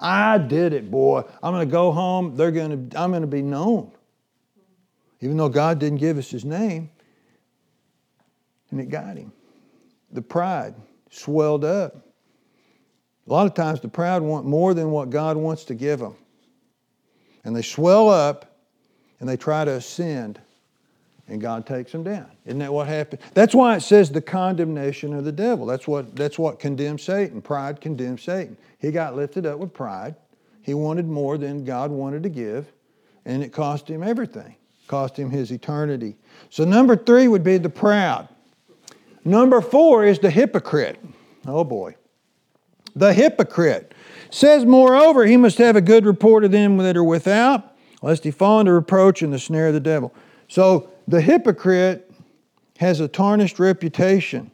I 0.00 0.38
did 0.38 0.72
it, 0.72 0.90
boy. 0.90 1.22
I'm 1.42 1.52
going 1.52 1.66
to 1.66 1.70
go 1.70 1.92
home. 1.92 2.36
They're 2.36 2.50
going 2.50 2.90
to, 2.90 3.00
I'm 3.00 3.10
going 3.10 3.22
to 3.22 3.28
be 3.28 3.42
known. 3.42 3.92
Even 5.22 5.36
though 5.36 5.48
God 5.48 5.78
didn't 5.78 5.98
give 5.98 6.18
us 6.18 6.30
his 6.30 6.44
name, 6.44 6.90
and 8.70 8.80
it 8.80 8.90
got 8.90 9.16
him. 9.16 9.32
The 10.10 10.22
pride 10.22 10.74
swelled 11.10 11.64
up. 11.64 11.94
A 13.26 13.32
lot 13.32 13.46
of 13.46 13.54
times 13.54 13.80
the 13.80 13.88
proud 13.88 14.22
want 14.22 14.44
more 14.46 14.74
than 14.74 14.90
what 14.90 15.10
God 15.10 15.36
wants 15.36 15.64
to 15.66 15.74
give 15.74 16.00
them. 16.00 16.16
And 17.44 17.54
they 17.54 17.62
swell 17.62 18.10
up 18.10 18.56
and 19.20 19.28
they 19.28 19.36
try 19.36 19.64
to 19.64 19.72
ascend, 19.72 20.40
and 21.28 21.40
God 21.40 21.64
takes 21.64 21.92
them 21.92 22.02
down. 22.02 22.28
Isn't 22.44 22.58
that 22.58 22.72
what 22.72 22.88
happened? 22.88 23.22
That's 23.34 23.54
why 23.54 23.76
it 23.76 23.82
says 23.82 24.10
the 24.10 24.20
condemnation 24.20 25.14
of 25.14 25.24
the 25.24 25.30
devil. 25.30 25.66
That's 25.66 25.86
what, 25.86 26.16
that's 26.16 26.38
what 26.38 26.58
condemns 26.58 27.04
Satan. 27.04 27.40
Pride 27.40 27.80
condemns 27.80 28.22
Satan. 28.22 28.56
He 28.80 28.90
got 28.90 29.14
lifted 29.14 29.46
up 29.46 29.60
with 29.60 29.72
pride. 29.72 30.16
He 30.62 30.74
wanted 30.74 31.06
more 31.06 31.38
than 31.38 31.64
God 31.64 31.92
wanted 31.92 32.24
to 32.24 32.28
give, 32.28 32.72
and 33.24 33.44
it 33.44 33.52
cost 33.52 33.86
him 33.86 34.02
everything. 34.02 34.56
Cost 34.86 35.16
him 35.16 35.30
his 35.30 35.50
eternity. 35.50 36.16
So 36.50 36.64
number 36.64 36.96
three 36.96 37.28
would 37.28 37.44
be 37.44 37.58
the 37.58 37.70
proud. 37.70 38.28
Number 39.24 39.60
four 39.60 40.04
is 40.04 40.18
the 40.18 40.30
hypocrite. 40.30 40.98
Oh 41.46 41.64
boy. 41.64 41.96
The 42.94 43.12
hypocrite. 43.12 43.94
Says, 44.30 44.64
moreover, 44.64 45.26
he 45.26 45.36
must 45.36 45.58
have 45.58 45.76
a 45.76 45.80
good 45.80 46.04
report 46.06 46.44
of 46.44 46.50
them 46.50 46.76
that 46.78 46.96
are 46.96 47.04
without, 47.04 47.76
lest 48.02 48.24
he 48.24 48.30
fall 48.30 48.60
into 48.60 48.72
reproach 48.72 49.22
in 49.22 49.30
the 49.30 49.38
snare 49.38 49.68
of 49.68 49.74
the 49.74 49.80
devil. 49.80 50.12
So 50.48 50.90
the 51.06 51.20
hypocrite 51.20 52.10
has 52.78 53.00
a 53.00 53.08
tarnished 53.08 53.58
reputation. 53.58 54.50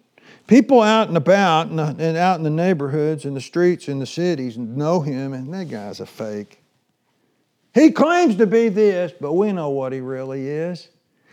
People 0.47 0.81
out 0.81 1.09
and 1.09 1.17
about 1.17 1.69
and, 1.69 1.81
and 1.81 2.17
out 2.17 2.39
in 2.39 2.43
the 2.43 2.51
neighborhoods 2.51 3.25
and 3.25 3.37
the 3.37 3.41
streets 3.41 3.89
in 3.89 3.99
the 3.99 4.07
cities 4.07 4.57
know 4.57 5.01
him, 5.01 5.33
and 5.33 5.53
that 5.53 5.69
guy's 5.69 6.01
a 6.01 6.07
fake. 6.07 6.58
He 7.79 7.93
claims 7.93 8.35
to 8.37 8.47
be 8.47 8.69
this, 8.71 9.13
but 9.21 9.35
we 9.35 9.53
know 9.53 9.71
what 9.71 9.93
he 9.93 10.01
really 10.01 10.49
is. 10.49 10.89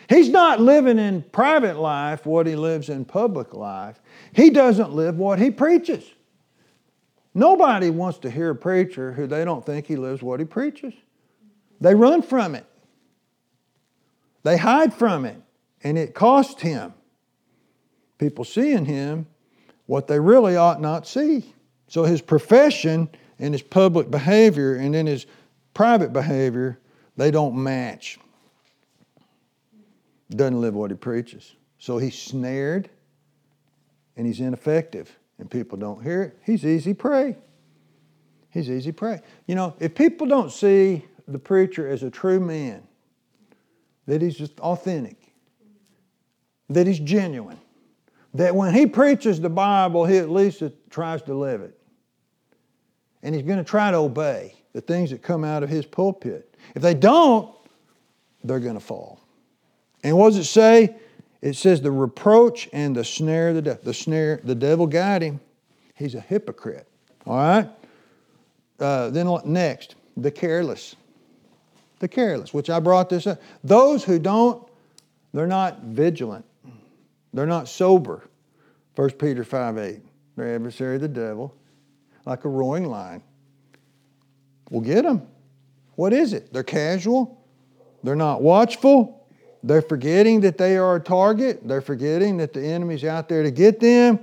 He's 0.07 0.29
not 0.29 0.59
living 0.59 0.99
in 0.99 1.23
private 1.23 1.77
life 1.77 2.23
what 2.27 2.45
he 2.45 2.55
lives 2.55 2.89
in 2.89 3.03
public 3.03 3.55
life. 3.55 3.99
He 4.31 4.51
doesn't 4.51 4.93
live 4.93 5.17
what 5.17 5.39
he 5.39 5.49
preaches. 5.49 6.07
Nobody 7.33 7.89
wants 7.89 8.19
to 8.19 8.29
hear 8.29 8.51
a 8.51 8.55
preacher 8.55 9.11
who 9.11 9.25
they 9.25 9.43
don't 9.43 9.65
think 9.65 9.87
he 9.87 9.95
lives 9.95 10.21
what 10.21 10.39
he 10.39 10.45
preaches. 10.45 10.93
They 11.81 11.95
run 11.95 12.21
from 12.21 12.53
it. 12.53 12.67
They 14.43 14.57
hide 14.57 14.93
from 14.93 15.25
it, 15.25 15.41
and 15.83 15.97
it 15.97 16.13
costs 16.13 16.61
him. 16.61 16.93
People 18.19 18.45
see 18.45 18.71
in 18.71 18.85
him 18.85 19.25
what 19.87 20.05
they 20.07 20.19
really 20.19 20.55
ought 20.55 20.79
not 20.79 21.07
see. 21.07 21.55
So 21.87 22.03
his 22.03 22.21
profession 22.21 23.09
and 23.39 23.51
his 23.51 23.63
public 23.63 24.11
behavior 24.11 24.75
and 24.75 24.93
then 24.93 25.07
his 25.07 25.25
private 25.75 26.11
behavior, 26.11 26.79
they 27.15 27.29
don't 27.29 27.55
match 27.55 28.17
doesn't 30.31 30.59
live 30.59 30.73
what 30.73 30.91
he 30.91 30.97
preaches. 30.97 31.55
So 31.77 31.97
he's 31.97 32.17
snared 32.17 32.89
and 34.17 34.25
he's 34.25 34.39
ineffective 34.39 35.15
and 35.37 35.49
people 35.49 35.77
don't 35.77 36.01
hear 36.01 36.23
it. 36.23 36.39
He's 36.43 36.65
easy 36.65 36.93
prey. 36.93 37.35
He's 38.49 38.69
easy 38.69 38.91
prey. 38.91 39.21
You 39.47 39.55
know, 39.55 39.75
if 39.79 39.93
people 39.93 40.27
don't 40.27 40.51
see 40.51 41.05
the 41.27 41.39
preacher 41.39 41.87
as 41.87 42.03
a 42.03 42.09
true 42.09 42.39
man, 42.39 42.87
that 44.07 44.21
he's 44.21 44.37
just 44.37 44.59
authentic, 44.59 45.17
that 46.69 46.87
he's 46.87 46.99
genuine, 46.99 47.59
that 48.33 48.55
when 48.55 48.73
he 48.73 48.85
preaches 48.85 49.41
the 49.41 49.49
Bible, 49.49 50.05
he 50.05 50.17
at 50.17 50.29
least 50.29 50.63
tries 50.89 51.21
to 51.23 51.33
live 51.33 51.61
it. 51.61 51.77
And 53.23 53.33
he's 53.33 53.43
going 53.43 53.57
to 53.57 53.63
try 53.63 53.91
to 53.91 53.97
obey 53.97 54.55
the 54.75 54.81
things 54.81 55.09
that 55.11 55.21
come 55.23 55.45
out 55.45 55.63
of 55.63 55.69
his 55.69 55.85
pulpit. 55.85 56.53
If 56.75 56.81
they 56.81 56.93
don't, 56.93 57.49
they're 58.43 58.59
going 58.59 58.73
to 58.73 58.81
fall. 58.81 59.21
And 60.03 60.17
what 60.17 60.33
does 60.33 60.37
it 60.37 60.43
say? 60.43 60.97
It 61.41 61.55
says 61.55 61.81
the 61.81 61.91
reproach 61.91 62.67
and 62.73 62.93
the 62.93 63.05
snare 63.05 63.49
of 63.49 63.55
the 63.55 63.61
devil. 63.61 63.81
The 63.85 63.93
snare, 63.93 64.41
the 64.43 64.53
devil 64.53 64.85
got 64.85 65.21
him. 65.21 65.39
He's 65.93 66.13
a 66.13 66.19
hypocrite. 66.19 66.89
All 67.25 67.37
right? 67.37 67.69
Uh, 68.77 69.11
then 69.11 69.33
next, 69.45 69.95
the 70.17 70.29
careless. 70.29 70.97
The 71.99 72.09
careless, 72.09 72.53
which 72.53 72.69
I 72.69 72.81
brought 72.81 73.09
this 73.09 73.27
up. 73.27 73.41
Those 73.63 74.03
who 74.03 74.19
don't, 74.19 74.61
they're 75.33 75.47
not 75.47 75.83
vigilant. 75.83 76.43
They're 77.33 77.45
not 77.45 77.69
sober. 77.69 78.27
1 78.97 79.11
Peter 79.11 79.45
5 79.45 79.77
8. 79.77 80.01
Their 80.35 80.53
adversary, 80.53 80.97
the 80.97 81.07
devil, 81.07 81.55
like 82.25 82.43
a 82.43 82.49
roaring 82.49 82.89
lion, 82.89 83.23
will 84.69 84.81
get 84.81 85.03
them. 85.03 85.27
What 85.95 86.13
is 86.13 86.33
it? 86.33 86.51
They're 86.53 86.63
casual. 86.63 87.41
They're 88.03 88.15
not 88.15 88.41
watchful. 88.41 89.27
They're 89.63 89.81
forgetting 89.81 90.41
that 90.41 90.57
they 90.57 90.77
are 90.77 90.97
a 90.97 90.99
target. 90.99 91.67
They're 91.67 91.81
forgetting 91.81 92.37
that 92.37 92.53
the 92.53 92.63
enemy's 92.63 93.03
out 93.03 93.27
there 93.27 93.43
to 93.43 93.51
get 93.51 93.79
them. 93.79 94.19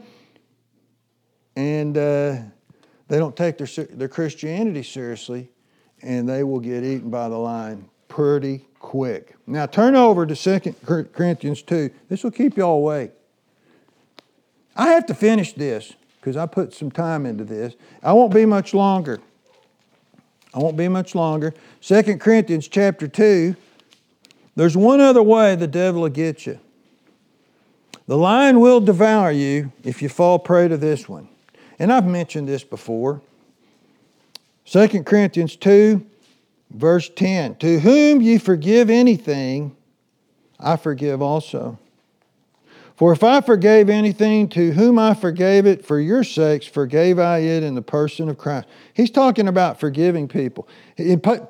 And 1.57 1.99
uh, 1.99 2.37
they 3.09 3.19
don't 3.19 3.37
take 3.37 3.59
their, 3.59 3.87
their 3.87 4.09
Christianity 4.09 4.83
seriously, 4.83 5.51
and 6.01 6.29
they 6.29 6.45
will 6.45 6.61
get 6.61 6.85
eaten 6.85 7.11
by 7.11 7.29
the 7.29 7.37
lion 7.37 7.89
pretty 8.09 8.67
quick. 8.79 9.35
Now 9.47 9.67
turn 9.67 9.97
over 9.97 10.27
to 10.27 10.37
2 10.37 10.75
Corinthians 11.13 11.63
2. 11.63 11.91
This 12.09 12.23
will 12.25 12.31
keep 12.31 12.57
you 12.57 12.63
all 12.63 12.79
awake. 12.79 13.11
I 14.77 14.91
have 14.91 15.07
to 15.07 15.15
finish 15.15 15.53
this 15.53 15.95
because 16.21 16.37
I 16.37 16.47
put 16.47 16.73
some 16.73 16.91
time 16.91 17.27
into 17.27 17.45
this. 17.45 17.75
I 18.03 18.13
won't 18.13 18.33
be 18.33 18.47
much 18.47 18.75
longer. 18.75 19.21
I 20.55 20.59
won't 20.59 20.77
be 20.77 20.89
much 20.89 21.15
longer. 21.15 21.55
2 21.81 22.19
Corinthians 22.19 22.69
chapter 22.69 23.09
2. 23.09 23.57
There's 24.55 24.77
one 24.77 25.01
other 25.01 25.23
way 25.23 25.57
the 25.57 25.67
devil 25.67 26.03
will 26.03 26.09
get 26.11 26.47
you. 26.47 26.59
The 28.07 28.19
lion 28.19 28.61
will 28.61 28.81
devour 28.81 29.31
you 29.31 29.73
if 29.83 30.03
you 30.03 30.09
fall 30.09 30.39
prey 30.39 30.69
to 30.69 30.77
this 30.77 31.09
one. 31.09 31.29
And 31.79 31.93
I've 31.93 32.07
mentioned 32.07 32.49
this 32.49 32.65
before. 32.65 33.23
2 34.67 35.03
Corinthians 35.05 35.57
2, 35.57 36.05
verse 36.71 37.11
10 37.15 37.57
To 37.57 37.81
whom 37.81 38.21
ye 38.21 38.39
forgive 38.39 38.91
anything, 38.91 39.75
I 40.61 40.77
forgive 40.77 41.23
also. 41.23 41.79
For 43.03 43.13
if 43.13 43.25
I 43.25 43.41
forgave 43.41 43.91
anything 43.91 44.49
to 44.51 44.71
whom 44.75 44.97
I 44.97 45.15
forgave 45.15 45.67
it 45.67 45.85
for 45.85 45.99
your 45.99 46.23
sakes, 46.23 46.67
forgave 46.67 47.19
I 47.19 47.39
it 47.39 47.65
in 47.65 47.75
the 47.75 47.83
person 47.83 48.29
of 48.29 48.39
Christ. 48.39 48.69
He's 48.95 49.11
talking 49.11 49.49
about 49.49 49.81
forgiving 49.81 50.29
people. 50.29 50.69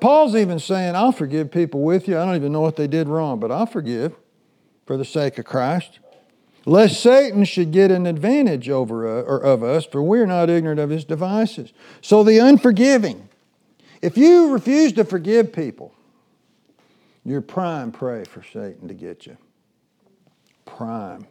Paul's 0.01 0.35
even 0.35 0.57
saying, 0.57 0.95
I'll 0.95 1.11
forgive 1.11 1.51
people 1.51 1.83
with 1.83 2.07
you. 2.07 2.17
I 2.17 2.25
don't 2.25 2.37
even 2.37 2.53
know 2.53 2.61
what 2.61 2.75
they 2.75 2.87
did 2.87 3.07
wrong, 3.07 3.39
but 3.39 3.51
I'll 3.51 3.67
forgive 3.67 4.15
for 4.87 4.97
the 4.97 5.05
sake 5.05 5.37
of 5.37 5.45
Christ. 5.45 5.99
Lest 6.65 6.99
Satan 6.99 7.43
should 7.43 7.71
get 7.71 7.91
an 7.91 8.07
advantage 8.07 8.67
over 8.67 9.07
uh, 9.07 9.21
or 9.21 9.37
of 9.37 9.61
us, 9.61 9.85
for 9.85 10.01
we're 10.01 10.25
not 10.25 10.49
ignorant 10.49 10.79
of 10.79 10.89
his 10.89 11.05
devices. 11.05 11.71
So 12.01 12.23
the 12.23 12.39
unforgiving. 12.39 13.29
If 14.01 14.17
you 14.17 14.51
refuse 14.51 14.91
to 14.93 15.03
forgive 15.03 15.53
people, 15.53 15.93
you're 17.23 17.41
prime 17.41 17.91
prey 17.91 18.23
for 18.23 18.41
Satan 18.41 18.87
to 18.87 18.95
get 18.95 19.27
you. 19.27 19.37
Prime. 20.65 21.27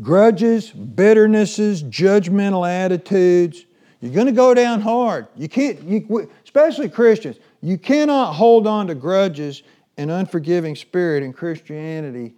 Grudges, 0.00 0.70
bitternesses, 0.70 1.82
judgmental 1.82 2.68
attitudes. 2.68 3.66
You're 4.00 4.14
going 4.14 4.26
to 4.26 4.32
go 4.32 4.54
down 4.54 4.80
hard. 4.80 5.28
You 5.36 5.48
can't, 5.48 5.82
you, 5.82 6.30
especially 6.44 6.88
Christians, 6.88 7.36
you 7.60 7.76
cannot 7.76 8.32
hold 8.32 8.66
on 8.66 8.86
to 8.86 8.94
grudges 8.94 9.62
and 9.98 10.10
unforgiving 10.10 10.74
spirit 10.74 11.22
in 11.22 11.32
Christianity 11.32 12.34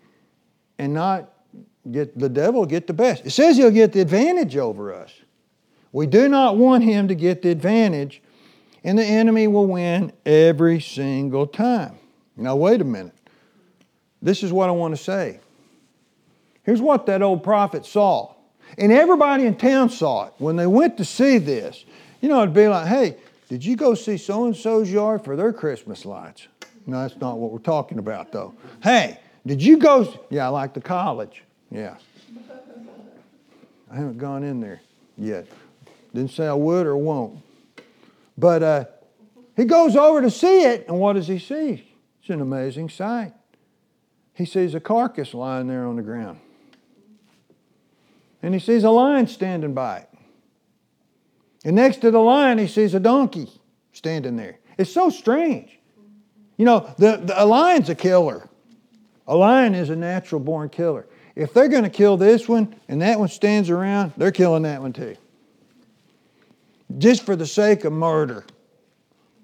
and 0.78 0.92
not 0.92 1.30
get 1.90 2.18
the 2.18 2.28
devil 2.28 2.64
get 2.64 2.86
the 2.86 2.92
best. 2.92 3.26
It 3.26 3.30
says 3.30 3.56
he'll 3.56 3.70
get 3.70 3.92
the 3.92 4.00
advantage 4.00 4.56
over 4.56 4.94
us. 4.94 5.12
We 5.92 6.06
do 6.06 6.28
not 6.28 6.56
want 6.56 6.84
him 6.84 7.08
to 7.08 7.14
get 7.14 7.42
the 7.42 7.50
advantage, 7.50 8.22
and 8.82 8.98
the 8.98 9.04
enemy 9.04 9.46
will 9.46 9.66
win 9.66 10.12
every 10.24 10.80
single 10.80 11.46
time. 11.46 11.98
Now, 12.36 12.56
wait 12.56 12.80
a 12.80 12.84
minute. 12.84 13.14
This 14.22 14.42
is 14.42 14.52
what 14.52 14.68
I 14.68 14.72
want 14.72 14.96
to 14.96 15.02
say. 15.02 15.40
Here's 16.64 16.80
what 16.80 17.06
that 17.06 17.22
old 17.22 17.42
prophet 17.42 17.84
saw. 17.84 18.34
And 18.78 18.92
everybody 18.92 19.46
in 19.46 19.56
town 19.56 19.90
saw 19.90 20.26
it. 20.26 20.34
When 20.38 20.56
they 20.56 20.66
went 20.66 20.96
to 20.98 21.04
see 21.04 21.38
this, 21.38 21.84
you 22.20 22.28
know, 22.28 22.42
it'd 22.42 22.54
be 22.54 22.68
like, 22.68 22.86
hey, 22.86 23.16
did 23.48 23.64
you 23.64 23.76
go 23.76 23.94
see 23.94 24.16
so 24.16 24.46
and 24.46 24.56
so's 24.56 24.90
yard 24.90 25.24
for 25.24 25.36
their 25.36 25.52
Christmas 25.52 26.04
lights? 26.04 26.46
No, 26.86 27.02
that's 27.02 27.20
not 27.20 27.38
what 27.38 27.50
we're 27.50 27.58
talking 27.58 27.98
about, 27.98 28.32
though. 28.32 28.54
Hey, 28.82 29.18
did 29.46 29.62
you 29.62 29.76
go? 29.76 30.12
Yeah, 30.30 30.46
I 30.46 30.48
like 30.48 30.72
the 30.72 30.80
college. 30.80 31.42
Yeah. 31.70 31.96
I 33.90 33.96
haven't 33.96 34.18
gone 34.18 34.42
in 34.42 34.60
there 34.60 34.80
yet. 35.18 35.46
Didn't 36.14 36.30
say 36.30 36.46
I 36.46 36.54
would 36.54 36.86
or 36.86 36.96
won't. 36.96 37.40
But 38.38 38.62
uh, 38.62 38.84
he 39.56 39.64
goes 39.64 39.96
over 39.96 40.22
to 40.22 40.30
see 40.30 40.62
it, 40.62 40.86
and 40.88 40.98
what 40.98 41.14
does 41.14 41.28
he 41.28 41.38
see? 41.38 41.86
It's 42.20 42.30
an 42.30 42.40
amazing 42.40 42.88
sight. 42.88 43.34
He 44.32 44.46
sees 44.46 44.74
a 44.74 44.80
carcass 44.80 45.34
lying 45.34 45.66
there 45.66 45.86
on 45.86 45.96
the 45.96 46.02
ground. 46.02 46.38
And 48.42 48.52
he 48.52 48.60
sees 48.60 48.84
a 48.84 48.90
lion 48.90 49.26
standing 49.28 49.72
by 49.72 49.98
it. 49.98 50.08
And 51.64 51.76
next 51.76 51.98
to 51.98 52.10
the 52.10 52.18
lion, 52.18 52.58
he 52.58 52.66
sees 52.66 52.94
a 52.94 53.00
donkey 53.00 53.48
standing 53.92 54.36
there. 54.36 54.58
It's 54.78 54.92
so 54.92 55.10
strange. 55.10 55.78
You 56.56 56.64
know, 56.64 56.92
the, 56.98 57.18
the, 57.18 57.42
a 57.42 57.46
lion's 57.46 57.88
a 57.88 57.94
killer. 57.94 58.48
A 59.28 59.36
lion 59.36 59.74
is 59.74 59.90
a 59.90 59.96
natural 59.96 60.40
born 60.40 60.68
killer. 60.68 61.06
If 61.36 61.54
they're 61.54 61.68
going 61.68 61.84
to 61.84 61.90
kill 61.90 62.16
this 62.16 62.48
one 62.48 62.74
and 62.88 63.00
that 63.00 63.18
one 63.18 63.28
stands 63.28 63.70
around, 63.70 64.12
they're 64.16 64.32
killing 64.32 64.64
that 64.64 64.82
one 64.82 64.92
too. 64.92 65.16
Just 66.98 67.24
for 67.24 67.36
the 67.36 67.46
sake 67.46 67.84
of 67.84 67.92
murder. 67.92 68.44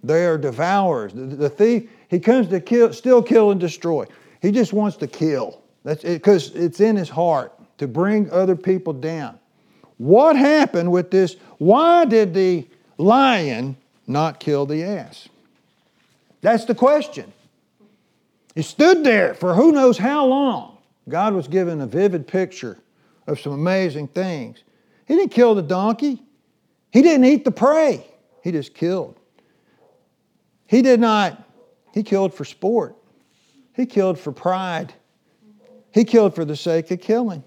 They 0.02 0.26
are 0.26 0.38
devourers. 0.38 1.12
The, 1.12 1.22
the 1.22 1.48
thief, 1.48 1.90
he 2.08 2.20
comes 2.20 2.48
to 2.48 2.60
kill, 2.60 2.92
still 2.92 3.22
kill 3.22 3.50
and 3.50 3.60
destroy. 3.60 4.06
He 4.40 4.52
just 4.52 4.72
wants 4.72 4.96
to 4.98 5.06
kill. 5.06 5.62
That's 5.82 6.04
because 6.04 6.50
it, 6.50 6.64
it's 6.64 6.80
in 6.80 6.96
his 6.96 7.08
heart 7.08 7.57
to 7.78 7.88
bring 7.88 8.30
other 8.30 8.56
people 8.56 8.92
down. 8.92 9.38
What 9.96 10.36
happened 10.36 10.92
with 10.92 11.10
this? 11.10 11.36
Why 11.58 12.04
did 12.04 12.34
the 12.34 12.66
lion 12.98 13.76
not 14.06 14.38
kill 14.40 14.66
the 14.66 14.84
ass? 14.84 15.28
That's 16.40 16.64
the 16.64 16.74
question. 16.74 17.32
He 18.54 18.62
stood 18.62 19.04
there 19.04 19.34
for 19.34 19.54
who 19.54 19.72
knows 19.72 19.98
how 19.98 20.26
long. 20.26 20.78
God 21.08 21.34
was 21.34 21.48
given 21.48 21.80
a 21.80 21.86
vivid 21.86 22.26
picture 22.26 22.78
of 23.26 23.40
some 23.40 23.52
amazing 23.52 24.08
things. 24.08 24.62
He 25.06 25.14
didn't 25.14 25.32
kill 25.32 25.54
the 25.54 25.62
donkey, 25.62 26.22
he 26.90 27.02
didn't 27.02 27.24
eat 27.24 27.44
the 27.44 27.50
prey, 27.50 28.06
he 28.42 28.52
just 28.52 28.74
killed. 28.74 29.16
He 30.66 30.82
did 30.82 31.00
not, 31.00 31.42
he 31.94 32.02
killed 32.02 32.34
for 32.34 32.44
sport, 32.44 32.94
he 33.74 33.86
killed 33.86 34.18
for 34.18 34.32
pride, 34.32 34.92
he 35.92 36.04
killed 36.04 36.34
for 36.34 36.44
the 36.44 36.56
sake 36.56 36.90
of 36.90 37.00
killing. 37.00 37.42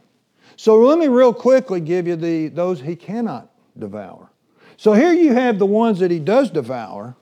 So 0.62 0.78
let 0.78 1.00
me 1.00 1.08
real 1.08 1.34
quickly 1.34 1.82
give 1.82 2.06
you 2.06 2.16
the, 2.16 2.50
those 2.50 2.80
he 2.80 2.96
cannot 2.96 3.50
devour. 3.80 4.30
So 4.78 4.94
here 4.94 5.12
you 5.12 5.34
have 5.34 5.58
the 5.58 5.66
ones 5.66 5.98
that 6.02 6.12
he 6.12 6.20
does 6.20 6.52
devour, 6.52 7.16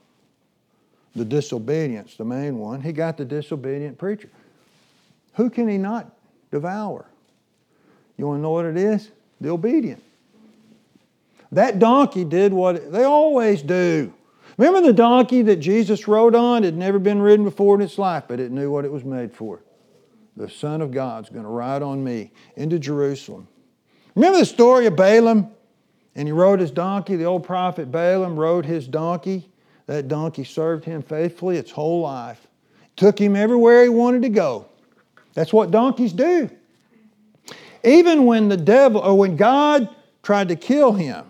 the 1.15 1.23
disobedience, 1.23 2.17
the 2.17 2.25
main 2.25 2.59
one. 2.59 2.81
He 2.81 2.91
got 2.91 3.15
the 3.15 3.23
disobedient 3.23 3.97
preacher. 3.97 4.29
Who 5.35 5.49
can 5.49 5.69
he 5.69 5.77
not 5.77 6.11
devour. 6.51 7.05
You 8.17 8.27
want 8.27 8.39
to 8.39 8.41
know 8.41 8.51
what 8.51 8.65
it 8.65 8.75
is? 8.75 9.09
The 9.39 9.51
obedient. 9.51 10.03
That 11.53 11.79
donkey 11.79 12.25
did 12.25 12.51
what 12.51 12.91
they 12.91 13.05
always 13.05 13.61
do. 13.61 14.13
Remember 14.57 14.81
the 14.81 14.91
donkey 14.91 15.43
that 15.43 15.61
Jesus 15.61 16.09
rode 16.09 16.35
on? 16.35 16.65
It 16.65 16.67
had 16.67 16.77
never 16.77 16.99
been 16.99 17.21
ridden 17.21 17.45
before 17.45 17.75
in 17.75 17.81
its 17.81 17.97
life, 17.97 18.25
but 18.27 18.41
it 18.41 18.51
knew 18.51 18.69
what 18.69 18.83
it 18.83 18.91
was 18.91 19.05
made 19.05 19.31
for. 19.31 19.61
The 20.39 20.49
Son 20.49 20.81
of 20.81 20.91
God's 20.91 21.27
going 21.27 21.43
to 21.43 21.49
ride 21.49 21.81
on 21.81 22.01
me 22.01 22.31
into 22.55 22.79
Jerusalem. 22.79 23.45
Remember 24.15 24.39
the 24.39 24.45
story 24.45 24.85
of 24.85 24.95
Balaam? 24.95 25.51
And 26.15 26.29
he 26.29 26.31
rode 26.31 26.61
his 26.61 26.71
donkey. 26.71 27.17
The 27.17 27.25
old 27.25 27.43
prophet 27.43 27.91
Balaam 27.91 28.39
rode 28.39 28.65
his 28.65 28.87
donkey. 28.87 29.49
That 29.87 30.07
donkey 30.07 30.45
served 30.45 30.85
him 30.85 31.01
faithfully 31.01 31.57
its 31.57 31.71
whole 31.71 31.99
life. 31.99 32.47
Took 32.95 33.19
him 33.19 33.35
everywhere 33.35 33.83
he 33.83 33.89
wanted 33.89 34.21
to 34.21 34.29
go. 34.29 34.65
That's 35.33 35.51
what 35.51 35.71
donkeys 35.71 36.13
do. 36.13 36.49
Even 37.83 38.25
when 38.25 38.47
the 38.47 38.57
devil, 38.57 39.01
or 39.01 39.17
when 39.17 39.35
God 39.35 39.93
tried 40.23 40.47
to 40.47 40.55
kill 40.55 40.93
him 40.93 41.25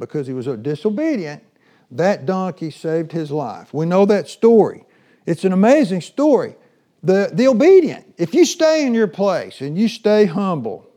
because 0.00 0.26
he 0.26 0.32
was 0.32 0.46
disobedient, 0.46 1.44
that 1.92 2.26
donkey 2.26 2.72
saved 2.72 3.12
his 3.12 3.30
life. 3.30 3.72
We 3.72 3.86
know 3.86 4.04
that 4.06 4.28
story. 4.28 4.84
It's 5.26 5.44
an 5.44 5.52
amazing 5.52 6.00
story. 6.00 6.56
The, 7.02 7.30
the 7.32 7.46
obedient, 7.46 8.14
if 8.18 8.34
you 8.34 8.44
stay 8.44 8.84
in 8.86 8.92
your 8.92 9.06
place 9.06 9.60
and 9.60 9.78
you 9.78 9.88
stay 9.88 10.24
humble 10.24 10.90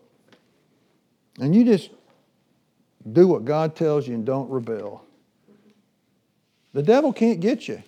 and 1.39 1.55
you 1.55 1.63
just 1.63 1.89
do 3.11 3.27
what 3.27 3.45
God 3.45 3.75
tells 3.75 4.07
you 4.07 4.15
and 4.15 4.25
don't 4.25 4.49
rebel, 4.49 5.05
the 6.73 6.81
devil 6.81 7.13
can't 7.13 7.39
get 7.39 7.67
you. 7.67 7.83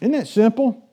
Isn't 0.00 0.12
that 0.12 0.26
simple? 0.26 0.88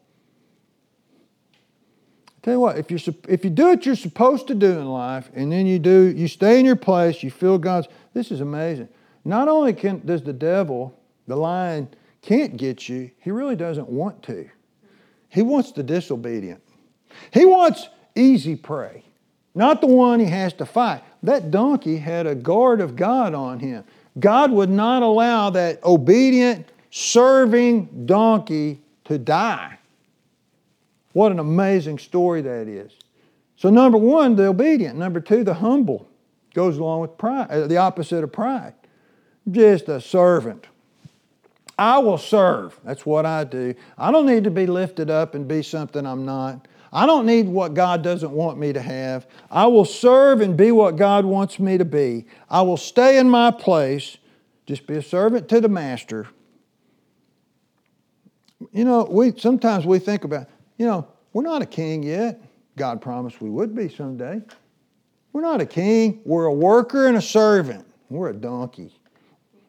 Tell 2.43 2.53
you 2.53 2.59
what, 2.59 2.77
if 2.77 2.91
you 2.91 2.97
if 3.27 3.43
you 3.43 3.49
do 3.49 3.67
what 3.67 3.85
you're 3.85 3.95
supposed 3.95 4.47
to 4.47 4.55
do 4.55 4.79
in 4.79 4.85
life, 4.85 5.29
and 5.33 5.51
then 5.51 5.65
you 5.65 5.79
do, 5.79 6.13
you 6.15 6.27
stay 6.27 6.59
in 6.59 6.65
your 6.65 6.77
place, 6.77 7.21
you 7.21 7.31
feel 7.31 7.57
God's. 7.57 7.88
This 8.13 8.31
is 8.31 8.41
amazing. 8.41 8.88
Not 9.25 9.49
only 9.49 9.73
can 9.73 10.01
does 10.05 10.23
the 10.23 10.31
devil, 10.31 10.97
the 11.27 11.35
lion, 11.35 11.89
can't 12.21 12.55
get 12.55 12.88
you, 12.88 13.11
he 13.19 13.31
really 13.31 13.55
doesn't 13.55 13.89
want 13.89 14.23
to. 14.23 14.49
He 15.30 15.41
wants 15.41 15.71
the 15.71 15.84
disobedient. 15.84 16.61
He 17.32 17.45
wants 17.45 17.89
easy 18.15 18.55
prey, 18.55 19.03
not 19.55 19.82
the 19.82 19.88
one 19.88 20.19
he 20.19 20.25
has 20.28 20.53
to 20.53 20.65
fight. 20.65 21.03
That 21.23 21.51
donkey 21.51 21.97
had 21.97 22.28
a 22.28 22.36
guard 22.36 22.82
of 22.82 22.95
God 22.95 23.34
on 23.34 23.59
him. 23.59 23.84
God 24.19 24.51
would 24.51 24.69
not 24.69 25.03
allow 25.03 25.49
that 25.51 25.84
obedient, 25.84 26.67
serving 26.89 28.05
donkey 28.05 28.82
to 29.05 29.17
die. 29.17 29.78
What 31.13 31.32
an 31.32 31.39
amazing 31.39 31.97
story 31.97 32.41
that 32.41 32.67
is. 32.67 32.91
So, 33.55 33.69
number 33.69 33.97
one, 33.97 34.36
the 34.36 34.47
obedient. 34.47 34.97
Number 34.97 35.19
two, 35.19 35.43
the 35.43 35.55
humble. 35.55 36.07
Goes 36.53 36.78
along 36.78 37.01
with 37.01 37.17
pride, 37.17 37.47
uh, 37.49 37.67
the 37.67 37.78
opposite 37.78 38.23
of 38.23 38.32
pride. 38.32 38.73
Just 39.49 39.89
a 39.89 40.01
servant. 40.01 40.67
I 41.78 41.99
will 41.99 42.17
serve. 42.17 42.80
That's 42.84 43.05
what 43.05 43.25
I 43.25 43.43
do. 43.43 43.75
I 43.97 44.11
don't 44.11 44.25
need 44.25 44.43
to 44.45 44.51
be 44.51 44.65
lifted 44.65 45.09
up 45.09 45.36
and 45.36 45.47
be 45.47 45.61
something 45.61 46.05
I'm 46.05 46.25
not. 46.25 46.67
I 46.91 47.05
don't 47.05 47.25
need 47.25 47.47
what 47.47 47.73
God 47.73 48.01
doesn't 48.01 48.32
want 48.32 48.57
me 48.57 48.73
to 48.73 48.82
have. 48.82 49.28
I 49.51 49.67
will 49.67 49.86
serve 49.86 50.41
and 50.41 50.57
be 50.57 50.71
what 50.71 50.95
God 50.95 51.25
wants 51.25 51.59
me 51.59 51.78
to 51.78 51.86
be. 51.86 52.25
I 52.49 52.61
will 52.61 52.78
stay 52.78 53.19
in 53.19 53.30
my 53.30 53.51
place, 53.51 54.17
just 54.65 54.88
be 54.88 54.95
a 54.95 55.01
servant 55.01 55.49
to 55.49 55.61
the 55.61 55.69
master. 55.69 56.28
You 58.71 58.86
know, 58.86 59.07
we 59.09 59.38
sometimes 59.38 59.86
we 59.86 59.99
think 59.99 60.23
about, 60.23 60.47
you 60.78 60.88
know, 60.88 61.07
we're 61.34 61.43
not 61.43 61.61
a 61.61 61.65
king 61.65 62.01
yet. 62.01 62.41
God 62.75 63.01
promised 63.01 63.41
we 63.41 63.49
would 63.49 63.75
be 63.75 63.89
someday. 63.89 64.41
We're 65.34 65.41
not 65.41 65.61
a 65.61 65.65
king. 65.65 66.21
We're 66.25 66.45
a 66.45 66.53
worker 66.53 67.07
and 67.07 67.17
a 67.17 67.21
servant. 67.21 67.86
We're 68.09 68.30
a 68.30 68.36
donkey. 68.36 68.91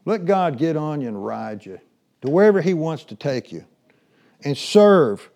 Let 0.07 0.25
God 0.25 0.57
get 0.57 0.77
on 0.77 1.03
you 1.03 1.09
and 1.09 1.23
ride 1.23 1.67
you 1.67 1.79
to 2.23 2.31
wherever 2.31 2.61
He 2.61 2.75
wants 2.75 3.05
to 3.05 3.15
take 3.15 3.53
you 3.53 3.65
and 4.45 4.57
serve 4.57 5.31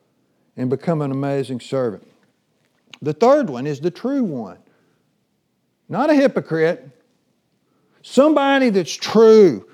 and 0.57 0.69
become 0.69 1.03
an 1.03 1.11
amazing 1.11 1.61
servant. 1.61 2.07
The 3.01 3.13
third 3.13 3.51
one 3.51 3.67
is 3.67 3.81
the 3.81 3.91
true 3.91 4.23
one. 4.23 4.59
Not 5.89 6.11
a 6.11 6.15
hypocrite, 6.15 6.89
somebody 8.03 8.71
that's 8.71 8.95
true. 8.95 9.69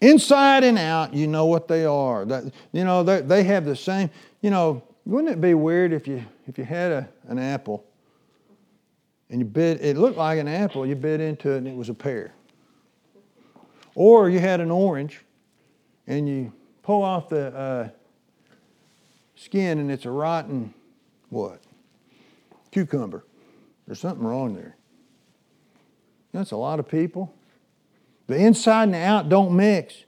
Inside 0.00 0.64
and 0.64 0.78
out, 0.78 1.14
you 1.14 1.26
know 1.26 1.46
what 1.46 1.68
they 1.68 1.84
are. 1.84 2.24
That, 2.26 2.52
you 2.72 2.84
know, 2.84 3.02
they 3.02 3.22
they 3.22 3.44
have 3.44 3.64
the 3.64 3.76
same, 3.76 4.10
you 4.42 4.50
know, 4.50 4.82
wouldn't 5.06 5.32
it 5.32 5.40
be 5.40 5.54
weird 5.54 5.92
if 5.92 6.06
you 6.06 6.22
if 6.46 6.58
you 6.58 6.64
had 6.64 6.92
a, 6.92 7.08
an 7.28 7.38
apple 7.38 7.84
and 9.30 9.40
you 9.40 9.46
bit 9.46 9.80
it 9.80 9.96
looked 9.96 10.18
like 10.18 10.38
an 10.38 10.48
apple, 10.48 10.86
you 10.86 10.94
bit 10.94 11.20
into 11.20 11.52
it 11.52 11.58
and 11.58 11.68
it 11.68 11.74
was 11.74 11.88
a 11.88 11.94
pear. 11.94 12.34
Or 13.94 14.28
you 14.28 14.38
had 14.38 14.60
an 14.60 14.70
orange 14.70 15.24
and 16.06 16.28
you 16.28 16.52
pull 16.82 17.02
off 17.02 17.28
the 17.28 17.54
uh, 17.54 17.88
skin 19.34 19.78
and 19.78 19.90
it's 19.90 20.04
a 20.04 20.10
rotten 20.10 20.72
what? 21.28 21.60
Cucumber. 22.70 23.24
There's 23.86 24.00
something 24.00 24.24
wrong 24.24 24.54
there. 24.54 24.76
That's 26.32 26.52
a 26.52 26.56
lot 26.56 26.78
of 26.78 26.88
people. 26.88 27.32
The 28.26 28.36
inside 28.36 28.84
and 28.84 28.94
the 28.94 28.98
out 28.98 29.28
don't 29.28 29.54
mix. 29.56 30.04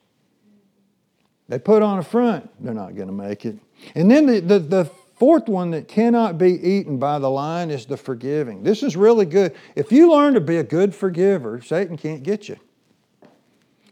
They 1.49 1.59
put 1.59 1.83
on 1.83 1.99
a 1.99 2.03
front, 2.03 2.51
they're 2.63 2.75
not 2.75 2.95
going 2.95 3.09
to 3.09 3.15
make 3.15 3.47
it. 3.47 3.59
And 3.95 4.11
then 4.11 4.27
the, 4.27 4.41
the, 4.41 4.59
the 4.59 4.85
fourth 5.15 5.49
one 5.49 5.71
that 5.71 5.89
cannot 5.89 6.37
be 6.37 6.53
eaten 6.53 6.99
by 6.99 7.19
the 7.19 7.31
lion 7.31 7.71
is 7.71 7.87
the 7.87 7.97
forgiving. 7.97 8.63
This 8.63 8.83
is 8.83 8.97
really 8.97 9.25
good. 9.25 9.55
If 9.75 9.91
you 9.91 10.13
learn 10.13 10.35
to 10.35 10.41
be 10.41 10.59
a 10.59 10.63
good 10.63 10.95
forgiver, 10.95 11.63
Satan 11.63 11.97
can't 11.97 12.23
get 12.23 12.49
you. 12.49 12.59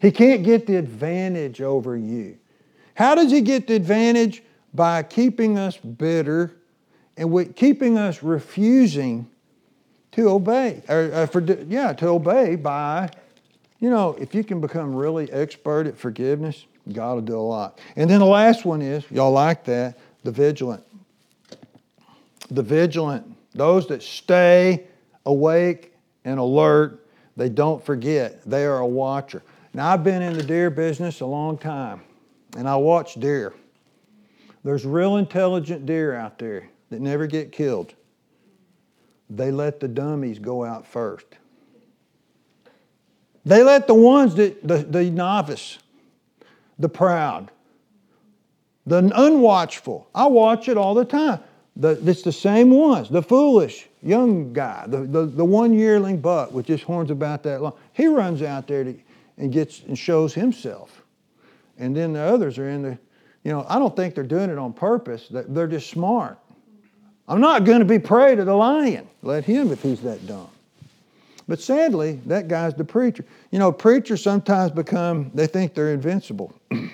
He 0.00 0.10
can't 0.10 0.42
get 0.42 0.66
the 0.66 0.76
advantage 0.76 1.60
over 1.60 1.96
you. 1.96 2.38
How 2.94 3.14
does 3.14 3.30
he 3.30 3.40
get 3.40 3.66
the 3.66 3.74
advantage? 3.74 4.42
By 4.74 5.04
keeping 5.04 5.56
us 5.56 5.78
bitter 5.78 6.54
and 7.16 7.56
keeping 7.56 7.96
us 7.96 8.22
refusing 8.22 9.26
to 10.12 10.28
obey. 10.28 10.82
Or, 10.88 11.10
uh, 11.14 11.26
for, 11.26 11.40
yeah, 11.40 11.94
to 11.94 12.08
obey 12.08 12.56
by, 12.56 13.08
you 13.80 13.88
know, 13.88 14.16
if 14.20 14.34
you 14.34 14.44
can 14.44 14.60
become 14.60 14.94
really 14.94 15.32
expert 15.32 15.86
at 15.86 15.96
forgiveness, 15.96 16.66
God 16.92 17.14
will 17.14 17.22
do 17.22 17.38
a 17.38 17.40
lot. 17.40 17.80
And 17.96 18.10
then 18.10 18.20
the 18.20 18.26
last 18.26 18.66
one 18.66 18.82
is, 18.82 19.04
y'all 19.10 19.32
like 19.32 19.64
that, 19.64 19.98
the 20.24 20.30
vigilant. 20.30 20.84
The 22.50 22.62
vigilant, 22.62 23.34
those 23.54 23.86
that 23.88 24.02
stay 24.02 24.84
awake 25.24 25.94
and 26.24 26.38
alert, 26.38 27.06
they 27.36 27.48
don't 27.48 27.82
forget. 27.82 28.42
They 28.44 28.66
are 28.66 28.78
a 28.78 28.86
watcher. 28.86 29.42
Now, 29.76 29.92
I've 29.92 30.02
been 30.02 30.22
in 30.22 30.32
the 30.32 30.42
deer 30.42 30.70
business 30.70 31.20
a 31.20 31.26
long 31.26 31.58
time, 31.58 32.00
and 32.56 32.66
I 32.66 32.76
watch 32.76 33.12
deer. 33.16 33.52
There's 34.64 34.86
real 34.86 35.18
intelligent 35.18 35.84
deer 35.84 36.14
out 36.14 36.38
there 36.38 36.70
that 36.88 37.02
never 37.02 37.26
get 37.26 37.52
killed. 37.52 37.92
They 39.28 39.50
let 39.50 39.78
the 39.78 39.86
dummies 39.86 40.38
go 40.38 40.64
out 40.64 40.86
first. 40.86 41.26
They 43.44 43.62
let 43.62 43.86
the 43.86 43.92
ones 43.92 44.34
that, 44.36 44.66
the, 44.66 44.78
the 44.78 45.10
novice, 45.10 45.78
the 46.78 46.88
proud, 46.88 47.50
the 48.86 49.02
unwatchful, 49.02 50.06
I 50.14 50.26
watch 50.26 50.70
it 50.70 50.78
all 50.78 50.94
the 50.94 51.04
time. 51.04 51.40
The, 51.76 52.00
it's 52.08 52.22
the 52.22 52.32
same 52.32 52.70
ones, 52.70 53.10
the 53.10 53.22
foolish 53.22 53.88
young 54.02 54.54
guy, 54.54 54.86
the, 54.86 55.02
the, 55.02 55.26
the 55.26 55.44
one 55.44 55.74
yearling 55.74 56.18
buck 56.18 56.50
with 56.52 56.64
just 56.64 56.84
horns 56.84 57.10
about 57.10 57.42
that 57.42 57.60
long. 57.60 57.74
He 57.92 58.06
runs 58.06 58.40
out 58.40 58.66
there 58.66 58.82
to, 58.82 58.96
and 59.38 59.52
gets 59.52 59.82
and 59.82 59.98
shows 59.98 60.34
himself. 60.34 61.02
And 61.78 61.94
then 61.94 62.12
the 62.12 62.20
others 62.20 62.58
are 62.58 62.68
in 62.68 62.82
the, 62.82 62.98
you 63.44 63.52
know, 63.52 63.66
I 63.68 63.78
don't 63.78 63.94
think 63.94 64.14
they're 64.14 64.24
doing 64.24 64.50
it 64.50 64.58
on 64.58 64.72
purpose. 64.72 65.26
They're 65.30 65.66
just 65.66 65.90
smart. 65.90 66.38
I'm 67.28 67.40
not 67.40 67.64
going 67.64 67.80
to 67.80 67.84
be 67.84 67.98
prey 67.98 68.34
to 68.34 68.44
the 68.44 68.54
lion. 68.54 69.08
Let 69.22 69.44
him 69.44 69.72
if 69.72 69.82
he's 69.82 70.00
that 70.02 70.26
dumb. 70.26 70.48
But 71.48 71.60
sadly, 71.60 72.20
that 72.26 72.48
guy's 72.48 72.74
the 72.74 72.84
preacher. 72.84 73.24
You 73.50 73.58
know, 73.58 73.70
preachers 73.70 74.22
sometimes 74.22 74.72
become, 74.72 75.30
they 75.34 75.46
think 75.46 75.74
they're 75.74 75.92
invincible. 75.92 76.52
a, 76.70 76.88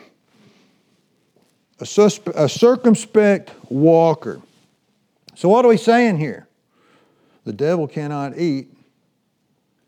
suspe- 1.85 2.35
a 2.35 2.49
circumspect 2.49 3.51
walker. 3.71 4.41
So, 5.35 5.49
what 5.49 5.65
are 5.65 5.69
we 5.69 5.79
saying 5.79 6.19
here? 6.19 6.49
The 7.45 7.53
devil 7.53 7.89
cannot 7.89 8.39
eat 8.39 8.69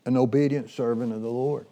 an 0.05 0.17
obedient 0.17 0.69
servant 0.69 1.13
of 1.13 1.21
the 1.21 1.29
Lord. 1.29 1.67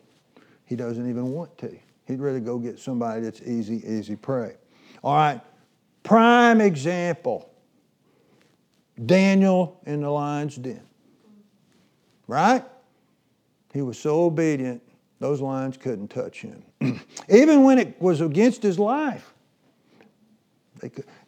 He 0.74 0.78
doesn't 0.78 1.07
even 1.07 1.34
want 1.34 1.55
to. 1.59 1.71
He'd 2.07 2.19
rather 2.19 2.39
go 2.39 2.57
get 2.57 2.80
somebody 2.80 3.21
that's 3.21 3.43
easy, 3.43 3.84
easy 3.88 4.15
prey. 4.15 4.55
All 5.03 5.15
right, 5.15 5.39
prime 6.01 6.61
example 6.61 7.47
Daniel 9.05 9.80
in 9.86 10.01
the 10.01 10.09
lion's 10.09 10.55
den. 10.55 10.82
Right? 12.26 12.65
He 13.71 13.84
was 13.84 13.99
so 13.99 14.24
obedient, 14.24 14.82
those 15.19 15.41
lions 15.41 15.78
couldn't 15.78 16.07
touch 16.07 16.41
him. 16.41 16.63
even 17.30 17.61
when 17.61 17.78
it 17.78 18.01
was 18.01 18.19
against 18.19 18.63
his 18.63 18.80
life. 18.80 19.32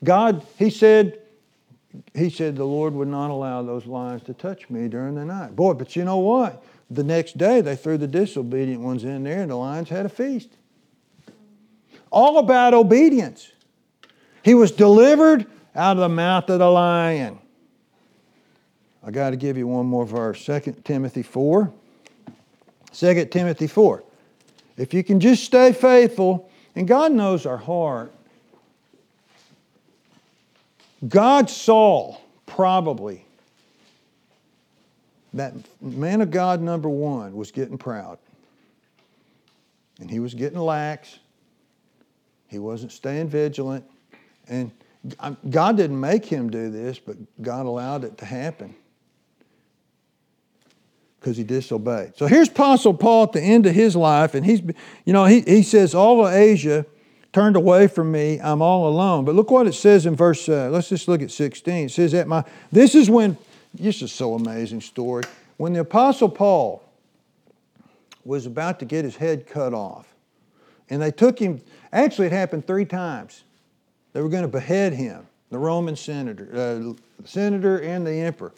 God, 0.04 0.44
he 0.58 0.72
said, 0.72 1.20
he 2.16 2.32
said 2.32 2.56
the 2.56 2.66
Lord 2.66 2.96
would 2.96 3.10
not 3.10 3.30
allow 3.30 3.62
those 3.62 3.86
lions 3.86 4.24
to 4.24 4.34
touch 4.34 4.72
me 4.72 4.88
during 4.88 5.14
the 5.14 5.24
night. 5.24 5.56
Boy, 5.56 5.74
but 5.74 5.96
you 5.96 6.04
know 6.04 6.18
what? 6.18 6.64
The 6.90 7.04
next 7.04 7.38
day, 7.38 7.62
they 7.62 7.76
threw 7.76 7.98
the 7.98 8.08
disobedient 8.08 8.82
ones 8.82 9.04
in 9.04 9.24
there, 9.24 9.42
and 9.42 9.50
the 9.50 9.56
lions 9.56 9.90
had 9.90 10.06
a 10.06 10.10
feast. 10.10 10.50
All 12.12 12.38
about 12.38 12.74
obedience. 12.74 13.52
He 14.44 14.54
was 14.54 14.72
delivered 14.72 15.48
out 15.76 15.98
of 15.98 16.02
the 16.02 16.10
mouth 16.10 16.50
of 16.50 16.60
the 16.60 16.70
lion. 16.70 17.40
I 19.04 19.12
got 19.12 19.32
to 19.32 19.36
give 19.36 19.58
you 19.58 19.68
one 19.68 19.86
more 19.86 20.06
verse 20.06 20.46
2 20.46 20.78
Timothy 20.84 21.24
4. 21.24 21.72
2 22.94 23.26
Timothy 23.26 23.68
4. 23.68 24.04
If 24.78 24.94
you 24.94 25.04
can 25.04 25.20
just 25.20 25.44
stay 25.44 25.74
faithful, 25.74 26.50
and 26.76 26.88
God 26.88 27.12
knows 27.12 27.46
our 27.46 27.58
heart, 27.58 28.12
God 31.08 31.50
saw 31.50 32.18
probably 32.46 33.25
that 35.36 35.54
man 35.82 36.22
of 36.22 36.32
God 36.32 36.62
number 36.62 36.90
one 36.90 37.36
was 37.36 37.52
getting 37.52 37.78
proud. 37.78 38.18
And 40.00 40.10
he 40.10 40.20
was 40.20 40.34
getting 40.34 40.60
lax. 40.60 41.20
He 42.48 42.60
wasn't 42.60 42.92
staying 42.92 43.30
vigilant. 43.30 43.86
And 44.48 44.72
God 45.50 45.78
didn't 45.78 46.00
make 46.00 46.26
him 46.26 46.50
do 46.50 46.70
this, 46.70 47.00
but 47.00 47.18
God 47.42 47.66
allowed 47.66 48.04
it 48.04 48.18
to 48.20 48.26
happen 48.26 48.76
because 51.20 51.38
he 51.38 51.44
disobeyed. 51.44 52.16
So 52.16 52.28
here's 52.28 52.50
Apostle 52.50 52.94
Paul 52.94 53.24
at 53.24 53.32
the 53.34 53.42
end 53.42 53.66
of 53.66 53.74
his 53.74 53.96
life, 53.96 54.36
and 54.36 54.46
he's, 54.46 54.62
you 55.06 55.14
know, 55.14 55.26
he, 55.26 55.42
he 55.42 55.64
says, 55.64 55.96
All 55.96 56.26
of 56.26 56.34
Asia 56.34 56.86
turned 57.34 57.56
away 57.56 57.88
from 57.88 58.12
me, 58.12 58.40
I'm 58.40 58.62
all 58.62 58.88
alone. 58.88 59.26
But 59.26 59.36
look 59.36 59.52
what 59.52 59.68
it 59.68 59.74
says 59.74 60.06
in 60.06 60.16
verse, 60.16 60.48
uh, 60.48 60.70
let's 60.72 60.90
just 60.90 61.08
look 61.08 61.22
at 61.22 61.32
16. 61.32 61.86
It 61.88 61.90
says, 61.90 62.14
at 62.14 62.28
my, 62.28 62.44
This 62.72 62.96
is 62.96 63.10
when 63.10 63.38
this 63.78 64.02
is 64.02 64.12
so 64.12 64.36
amazing 64.36 64.82
story. 64.82 65.24
When 65.58 65.74
the 65.74 65.82
Apostle 65.82 66.30
Paul 66.30 66.84
was 68.24 68.46
about 68.46 68.80
to 68.80 68.86
get 68.86 69.06
his 69.06 69.16
head 69.16 69.48
cut 69.48 69.74
off, 69.74 70.08
and 70.90 71.02
they 71.02 71.12
took 71.12 71.40
him, 71.40 71.62
actually, 71.92 72.28
it 72.28 72.34
happened 72.34 72.68
three 72.68 72.86
times. 72.86 73.44
They 74.14 74.22
were 74.22 74.30
going 74.30 74.44
to 74.44 74.48
behead 74.48 74.94
him, 74.94 75.28
the 75.50 75.58
Roman 75.58 75.96
senator, 75.96 76.50
uh, 76.54 76.94
senator 77.26 77.80
and 77.80 78.06
the 78.06 78.14
emperor. 78.14 78.54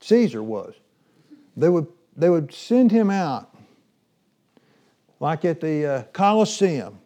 Caesar 0.00 0.42
was. 0.42 0.74
They 1.56 1.68
would, 1.68 1.86
they 2.16 2.30
would 2.30 2.52
send 2.52 2.90
him 2.90 3.10
out, 3.10 3.54
like 5.20 5.44
at 5.44 5.60
the 5.60 5.86
uh, 5.86 6.02
Colosseum, 6.12 6.98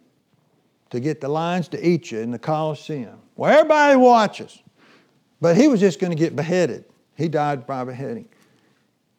to 0.90 1.00
get 1.00 1.20
the 1.20 1.28
lions 1.28 1.68
to 1.68 1.88
eat 1.88 2.10
you 2.10 2.18
in 2.18 2.30
the 2.30 2.38
Colosseum, 2.38 3.18
where 3.36 3.52
everybody 3.52 3.96
watches. 3.96 4.60
But 5.40 5.56
he 5.56 5.68
was 5.68 5.80
just 5.80 6.00
going 6.00 6.10
to 6.10 6.18
get 6.18 6.34
beheaded. 6.36 6.84
He 7.20 7.28
died 7.28 7.66
by 7.66 7.84
beheading. 7.84 8.26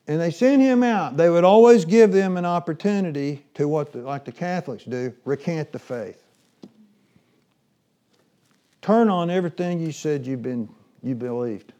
And 0.08 0.20
they 0.20 0.32
sent 0.32 0.60
him 0.60 0.82
out. 0.82 1.18
They 1.18 1.30
would 1.30 1.44
always 1.44 1.86
give 1.86 2.12
them 2.12 2.36
an 2.36 2.46
opportunity 2.46 3.46
to 3.54 3.68
what, 3.68 3.94
the, 3.94 4.00
like 4.00 4.26
the 4.26 4.32
Catholics 4.32 4.84
do, 4.86 5.14
recant 5.24 5.72
the 5.72 5.78
faith. 5.78 6.24
turn 8.82 9.08
on 9.08 9.30
everything 9.30 9.80
you 9.80 9.92
said 9.92 10.26
you've 10.26 10.42
been 10.42 10.68
you 11.04 11.14
believed. 11.14 11.74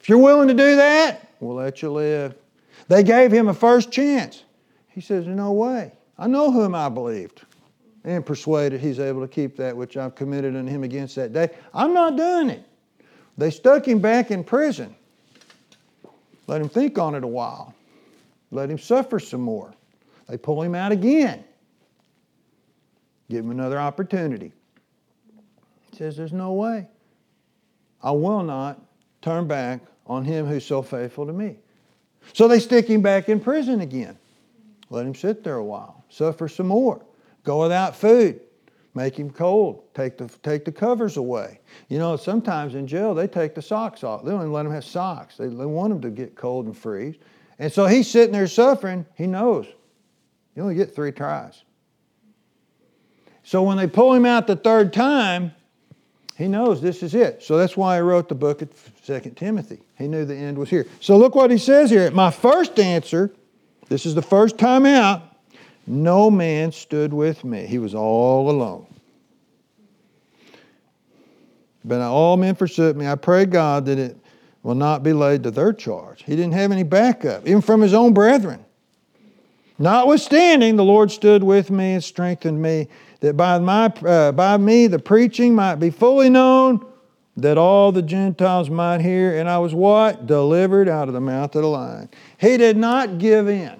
If 0.00 0.08
you're 0.08 0.18
willing 0.18 0.48
to 0.48 0.54
do 0.54 0.74
that, 0.76 1.28
we'll 1.38 1.56
let 1.56 1.80
you 1.80 1.92
live. 1.92 2.34
They 2.88 3.04
gave 3.04 3.30
him 3.30 3.46
a 3.46 3.54
first 3.54 3.92
chance. 3.92 4.42
He 4.88 5.00
says, 5.00 5.28
No 5.28 5.52
way. 5.52 5.92
I 6.18 6.26
know 6.26 6.50
whom 6.50 6.74
I 6.74 6.88
believed. 6.88 7.42
And 8.02 8.26
persuaded 8.26 8.80
he's 8.80 8.98
able 8.98 9.20
to 9.20 9.28
keep 9.28 9.56
that 9.58 9.76
which 9.76 9.96
I've 9.96 10.16
committed 10.16 10.56
on 10.56 10.66
him 10.66 10.82
against 10.82 11.14
that 11.14 11.32
day. 11.32 11.50
I'm 11.72 11.94
not 11.94 12.16
doing 12.16 12.50
it. 12.50 12.64
They 13.38 13.50
stuck 13.50 13.86
him 13.86 14.00
back 14.00 14.32
in 14.32 14.42
prison. 14.42 14.94
Let 16.46 16.60
him 16.60 16.68
think 16.68 16.98
on 16.98 17.14
it 17.14 17.24
a 17.24 17.28
while. 17.28 17.74
Let 18.50 18.70
him 18.70 18.78
suffer 18.78 19.18
some 19.18 19.40
more. 19.40 19.74
They 20.28 20.36
pull 20.36 20.62
him 20.62 20.74
out 20.74 20.92
again. 20.92 21.44
Give 23.28 23.44
him 23.44 23.50
another 23.50 23.78
opportunity. 23.78 24.52
He 25.90 25.96
says, 25.96 26.16
There's 26.16 26.32
no 26.32 26.52
way. 26.52 26.86
I 28.02 28.12
will 28.12 28.42
not 28.42 28.80
turn 29.22 29.48
back 29.48 29.80
on 30.06 30.24
him 30.24 30.46
who's 30.46 30.64
so 30.64 30.82
faithful 30.82 31.26
to 31.26 31.32
me. 31.32 31.56
So 32.32 32.46
they 32.48 32.60
stick 32.60 32.86
him 32.86 33.02
back 33.02 33.28
in 33.28 33.40
prison 33.40 33.80
again. 33.80 34.16
Let 34.90 35.06
him 35.06 35.14
sit 35.14 35.42
there 35.42 35.56
a 35.56 35.64
while, 35.64 36.04
suffer 36.08 36.48
some 36.48 36.68
more, 36.68 37.04
go 37.42 37.62
without 37.62 37.96
food, 37.96 38.40
make 38.96 39.14
him 39.14 39.30
cold, 39.30 39.84
take 39.94 40.16
the, 40.16 40.26
take 40.42 40.64
the 40.64 40.72
covers 40.72 41.18
away. 41.18 41.60
You 41.88 41.98
know, 41.98 42.16
sometimes 42.16 42.74
in 42.74 42.86
jail 42.86 43.14
they 43.14 43.28
take 43.28 43.54
the 43.54 43.60
socks 43.60 44.02
off. 44.02 44.24
They 44.24 44.30
don't 44.30 44.40
even 44.40 44.52
let 44.52 44.64
him 44.64 44.72
have 44.72 44.84
socks. 44.84 45.36
They, 45.36 45.48
they 45.48 45.66
want 45.66 45.92
him 45.92 46.00
to 46.00 46.10
get 46.10 46.34
cold 46.34 46.64
and 46.64 46.76
freeze. 46.76 47.16
And 47.58 47.70
so 47.70 47.86
he's 47.86 48.10
sitting 48.10 48.32
there 48.32 48.46
suffering. 48.46 49.04
He 49.14 49.26
knows 49.26 49.66
you 50.56 50.62
only 50.62 50.74
get 50.74 50.94
three 50.94 51.12
tries. 51.12 51.62
So 53.44 53.62
when 53.62 53.76
they 53.76 53.86
pull 53.86 54.14
him 54.14 54.24
out 54.24 54.46
the 54.46 54.56
third 54.56 54.94
time, 54.94 55.52
he 56.36 56.48
knows 56.48 56.80
this 56.80 57.02
is 57.02 57.14
it. 57.14 57.42
So 57.42 57.58
that's 57.58 57.76
why 57.76 57.96
he 57.96 58.00
wrote 58.00 58.28
the 58.28 58.34
book 58.34 58.62
of 58.62 58.70
2 59.04 59.20
Timothy. 59.36 59.80
He 59.98 60.08
knew 60.08 60.24
the 60.24 60.34
end 60.34 60.56
was 60.56 60.70
here. 60.70 60.86
So 61.00 61.18
look 61.18 61.34
what 61.34 61.50
he 61.50 61.58
says 61.58 61.90
here. 61.90 62.10
My 62.10 62.30
first 62.30 62.78
answer, 62.78 63.32
this 63.88 64.06
is 64.06 64.14
the 64.14 64.22
first 64.22 64.58
time 64.58 64.86
out, 64.86 65.22
no 65.86 66.30
man 66.30 66.72
stood 66.72 67.12
with 67.12 67.44
me. 67.44 67.66
He 67.66 67.78
was 67.78 67.94
all 67.94 68.50
alone. 68.50 68.86
But 71.84 72.00
all 72.00 72.36
men 72.36 72.56
forsook 72.56 72.96
me. 72.96 73.06
I 73.06 73.14
pray 73.14 73.46
God 73.46 73.86
that 73.86 73.98
it 73.98 74.16
will 74.64 74.74
not 74.74 75.04
be 75.04 75.12
laid 75.12 75.44
to 75.44 75.50
their 75.52 75.72
charge. 75.72 76.24
He 76.24 76.34
didn't 76.34 76.54
have 76.54 76.72
any 76.72 76.82
backup, 76.82 77.46
even 77.46 77.62
from 77.62 77.80
his 77.80 77.94
own 77.94 78.12
brethren. 78.12 78.64
Notwithstanding, 79.78 80.74
the 80.74 80.84
Lord 80.84 81.12
stood 81.12 81.44
with 81.44 81.70
me 81.70 81.92
and 81.92 82.02
strengthened 82.02 82.60
me, 82.60 82.88
that 83.20 83.36
by, 83.36 83.58
my, 83.58 83.86
uh, 83.86 84.32
by 84.32 84.56
me 84.56 84.88
the 84.88 84.98
preaching 84.98 85.54
might 85.54 85.76
be 85.76 85.90
fully 85.90 86.28
known, 86.28 86.84
that 87.36 87.58
all 87.58 87.92
the 87.92 88.02
Gentiles 88.02 88.70
might 88.70 89.00
hear. 89.00 89.38
And 89.38 89.48
I 89.48 89.58
was 89.58 89.74
what? 89.74 90.26
Delivered 90.26 90.88
out 90.88 91.08
of 91.08 91.14
the 91.14 91.20
mouth 91.20 91.54
of 91.54 91.62
the 91.62 91.68
lion. 91.68 92.08
He 92.38 92.56
did 92.56 92.76
not 92.76 93.18
give 93.18 93.48
in, 93.48 93.76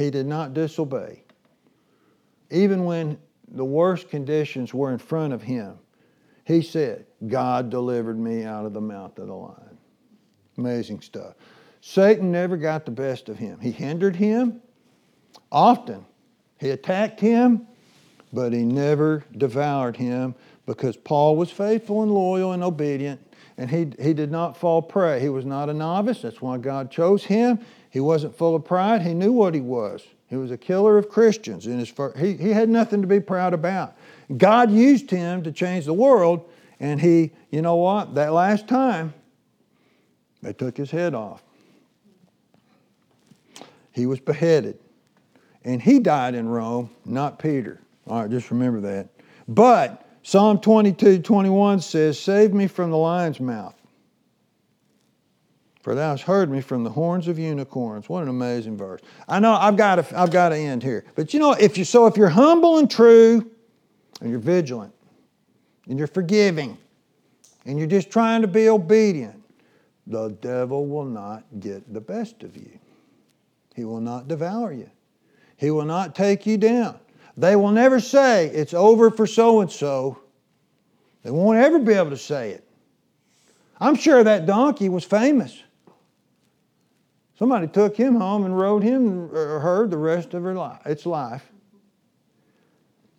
he 0.00 0.10
did 0.10 0.24
not 0.24 0.54
disobey. 0.54 1.22
Even 2.50 2.84
when 2.84 3.18
the 3.48 3.64
worst 3.64 4.08
conditions 4.08 4.72
were 4.72 4.92
in 4.92 4.98
front 4.98 5.34
of 5.34 5.42
him, 5.42 5.78
he 6.46 6.62
said, 6.62 7.04
God 7.28 7.68
delivered 7.68 8.18
me 8.18 8.44
out 8.44 8.64
of 8.64 8.72
the 8.72 8.80
mouth 8.80 9.18
of 9.18 9.26
the 9.26 9.34
lion. 9.34 9.76
Amazing 10.56 11.02
stuff. 11.02 11.34
Satan 11.82 12.32
never 12.32 12.56
got 12.56 12.86
the 12.86 12.90
best 12.90 13.28
of 13.28 13.36
him. 13.36 13.60
He 13.60 13.72
hindered 13.72 14.16
him 14.16 14.62
often. 15.52 16.06
He 16.58 16.70
attacked 16.70 17.20
him, 17.20 17.66
but 18.32 18.54
he 18.54 18.64
never 18.64 19.26
devoured 19.36 19.98
him 19.98 20.34
because 20.64 20.96
Paul 20.96 21.36
was 21.36 21.50
faithful 21.50 22.02
and 22.02 22.10
loyal 22.10 22.52
and 22.52 22.64
obedient, 22.64 23.20
and 23.58 23.68
he, 23.68 23.92
he 24.02 24.14
did 24.14 24.30
not 24.30 24.56
fall 24.56 24.80
prey. 24.80 25.20
He 25.20 25.28
was 25.28 25.44
not 25.44 25.68
a 25.68 25.74
novice. 25.74 26.22
That's 26.22 26.40
why 26.40 26.56
God 26.56 26.90
chose 26.90 27.24
him. 27.24 27.60
He 27.90 28.00
wasn't 28.00 28.36
full 28.36 28.54
of 28.54 28.64
pride. 28.64 29.02
He 29.02 29.14
knew 29.14 29.32
what 29.32 29.54
he 29.54 29.60
was. 29.60 30.02
He 30.28 30.36
was 30.36 30.52
a 30.52 30.56
killer 30.56 30.96
of 30.96 31.08
Christians. 31.08 31.66
In 31.66 31.78
his 31.78 31.88
first, 31.88 32.16
he, 32.16 32.34
he 32.34 32.50
had 32.50 32.68
nothing 32.68 33.02
to 33.02 33.08
be 33.08 33.18
proud 33.20 33.52
about. 33.52 33.96
God 34.36 34.70
used 34.70 35.10
him 35.10 35.42
to 35.42 35.50
change 35.50 35.86
the 35.86 35.92
world, 35.92 36.48
and 36.78 37.00
he, 37.00 37.32
you 37.50 37.62
know 37.62 37.76
what? 37.76 38.14
That 38.14 38.32
last 38.32 38.68
time, 38.68 39.12
they 40.40 40.52
took 40.52 40.76
his 40.76 40.90
head 40.90 41.14
off. 41.14 41.42
He 43.92 44.06
was 44.06 44.20
beheaded. 44.20 44.78
And 45.64 45.82
he 45.82 45.98
died 45.98 46.34
in 46.34 46.48
Rome, 46.48 46.90
not 47.04 47.38
Peter. 47.38 47.80
All 48.06 48.22
right, 48.22 48.30
just 48.30 48.50
remember 48.50 48.80
that. 48.80 49.08
But 49.48 50.06
Psalm 50.22 50.60
22 50.60 51.18
21 51.18 51.80
says, 51.80 52.18
Save 52.18 52.54
me 52.54 52.66
from 52.66 52.90
the 52.90 52.96
lion's 52.96 53.40
mouth. 53.40 53.74
For 55.82 55.94
thou 55.94 56.10
hast 56.10 56.24
heard 56.24 56.50
me 56.50 56.60
from 56.60 56.84
the 56.84 56.90
horns 56.90 57.26
of 57.26 57.38
unicorns. 57.38 58.08
What 58.08 58.22
an 58.22 58.28
amazing 58.28 58.76
verse. 58.76 59.00
I 59.26 59.40
know 59.40 59.54
I've 59.54 59.76
got 59.76 59.96
to, 59.96 60.20
I've 60.20 60.30
got 60.30 60.50
to 60.50 60.56
end 60.56 60.82
here. 60.82 61.04
But 61.14 61.32
you 61.32 61.40
know, 61.40 61.52
if 61.52 61.78
you 61.78 61.84
so 61.84 62.06
if 62.06 62.16
you're 62.16 62.28
humble 62.28 62.78
and 62.78 62.90
true, 62.90 63.50
and 64.20 64.30
you're 64.30 64.38
vigilant, 64.38 64.92
and 65.88 65.98
you're 65.98 66.06
forgiving, 66.06 66.76
and 67.64 67.78
you're 67.78 67.88
just 67.88 68.10
trying 68.10 68.42
to 68.42 68.48
be 68.48 68.68
obedient, 68.68 69.42
the 70.06 70.28
devil 70.28 70.86
will 70.86 71.06
not 71.06 71.44
get 71.60 71.92
the 71.92 72.00
best 72.00 72.42
of 72.42 72.56
you. 72.56 72.78
He 73.74 73.84
will 73.84 74.00
not 74.00 74.28
devour 74.28 74.72
you. 74.72 74.90
He 75.56 75.70
will 75.70 75.84
not 75.84 76.14
take 76.14 76.46
you 76.46 76.58
down. 76.58 76.98
They 77.36 77.56
will 77.56 77.70
never 77.70 78.00
say, 78.00 78.48
it's 78.48 78.74
over 78.74 79.10
for 79.10 79.26
so 79.26 79.60
and 79.60 79.70
so. 79.70 80.20
They 81.22 81.30
won't 81.30 81.58
ever 81.58 81.78
be 81.78 81.94
able 81.94 82.10
to 82.10 82.16
say 82.18 82.50
it. 82.50 82.66
I'm 83.78 83.94
sure 83.94 84.22
that 84.24 84.44
donkey 84.44 84.90
was 84.90 85.04
famous. 85.04 85.62
Somebody 87.40 87.68
took 87.68 87.96
him 87.96 88.16
home 88.16 88.44
and 88.44 88.56
rode 88.56 88.82
him 88.82 89.34
or 89.34 89.60
her 89.60 89.86
the 89.86 89.96
rest 89.96 90.34
of 90.34 90.42
her 90.42 90.54
life, 90.54 90.84
its 90.84 91.06
life. 91.06 91.50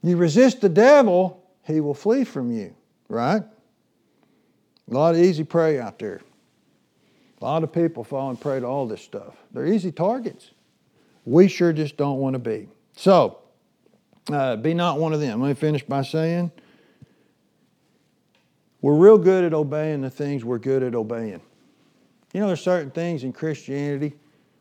You 0.04 0.16
resist 0.16 0.62
the 0.62 0.70
devil, 0.70 1.44
he 1.64 1.82
will 1.82 1.96
flee 1.96 2.24
from 2.24 2.52
you, 2.52 2.76
right? 3.10 3.42
A 3.42 4.94
lot 4.94 5.16
of 5.16 5.22
easy 5.22 5.44
prey 5.44 5.80
out 5.80 5.98
there. 5.98 6.22
A 7.42 7.44
lot 7.44 7.64
of 7.64 7.74
people 7.74 8.04
fall 8.04 8.30
and 8.30 8.40
prey 8.40 8.60
to 8.60 8.66
all 8.68 8.86
this 8.86 9.02
stuff. 9.02 9.36
They're 9.54 9.66
easy 9.66 9.92
targets. 9.92 10.52
We 11.26 11.48
sure 11.48 11.74
just 11.74 11.98
don't 11.98 12.20
want 12.20 12.36
to 12.36 12.40
be. 12.40 12.68
So, 12.96 13.40
uh, 14.32 14.56
be 14.56 14.76
not 14.76 15.00
one 15.00 15.14
of 15.14 15.20
them. 15.20 15.42
Let 15.42 15.48
me 15.48 15.56
finish 15.56 15.82
by 15.82 16.04
saying 16.04 16.52
we're 18.84 18.94
real 18.94 19.18
good 19.18 19.46
at 19.46 19.56
obeying 19.56 20.02
the 20.02 20.12
things 20.12 20.46
we're 20.46 20.60
good 20.60 20.84
at 20.84 20.94
obeying. 20.94 21.42
You 22.34 22.40
know, 22.40 22.48
there's 22.48 22.62
certain 22.62 22.92
things 22.92 23.24
in 23.24 23.34
Christianity, 23.34 24.14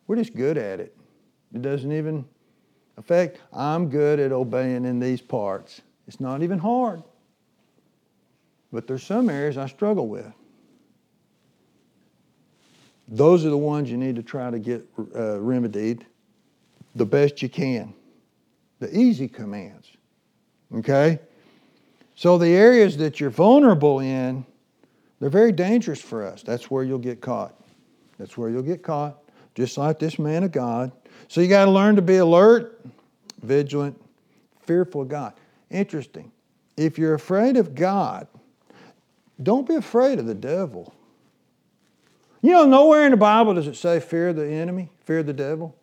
we're 0.07 0.17
just 0.17 0.35
good 0.35 0.59
at 0.59 0.81
it. 0.81 0.97
It 1.55 1.63
doesn't 1.63 1.93
even 1.93 2.25
affect, 2.97 3.41
I'm 3.53 3.89
good 3.89 4.19
at 4.19 4.33
obeying 4.33 4.85
in 4.85 4.99
these 4.99 5.21
parts. 5.21 5.81
It's 6.09 6.21
not 6.21 6.43
even 6.43 6.59
hard. 6.59 7.03
But 8.73 8.87
there's 8.87 9.03
some 9.03 9.31
areas 9.31 9.57
I 9.57 9.67
struggle 9.67 10.09
with. 10.09 10.33
Those 13.09 13.45
are 13.45 13.51
the 13.51 13.59
ones 13.59 13.91
you 13.91 13.97
need 13.97 14.17
to 14.17 14.23
try 14.23 14.51
to 14.51 14.59
get 14.59 14.87
uh, 15.17 15.41
remedied 15.41 16.07
the 16.95 17.07
best 17.07 17.43
you 17.43 17.49
can. 17.49 17.93
The 18.79 18.97
easy 18.97 19.29
commands. 19.29 19.89
Okay? 20.75 21.19
So 22.15 22.39
the 22.39 22.49
areas 22.49 22.97
that 22.99 23.19
you're 23.19 23.31
vulnerable 23.31 24.01
in, 24.01 24.45
they're 25.19 25.31
very 25.31 25.53
dangerous 25.53 26.01
for 26.01 26.25
us. 26.25 26.43
That's 26.43 26.71
where 26.71 26.85
you'll 26.85 26.99
get 26.99 27.21
caught. 27.21 27.60
That's 28.21 28.37
where 28.37 28.51
you'll 28.51 28.63
get 28.63 28.83
caught, 28.83 29.19
just 29.55 29.79
like 29.79 29.99
this 29.99 30.19
man 30.19 30.45
of 30.45 30.53
God. 30.53 30.93
So 31.29 31.41
you 31.41 31.49
got 31.49 31.65
to 31.65 31.71
learn 31.71 31.97
to 31.97 32.03
be 32.03 32.19
alert, 32.19 32.85
vigilant, 33.43 33.99
fearful 34.61 35.01
of 35.01 35.09
God. 35.09 35.33
Interesting. 35.71 36.31
If 36.77 36.99
you're 36.99 37.15
afraid 37.15 37.57
of 37.57 37.75
God, 37.75 38.27
don't 39.43 39.67
be 39.67 39.75
afraid 39.75 40.19
of 40.19 40.27
the 40.27 40.35
devil. 40.35 40.95
You 42.43 42.53
know, 42.53 42.67
nowhere 42.67 43.07
in 43.07 43.13
the 43.13 43.17
Bible 43.17 43.55
does 43.55 43.67
it 43.67 43.77
say 43.77 44.01
fear 44.01 44.35
the 44.35 44.47
enemy, 44.47 44.91
fear 45.01 45.23
the 45.23 45.33
devil. 45.33 45.75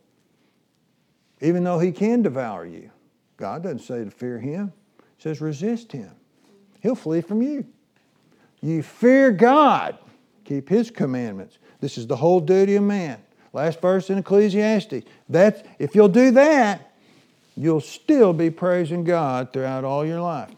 Even 1.41 1.63
though 1.63 1.79
he 1.79 1.91
can 1.91 2.21
devour 2.21 2.67
you. 2.67 2.91
God 3.35 3.63
doesn't 3.63 3.79
say 3.79 4.03
to 4.03 4.11
fear 4.11 4.37
him. 4.37 4.71
He 5.17 5.23
says 5.23 5.41
resist 5.41 5.91
him. 5.91 6.11
He'll 6.81 6.93
flee 6.93 7.21
from 7.21 7.41
you. 7.41 7.65
You 8.61 8.83
fear 8.83 9.31
God. 9.31 9.97
Keep 10.43 10.69
his 10.69 10.91
commandments. 10.91 11.57
This 11.79 11.97
is 11.97 12.07
the 12.07 12.15
whole 12.15 12.39
duty 12.39 12.75
of 12.75 12.83
man. 12.83 13.19
Last 13.53 13.81
verse 13.81 14.09
in 14.09 14.17
Ecclesiastes. 14.17 15.05
That's, 15.29 15.61
if 15.79 15.95
you'll 15.95 16.09
do 16.09 16.31
that, 16.31 16.93
you'll 17.55 17.81
still 17.81 18.33
be 18.33 18.49
praising 18.49 19.03
God 19.03 19.51
throughout 19.53 19.83
all 19.83 20.05
your 20.05 20.21
life. 20.21 20.51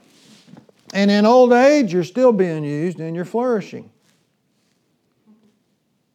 And 0.94 1.12
in 1.12 1.26
old 1.26 1.54
age, 1.54 1.94
you're 1.94 2.04
still 2.04 2.32
being 2.32 2.64
used 2.64 3.00
and 3.00 3.16
you're 3.16 3.26
flourishing. 3.26 3.90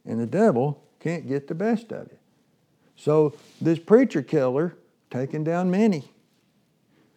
And 0.05 0.20
the 0.20 0.26
devil 0.26 0.82
can't 1.00 1.26
get 1.26 1.48
the 1.48 1.55
best 1.55 1.92
of 1.92 2.09
you. 2.11 2.18
So 2.96 3.34
this 3.61 3.78
preacher 3.78 4.22
killer 4.22 4.74
taking 5.11 5.44
down 5.44 5.70
many. 5.70 6.05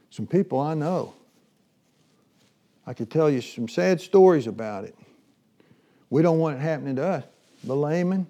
Some 0.09 0.27
people 0.27 0.59
I 0.59 0.73
know. 0.73 1.13
I 2.85 2.93
could 2.93 3.11
tell 3.11 3.29
you 3.29 3.41
some 3.41 3.67
sad 3.67 3.99
stories 3.99 4.47
about 4.47 4.85
it. 4.85 4.95
We 6.09 6.21
don't 6.21 6.39
want 6.39 6.57
it 6.57 6.61
happening 6.61 6.95
to 6.95 7.05
us. 7.05 7.23
The 7.63 7.75
layman, 7.75 8.27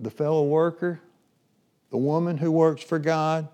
the 0.00 0.10
fellow 0.10 0.44
worker, 0.44 1.00
the 1.90 1.96
woman 1.96 2.36
who 2.36 2.50
works 2.50 2.82
for 2.82 2.98
God. 2.98 3.48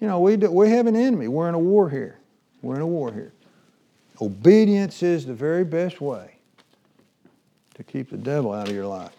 You 0.00 0.06
know, 0.06 0.20
we, 0.20 0.36
do, 0.36 0.50
we 0.50 0.70
have 0.70 0.86
an 0.86 0.94
enemy. 0.94 1.28
We're 1.28 1.48
in 1.48 1.54
a 1.54 1.58
war 1.58 1.90
here. 1.90 2.18
We're 2.62 2.76
in 2.76 2.82
a 2.82 2.86
war 2.86 3.12
here. 3.12 3.32
Obedience 4.20 5.02
is 5.02 5.26
the 5.26 5.34
very 5.34 5.64
best 5.64 6.00
way 6.00 6.36
to 7.74 7.84
keep 7.84 8.10
the 8.10 8.16
devil 8.16 8.52
out 8.52 8.68
of 8.68 8.74
your 8.74 8.86
life. 8.86 9.12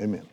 Amen. 0.00 0.26